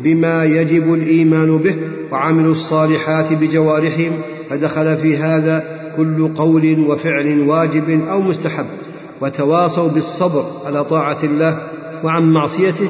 بما 0.05 0.45
يجب 0.45 0.95
الإيمان 0.95 1.59
به 1.59 1.75
وعملوا 2.13 2.53
الصالحات 2.53 3.33
بجوارحهم 3.33 4.13
فدخل 4.51 4.97
في 4.97 5.17
هذا 5.17 5.65
كل 5.97 6.29
قول 6.35 6.87
وفعل 6.89 7.49
واجب 7.49 8.01
أو 8.11 8.21
مستحب 8.21 8.67
وتواصوا 9.21 9.89
بالصبر 9.89 10.45
على 10.67 10.85
طاعة 10.85 11.19
الله 11.25 11.59
وعن 12.05 12.33
معصيته 12.33 12.89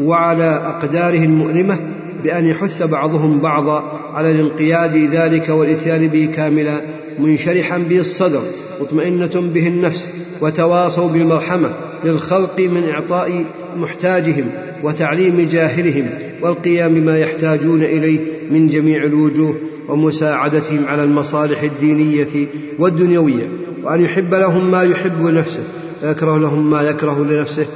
وعلى 0.00 0.44
أقداره 0.44 1.24
المؤلمة 1.24 1.78
بأن 2.24 2.46
يحث 2.46 2.82
بعضهم 2.82 3.38
بعضا 3.38 4.10
على 4.14 4.30
الانقياد 4.30 4.96
ذلك 4.96 5.48
والإتيان 5.48 6.08
به 6.08 6.28
كاملا 6.36 6.80
منشرحا 7.18 7.78
به 7.78 8.00
الصدر 8.00 8.42
مطمئنة 8.80 9.50
به 9.54 9.68
النفس 9.68 10.10
وتواصوا 10.40 11.08
بالمرحمة 11.08 11.70
للخلق 12.04 12.60
من 12.60 12.88
إعطاء 12.88 13.44
محتاجهم 13.76 14.44
وتعليم 14.82 15.48
جاهلهم. 15.52 16.08
والقيام 16.44 16.94
بما 16.94 17.18
يحتاجون 17.18 17.82
إليه 17.82 18.20
من 18.50 18.68
جميع 18.68 19.04
الوجوه 19.04 19.54
ومساعدتهم 19.88 20.84
على 20.86 21.04
المصالح 21.04 21.62
الدينية 21.62 22.46
والدنيوية 22.78 23.48
وأن 23.84 24.00
يحب 24.00 24.34
لهم 24.34 24.70
ما 24.70 24.82
يحب 24.82 25.26
لنفسه 25.26 25.62
ويكره 26.02 26.38
لهم 26.38 26.70
ما 26.70 26.82
يكره 26.82 27.24
لنفسه. 27.24 27.66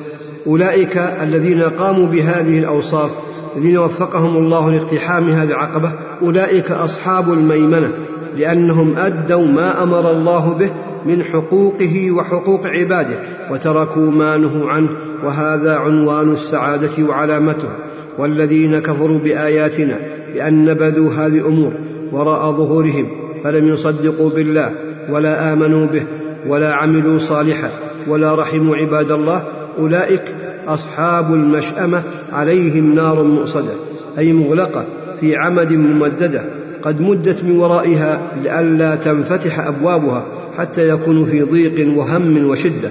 أولئك 0.46 0.96
الذين 0.96 1.62
قاموا 1.62 2.06
بهذه 2.06 2.58
الأوصاف 2.58 3.10
الذين 3.56 3.78
وفقهم 3.78 4.36
الله 4.36 4.70
لاقتحام 4.70 5.28
هذه 5.28 5.50
العقبة 5.50 5.92
أولئك 6.22 6.70
أصحاب 6.70 7.32
الميمنة 7.32 7.90
لأنهم 8.36 8.96
أدوا 8.96 9.46
ما 9.46 9.82
أمر 9.82 10.10
الله 10.10 10.56
به 10.58 10.70
من 11.06 11.24
حقوقه 11.24 12.10
وحقوق 12.10 12.66
عباده 12.66 13.18
وتركوا 13.50 14.10
ما 14.10 14.36
نهوا 14.36 14.70
عنه 14.70 14.88
وهذا 15.24 15.76
عنوان 15.76 16.32
السعادة 16.32 17.04
وعلامتها 17.08 17.76
والذين 18.18 18.78
كفروا 18.78 19.18
بآياتنا 19.18 19.96
بأن 20.34 20.64
نبذوا 20.64 21.12
هذه 21.12 21.38
الأمور 21.38 21.72
وراء 22.12 22.52
ظهورهم 22.52 23.08
فلم 23.44 23.68
يصدقوا 23.68 24.30
بالله 24.30 24.70
ولا 25.10 25.52
آمنوا 25.52 25.86
به 25.86 26.02
ولا 26.48 26.72
عملوا 26.72 27.18
صالحا 27.18 27.70
ولا 28.08 28.34
رحموا 28.34 28.76
عباد 28.76 29.10
الله 29.10 29.42
أولئك 29.78 30.22
أصحاب 30.68 31.34
المشأمة 31.34 32.02
عليهم 32.32 32.94
نار 32.94 33.22
مؤصدة 33.22 33.72
أي 34.18 34.32
مغلقة 34.32 34.84
في 35.20 35.36
عمد 35.36 35.72
ممددة 35.72 36.44
قد 36.82 37.00
مدت 37.00 37.44
من 37.44 37.58
ورائها 37.58 38.20
لئلا 38.44 38.94
تنفتح 38.94 39.66
أبوابها 39.66 40.24
حتى 40.58 40.88
يكونوا 40.88 41.24
في 41.24 41.42
ضيق 41.42 41.98
وهم 41.98 42.50
وشدة. 42.50 42.90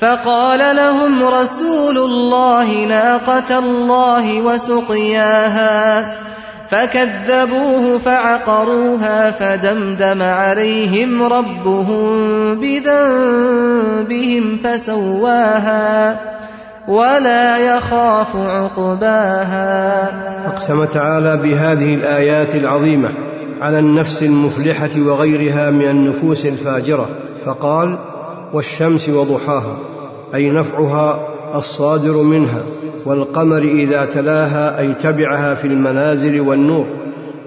فقال 0.00 0.76
لهم 0.76 1.24
رسول 1.24 1.98
الله 1.98 2.86
ناقة 2.86 3.58
الله 3.58 4.40
وسقياها 4.40 6.14
فكذبوه 6.70 7.98
فعقروها 7.98 9.30
فدمدم 9.30 10.22
عليهم 10.22 11.22
ربهم 11.22 12.14
بذنبهم 12.60 14.58
فسواها 14.64 16.16
ولا 16.88 17.58
يخاف 17.58 18.36
عقباها. 18.36 20.08
أقسم 20.46 20.84
تعالى 20.84 21.36
بهذه 21.36 21.94
الآيات 21.94 22.54
العظيمة 22.54 23.08
على 23.60 23.78
النفس 23.78 24.22
المفلحة 24.22 24.90
وغيرها 24.96 25.70
من 25.70 25.84
النفوس 25.90 26.46
الفاجرة 26.46 27.08
فقال 27.46 27.98
والشمس 28.52 29.08
وضحاها 29.08 29.78
أي 30.34 30.50
نفعها 30.50 31.28
الصادر 31.54 32.16
منها 32.16 32.62
والقمر 33.04 33.58
إذا 33.58 34.04
تلاها 34.04 34.78
أي 34.78 34.92
تبعها 34.92 35.54
في 35.54 35.68
المنازل 35.68 36.40
والنور 36.40 36.86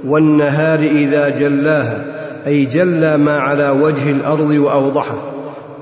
والنهار 0.05 0.79
إذا 0.79 1.29
جلاها 1.29 2.05
أي 2.47 2.65
جلى 2.65 3.17
ما 3.17 3.37
على 3.37 3.69
وجه 3.69 4.11
الأرض 4.11 4.49
وأوضحه 4.49 5.21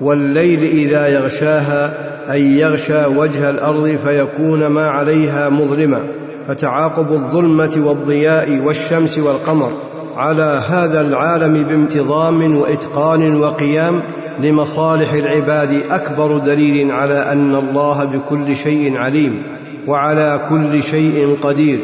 والليل 0.02 0.64
إذا 0.64 1.08
يغشاها 1.08 1.94
أي 2.32 2.60
يغشى 2.60 3.06
وجه 3.06 3.50
الأرض 3.50 3.98
فيكون 4.06 4.68
ما 4.68 4.88
عليها 4.88 5.50
مظلما. 5.50 6.00
فتعاقب 6.48 7.12
الظلمة 7.12 7.82
والضياء 7.86 8.62
والشمس 8.66 9.18
والقمر 9.18 9.72
على 10.18 10.62
هذا 10.68 11.02
العالم 11.02 11.64
بانتظام 11.64 12.58
وإتقان 12.58 13.42
وقيام 13.42 14.02
لمصالح 14.40 15.14
العباد 15.14 15.82
أكبر 15.92 16.38
دليل 16.38 16.92
على 16.92 17.32
أن 17.32 17.56
الله 17.56 18.04
بكل 18.04 18.56
شيء 18.56 18.98
عليم 18.98 19.44
وعلى 19.88 20.42
كل 20.50 20.84
شيء 20.84 21.38
قدير 21.44 21.80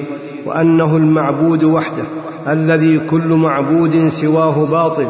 وأنه 0.45 0.97
المعبود 0.97 1.63
وحده 1.63 2.03
الذي 2.47 2.99
كل 2.99 3.27
معبود 3.27 4.09
سواه 4.21 4.65
باطل 4.65 5.07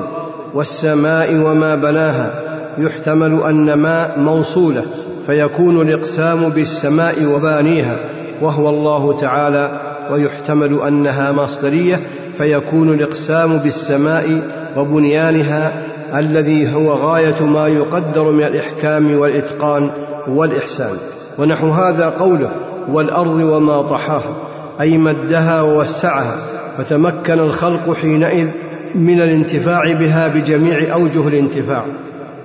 والسماء 0.53 1.35
وما 1.35 1.75
بناها 1.75 2.33
يحتمل 2.77 3.43
أن 3.43 3.73
ما 3.73 4.17
موصولة 4.17 4.83
فيكون 5.27 5.81
الإقسام 5.81 6.49
بالسماء 6.49 7.25
وبانيها 7.25 7.97
وهو 8.41 8.69
الله 8.69 9.13
تعالى 9.13 9.79
ويحتمل 10.11 10.79
أنها 10.87 11.31
مصدرية 11.31 11.99
فيكون 12.37 12.93
الإقسام 12.93 13.57
بالسماء 13.57 14.41
وبنيانها 14.77 15.83
الذي 16.15 16.73
هو 16.75 16.89
غاية 16.89 17.45
ما 17.45 17.67
يقدر 17.67 18.31
من 18.31 18.43
الإحكام 18.43 19.17
والإتقان 19.17 19.89
والإحسان. 20.27 20.97
ونحو 21.37 21.69
هذا 21.69 22.09
قوله 22.09 22.51
والأرض 22.91 23.39
وما 23.39 23.81
طحاها 23.81 24.35
أي 24.81 24.97
مدها 24.97 25.61
ووسعها. 25.61 26.37
فتمكن 26.77 27.39
الخلق 27.39 27.93
حينئذ 27.93 28.47
من 28.95 29.21
الانتفاع 29.21 29.93
بها 29.93 30.27
بجميع 30.27 30.93
أوجه 30.93 31.27
الانتفاع. 31.27 31.85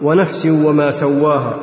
ونفس 0.02 0.46
وما 0.46 0.90
سواها. 0.90 1.54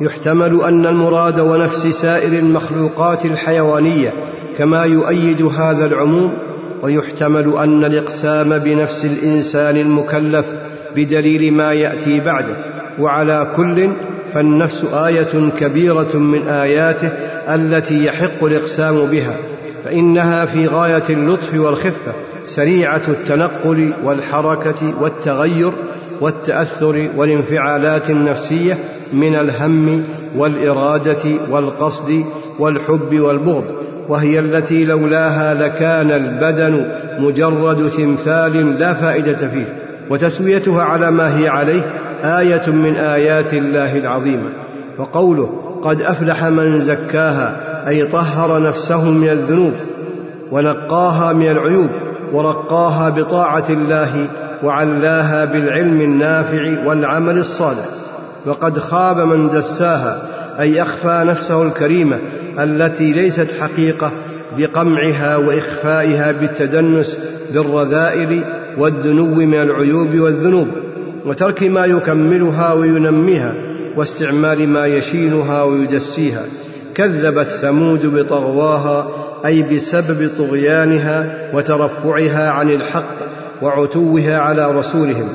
يحتمل 0.00 0.60
أن 0.62 0.86
المراد 0.86 1.40
ونفس 1.40 1.86
سائر 1.86 2.32
المخلوقات 2.32 3.24
الحيوانية 3.24 4.12
كما 4.58 4.84
يؤيد 4.84 5.42
هذا 5.42 5.84
العموم. 5.84 6.32
ويحتمل 6.82 7.56
أن 7.58 7.84
الإقسام 7.84 8.58
بنفس 8.58 9.04
الإنسان 9.04 9.76
المكلف 9.76 10.44
بدليل 10.96 11.52
ما 11.52 11.72
يأتي 11.72 12.20
بعده. 12.20 12.56
وعلى 12.98 13.46
كل 13.56 13.90
فالنفس 14.34 14.84
آية 14.84 15.50
كبيرة 15.58 16.16
من 16.16 16.48
آياته 16.48 17.10
التي 17.48 18.06
يحق 18.06 18.44
الإقسام 18.44 19.04
بها. 19.04 19.34
فإنها 19.84 20.46
في 20.46 20.66
غاية 20.66 21.02
اللطف 21.10 21.54
والخفة 21.54 22.12
سريعة 22.46 23.02
التنقل 23.08 23.92
والحركة 24.04 24.94
والتغير 25.00 25.72
والتأثر 26.20 27.08
والانفعالات 27.16 28.10
النفسية 28.10 28.78
من 29.12 29.34
الهم 29.34 30.04
والإرادة 30.36 31.22
والقصد 31.50 32.24
والحب 32.58 33.20
والبغض. 33.20 33.64
وهي 34.08 34.38
التي 34.38 34.84
لولاها 34.84 35.54
لكان 35.54 36.10
البدن 36.10 36.86
مجرد 37.18 37.90
تمثال 37.90 38.78
لا 38.78 38.94
فائدة 38.94 39.36
فيه. 39.36 39.85
وتسويتها 40.10 40.82
على 40.82 41.10
ما 41.10 41.38
هي 41.38 41.48
عليه 41.48 41.82
آية 42.24 42.70
من 42.70 42.96
آيات 42.96 43.54
الله 43.54 43.98
العظيمه 43.98 44.48
وقوله 44.98 45.50
قد 45.82 46.02
أفلح 46.02 46.44
من 46.44 46.80
زكاها 46.80 47.56
أي 47.88 48.04
طهر 48.04 48.62
نفسه 48.62 49.10
من 49.10 49.28
الذنوب 49.28 49.72
ونقاها 50.50 51.32
من 51.32 51.50
العيوب 51.50 51.88
ورقاها 52.32 53.08
بطاعة 53.08 53.64
الله 53.70 54.26
وعلاها 54.62 55.44
بالعلم 55.44 56.00
النافع 56.00 56.74
والعمل 56.86 57.38
الصالح. 57.38 57.84
وقد 58.46 58.78
خاب 58.78 59.18
من 59.18 59.48
دساها 59.48 60.22
أي 60.60 60.82
أخفى 60.82 61.24
نفسه 61.26 61.62
الكريمة 61.62 62.18
التي 62.58 63.12
ليست 63.12 63.48
حقيقة 63.60 64.10
بقمعها 64.58 65.36
وإخفائها 65.36 66.32
بالتدنس 66.32 67.18
بالرذائل 67.52 68.44
والدنو 68.78 69.34
من 69.34 69.54
العيوب 69.54 70.18
والذنوب 70.18 70.68
وترك 71.26 71.62
ما 71.62 71.84
يكملها 71.84 72.72
وينميها 72.72 73.52
واستعمال 73.96 74.68
ما 74.68 74.86
يشينها 74.86 75.62
ويدسيها 75.62 76.42
كذبت 76.94 77.46
ثمود 77.46 78.06
بطغواها 78.06 79.08
أي 79.46 79.62
بسبب 79.62 80.30
طغيانها 80.38 81.48
وترفعها 81.54 82.50
عن 82.50 82.70
الحق 82.70 83.14
وعتوها 83.62 84.38
على 84.38 84.70
رسولهم. 84.70 85.28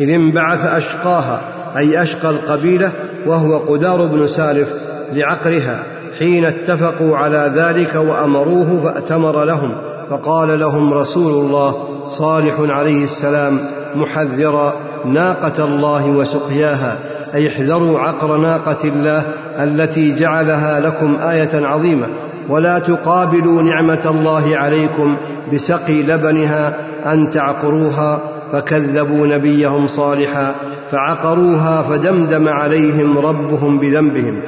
إذ 0.00 0.10
انبعث 0.10 0.64
أشقاها 0.64 1.40
أي 1.76 2.02
أشقى 2.02 2.30
القبيلة 2.30 2.92
وهو 3.26 3.58
قدار 3.58 4.06
بن 4.06 4.26
سالف 4.26 4.68
لعقرها 5.12 5.82
حين 6.18 6.44
اتفقوا 6.44 7.16
على 7.16 7.52
ذلك 7.54 7.94
وأمروه 7.94 8.82
فأتمر 8.84 9.44
لهم 9.44 9.72
فقال 10.10 10.60
لهم 10.60 10.94
رسول 10.94 11.44
الله 11.44 11.99
صالح 12.18 12.54
عليه 12.58 13.04
السلام 13.04 13.58
محذرا 13.96 14.74
ناقة 15.04 15.64
الله 15.64 16.06
وسقياها. 16.06 16.98
أي 17.34 17.48
احذروا 17.48 18.00
عقر 18.00 18.36
ناقة 18.36 18.84
الله 18.84 19.22
التي 19.58 20.14
جعلها 20.14 20.80
لكم 20.80 21.16
آية 21.22 21.66
عظيمة. 21.66 22.06
ولا 22.48 22.78
تقابلوا 22.78 23.62
نعمة 23.62 24.06
الله 24.10 24.56
عليكم 24.56 25.16
بسقي 25.52 26.02
لبنها 26.02 26.76
أن 27.06 27.30
تعقروها 27.30 28.20
فكذبوا 28.52 29.26
نبيهم 29.26 29.88
صالحا 29.88 30.54
فعقروها 30.92 31.82
فدمدم 31.82 32.48
عليهم 32.48 33.18
ربهم 33.18 33.78
بذنبهم. 33.78 34.40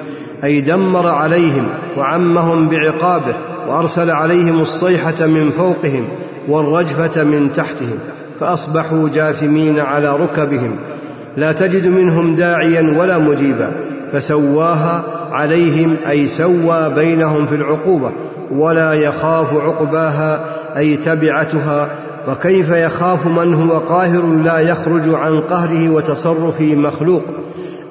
أي 0.44 0.60
دمر 0.60 1.06
عليهم 1.06 1.68
وعمهم 1.98 2.68
بعقابه 2.68 3.34
وأرسل 3.68 4.10
عليهم 4.10 4.60
الصيحة 4.60 5.26
من 5.26 5.50
فوقهم 5.58 6.04
والرجفة 6.48 7.24
من 7.24 7.50
تحتهم 7.56 7.98
فأصبحوا 8.40 9.08
جاثمين 9.14 9.80
على 9.80 10.16
ركبهم. 10.16 10.76
لا 11.36 11.52
تجد 11.52 11.86
منهم 11.86 12.34
داعيا 12.34 12.94
ولا 12.98 13.18
مجيبا 13.18 13.70
فسواها 14.12 15.04
عليهم 15.32 15.96
أي 16.10 16.26
سوى 16.26 16.90
بينهم 16.94 17.46
في 17.46 17.54
العقوبة 17.54 18.12
ولا 18.50 18.92
يخاف 18.92 19.54
عقباها 19.54 20.44
أي 20.76 20.96
تبعتها. 20.96 21.88
وكيف 22.28 22.68
يخاف 22.68 23.26
من 23.26 23.54
هو 23.54 23.78
قاهر 23.78 24.26
لا 24.44 24.58
يخرج 24.58 25.14
عن 25.14 25.40
قهره 25.40 25.90
وتصرف 25.90 26.60
مخلوق؟ 26.60 27.22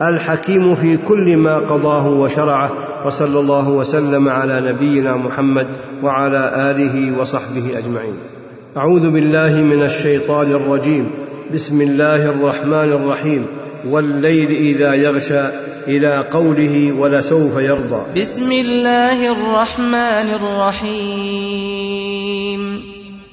الحكيم 0.02 0.76
في 0.76 0.98
كل 1.08 1.38
ما 1.38 1.58
قضاه 1.58 2.08
وشرعه 2.08 2.72
وصلى 3.06 3.40
الله 3.40 3.70
وسلم 3.70 4.30
على 4.30 4.62
نبينا 4.70 5.16
محمد 5.16 5.68
وعلى 6.04 6.72
آله 6.72 7.20
وصحبه 7.20 7.78
أجمعين. 7.78 8.14
أعوذ 8.78 9.10
بالله 9.10 9.50
من 9.50 9.84
الشيطان 9.84 10.52
الرجيم. 10.52 11.12
بسم 11.54 11.82
الله 11.82 12.16
الرحمن 12.16 12.74
الرحيم. 12.74 13.48
والليل 13.90 14.52
إذا 14.52 14.94
يغشى 14.94 15.42
إلى 15.88 16.24
قوله 16.32 16.94
ولسوف 16.98 17.58
يرضى. 17.58 18.22
بسم 18.22 18.52
الله 18.52 19.32
الرحمن 19.32 20.36
الرحيم. 20.36 21.72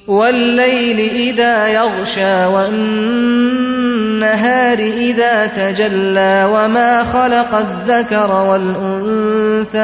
والليل 0.07 1.09
إذا 1.09 1.67
يغشى 1.67 2.45
والنهار 2.45 4.77
إذا 4.77 5.47
تجلى 5.47 6.49
وما 6.53 7.03
خلق 7.03 7.55
الذكر 7.55 8.31
والأنثى 8.31 9.77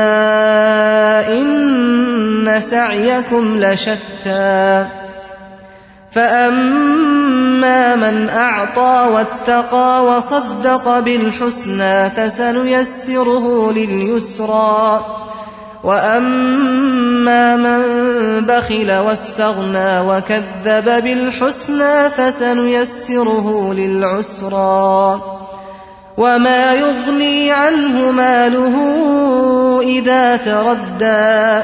إن 1.41 2.59
سعيكم 2.59 3.59
لشتى. 3.59 4.85
فاما 6.15 7.95
من 7.95 8.29
اعطى 8.29 9.09
واتقى 9.13 10.05
وصدق 10.05 10.99
بالحسنى 10.99 12.09
فسنيسره 12.09 13.71
لليسرى 13.71 15.05
واما 15.83 17.55
من 17.55 17.81
بخل 18.45 18.91
واستغنى 18.91 19.99
وكذب 19.99 21.03
بالحسنى 21.03 22.09
فسنيسره 22.09 23.73
للعسرى 23.73 25.21
وما 26.17 26.73
يغني 26.73 27.51
عنه 27.51 28.11
ماله 28.11 28.75
اذا 29.83 30.37
تردى 30.37 31.63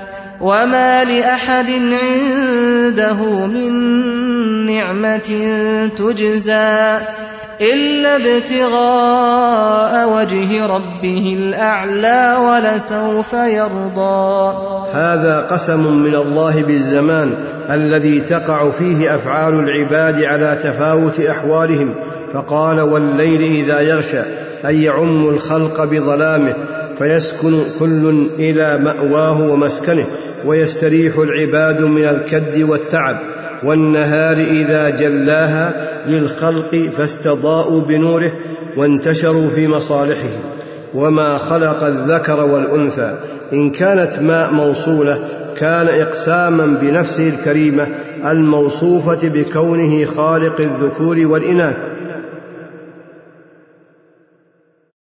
وما 0.41 1.03
لاحد 1.03 1.69
عنده 1.69 3.47
من 3.47 3.71
نعمه 4.65 5.29
تجزى 5.97 6.97
الا 7.61 8.15
ابتغاء 8.15 10.09
وجه 10.09 10.65
ربه 10.65 11.35
الاعلى 11.37 12.37
ولسوف 12.39 13.33
يرضى. 13.33 14.53
هذا 14.93 15.47
قسم 15.51 15.97
من 15.97 16.15
الله 16.15 16.63
بالزمان 16.63 17.33
الذي 17.69 18.19
تقع 18.19 18.69
فيه 18.69 19.15
افعال 19.15 19.53
العباد 19.53 20.23
على 20.23 20.57
تفاوت 20.63 21.19
احوالهم 21.19 21.93
فقال 22.33 22.81
والليل 22.81 23.41
اذا 23.41 23.81
يغشى 23.81 24.21
اي 24.65 24.83
يعم 24.83 25.29
الخلق 25.29 25.83
بظلامه 25.83 26.53
فيسكن 26.99 27.61
كل 27.79 28.27
إلى 28.39 28.77
مأواه 28.77 29.41
ومسكنه 29.41 30.05
ويستريح 30.45 31.17
العباد 31.17 31.81
من 31.81 32.05
الكد 32.05 32.61
والتعب. 32.61 33.17
والنهار 33.63 34.37
إذا 34.37 34.89
جلاها 34.89 35.73
للخلق 36.07 36.89
فاستضاءوا 36.97 37.81
بنوره 37.81 38.31
وانتشروا 38.77 39.47
في 39.55 39.67
مصالحهم. 39.67 40.41
وما 40.93 41.37
خلق 41.37 41.83
الذكر 41.83 42.45
والأنثى 42.45 43.13
إن 43.53 43.69
كانت 43.69 44.19
ماء 44.19 44.51
موصولة 44.51 45.19
كان 45.57 45.87
إقساما 45.87 46.77
بنفسه 46.81 47.29
الكريمة 47.29 47.87
الموصوفة 48.25 49.29
بكونه 49.29 50.05
خالق 50.05 50.61
الذكور 50.61 51.27
والإناث. 51.27 51.90